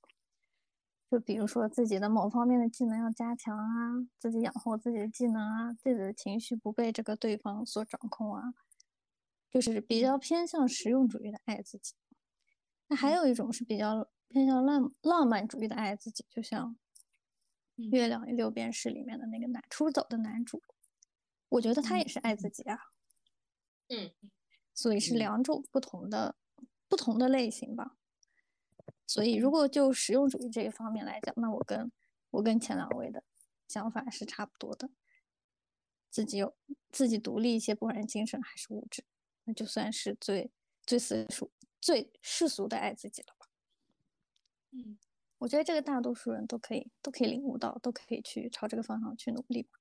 [1.09, 8.53] 就比如说自己的某方面的技能要加强啊，自己养活自己的技能啊，自己的情绪不被这个对方所掌控啊，
[9.49, 11.93] 就是比较偏向实用主义的爱自己。
[12.87, 14.09] 那还有一种是比较。
[14.33, 16.77] 偏向浪浪漫主义的爱自己，就像
[17.91, 20.63] 《月亮与六便士》里面的那个男出走的男主，
[21.49, 22.75] 我觉得他也是爱自己啊。
[22.75, 23.00] 嗯，
[24.73, 26.35] 所以是两种不同的、
[26.87, 27.97] 不同的类型吧。
[29.05, 31.91] 所以如果就实用主义这一方面来讲，那我跟
[32.31, 33.23] 我跟前两位的
[33.67, 34.89] 想法是差不多的。
[36.09, 36.55] 自己有
[36.91, 39.03] 自己独立一些，不管是精神还是物质，
[39.45, 40.51] 那就算是最
[40.85, 43.47] 最世俗、最世俗的爱自己了吧。
[44.71, 44.97] 嗯，
[45.37, 49.79] 我觉得这个大多数人都可以都可以领悟到，都可以去朝这个方向去努力吧。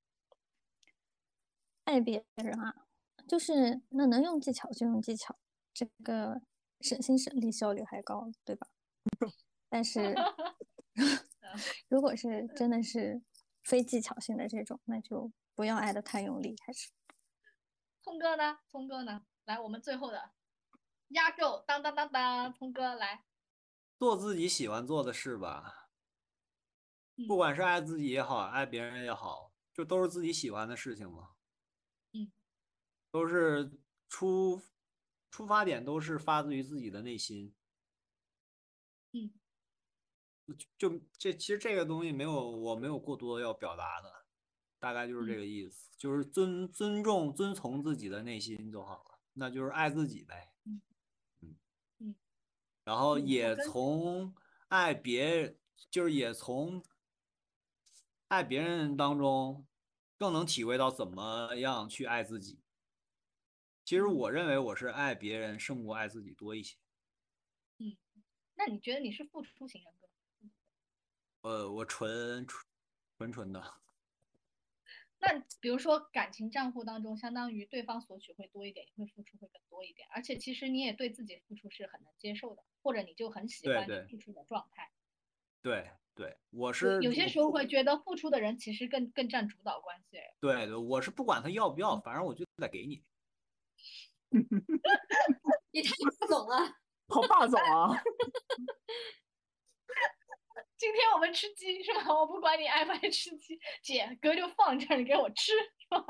[1.84, 2.86] 爱别人啊，
[3.26, 5.38] 就是那能用技巧就用技巧，
[5.72, 6.42] 这个
[6.80, 8.66] 省心省力，效率还高，对吧？
[9.68, 10.14] 但是
[11.88, 13.22] 如果是真的是
[13.62, 16.90] 非技巧性的这种，那就不要爱的太用力，还是。
[18.02, 18.58] 聪哥呢？
[18.68, 19.24] 聪哥呢？
[19.44, 20.30] 来，我们最后的
[21.08, 23.24] 压轴，当当当当，聪哥来。
[23.98, 25.90] 做自己喜欢做的事吧，
[27.28, 31.32] 不管是爱自己也好，爱别人也好，就都是自己喜欢的事情嘛。
[33.10, 33.70] 嗯，都是
[34.08, 34.62] 出
[35.30, 37.54] 出发点都是发自于自己的内心。
[39.12, 39.32] 嗯，
[40.78, 44.26] 就这其实这个东西没有我没有过多要表达的，
[44.78, 50.52] 大概就是这个意思，就是尊尊重、遵从自己的内心就好了，那就是爱自己呗。
[50.64, 50.80] 嗯
[51.40, 51.56] 嗯
[51.98, 52.14] 嗯，
[52.84, 54.34] 然后也跟从
[54.68, 55.58] 爱别人，
[55.90, 56.84] 就是也从
[58.28, 59.66] 爱别人当中，
[60.16, 62.59] 更能体会到怎么样去爱自己。
[63.90, 66.76] 其实我认为我是爱别人胜过爱自己多一些。
[67.78, 67.96] 嗯
[68.54, 71.48] 那你觉得你是付出型人格？
[71.48, 72.64] 呃，我纯纯
[73.18, 73.60] 纯纯的，
[75.18, 84.88] 那比如说感情账户当中，相当于对方索取会多一点，你会付出会更多一点，而且其实你也对自己付出是很能接受的，或者你就很喜欢你付出的状态。
[85.60, 90.18] 对对，我是有些时候会觉得付出的人其实更更占主导关系。
[90.38, 93.02] 对对，我是不管他要不要，嗯反正我就得给你。
[95.72, 95.90] 你太
[96.20, 96.76] 霸总了。
[97.08, 98.02] 好霸总啊！
[100.76, 102.04] 今天我们吃鸡是吧？
[102.14, 106.04] 我不管你爱不爱吃鸡，姐哥就放这儿，你给我吃是吧？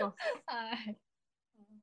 [0.00, 0.14] 嗯
[0.46, 0.96] 哎，
[1.54, 1.82] 嗯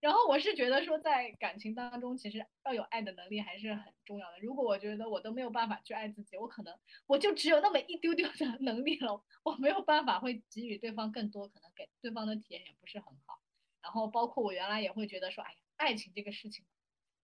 [0.00, 4.40] 然后我是觉得说，在感情当中，其实要有爱的能力还是很重要的。
[4.40, 6.74] 如果我觉得我都没有办法去爱自己，我可能
[7.06, 13.43] 我就只有那么一丢丢的能力了，我没有办法会给予对方更多，可能给对方的体验也不是很好。
[13.84, 16.64] 然后包括我原来也会觉得说，哎呀，爱情这个事情。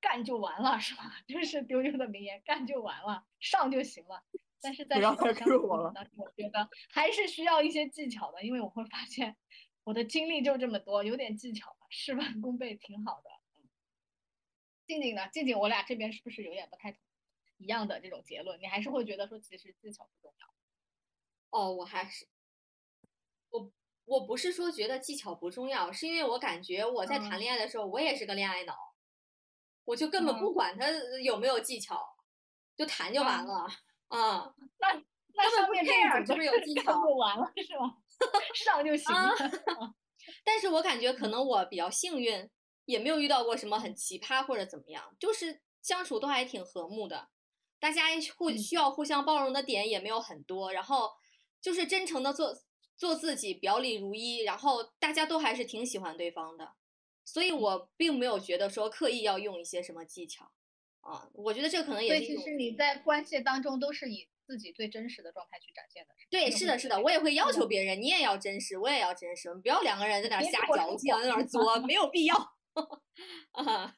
[0.02, 1.12] 干就完了，是吧？
[1.26, 4.22] 就是丢丢的名言，干就完了，上就行了。
[4.62, 9.36] 但是在不要再实际相处我了过程当中，我觉得还是需要一些技巧的，因为我会发现
[9.84, 13.30] 我的精力就这么多，有点技巧吧，事半功倍，挺好的。
[13.58, 13.68] 嗯
[14.86, 15.28] 静静呢？
[15.28, 16.98] 静静，我俩这边是不是有点不太
[17.58, 18.58] 一样的这种结论？
[18.60, 20.48] 你还是会觉得说，其实技巧不重要？
[21.50, 22.26] 哦，我还是
[23.50, 23.70] 我
[24.10, 28.74] 我不是说觉得技巧不重要，是因为我感觉我在谈嗯恋爱的时候，我也是个恋爱脑，
[29.84, 30.86] 我就根本不嗯管他
[31.22, 32.04] 有没有技巧，
[32.76, 33.54] 就谈就完嗯了
[34.08, 34.54] 啊。
[34.80, 34.88] 那
[35.34, 37.94] 那根本不上面这一 care 组是有技巧就完了是吧？
[38.52, 39.36] 上就行啊了。
[40.44, 42.50] 但是我感觉可能我比较幸运，
[42.86, 47.28] 也没有遇到过什么很奇葩或者怎么样，就是相处都还挺和睦的，
[47.78, 48.06] 大家
[48.36, 51.12] 互嗯需要互相包容的点也没有很多，然后
[51.60, 52.52] 就是真诚的做
[53.00, 56.74] 做自己，表里如一，然后大家都还是挺喜欢对方的，
[57.24, 60.52] 所以我并没有觉得说刻意要用一些什么技巧
[61.00, 66.14] 啊，我觉得这可能也是对其实你在关系当中都是以自己最真实的状态去展现的。
[66.28, 72.36] 对，是的，是的，我也会要求别人，你也要真实，我也要真实，不要两个人在那瞎矫情，在那儿作，没有必要。
[73.52, 73.96] 啊，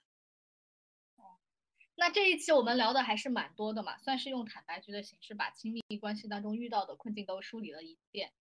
[1.96, 8.32] 那这一期我们聊的还是蛮多的嘛，算是用坦白局的形式把亲密关系当中遇到的困境都梳理了一遍，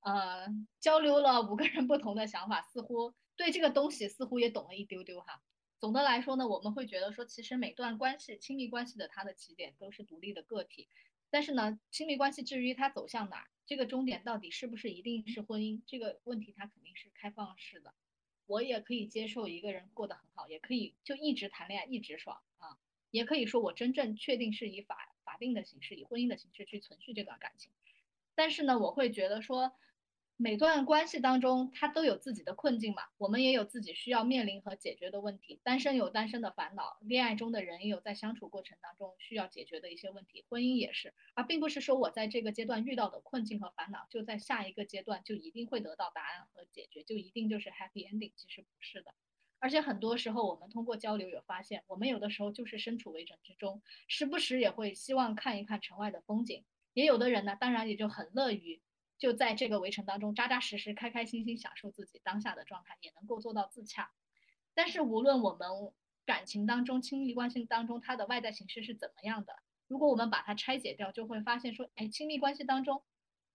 [0.00, 0.46] 呃，
[0.80, 5.42] 交流了五个人不同的想法，似乎对这个东西似乎也懂了一丢丢哈。
[5.78, 10.88] 总的来说呢，我们会觉得说，其实每段关系，亲密关系的它的起点都是独立的个体，
[11.30, 17.94] 但是呢，亲密关系至于它走向哪，这个终点到底是不是一定是婚姻，这个问题它肯定是开放式的。
[18.46, 22.76] 我也可以接受一个人过得很好，也可以就一直谈恋爱一直爽啊，
[23.10, 27.70] 也可以说我真正确定是以法法定的形式，以婚姻的形式去存续这段感情。
[28.34, 29.72] 但是呢，我会觉得说，
[30.42, 35.60] 每段关系当中它都有自己的困境嘛，我们也有自己需要面临和解决的问题。
[35.62, 49.12] 单身有单身的烦恼，恋爱中的人也有在相处过程当中需要解决的一些问题，婚姻也是，而并不是说我在这个阶段遇到的困境和烦恼，就在下一个阶段就一定会得到答案和解决，就一定就是 happy ending，其实不是的。
[49.58, 56.64] 而且很多时候，我们通过交流有发现，我们有的时候就是身处围城之中，时不时也会希望看一看城外的风景。
[56.94, 58.80] 也有的人呢，当然也就很乐于
[59.20, 64.10] 就在这个围城当中扎扎实实、开开心心享受自己当下的状态，也能够做到自洽。
[64.74, 65.68] 但是无论我们
[66.24, 69.54] 感情当中、亲密关系当中，它的外在形式是怎么样的，
[69.86, 73.02] 如果我们把它拆解掉，就会发现说，哎，亲密关系当中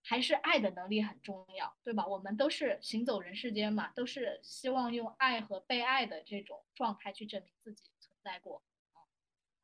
[0.03, 2.05] 还是爱的能力很重要，对吧？
[2.05, 8.61] 我们都是行走人世间嘛，都是希望用爱和被爱的这种状态去证明自己存在过。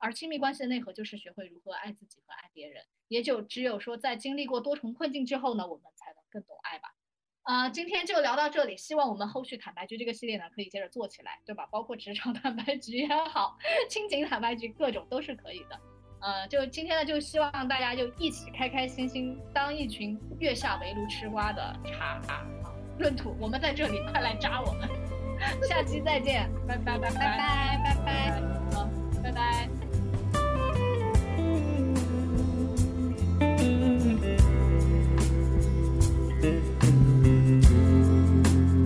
[0.01, 6.93] 而亲密关系的内核就是学会如何爱自己和爱别人，也就只有说在经历过多重困境之后呢，我们才能更懂爱吧。
[7.43, 11.67] 啊、今天就聊到这里，希望我们后续坦白局这个系列呢可以接着做起来，对吧？
[11.71, 13.57] 包括职场 坦白局也好，
[13.89, 15.79] 亲情坦白局各种都是可以的。
[16.21, 22.45] 呃，就今天呢，就希望大家就一起开开心心，当一群月下围炉吃瓜的茶啊
[22.99, 24.87] 闰土，我们在这里，快来扎我们！
[25.67, 27.95] 下期再见，拜拜拜拜拜拜。
[28.05, 28.60] 拜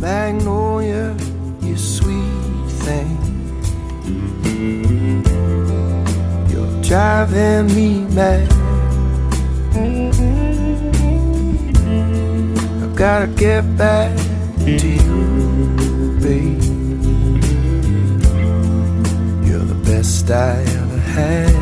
[0.06, 1.18] Magnolia,
[1.62, 3.18] you sweet thing.
[6.48, 8.48] You're driving me mad.
[12.84, 14.16] I've gotta get back
[14.60, 16.62] to you, babe.
[19.48, 21.56] You're the best I ever had.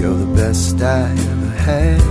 [0.00, 2.08] You're the best I ever had.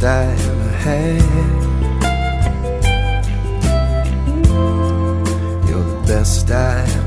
[0.00, 1.22] Best I ever had.
[5.68, 6.99] You're the best I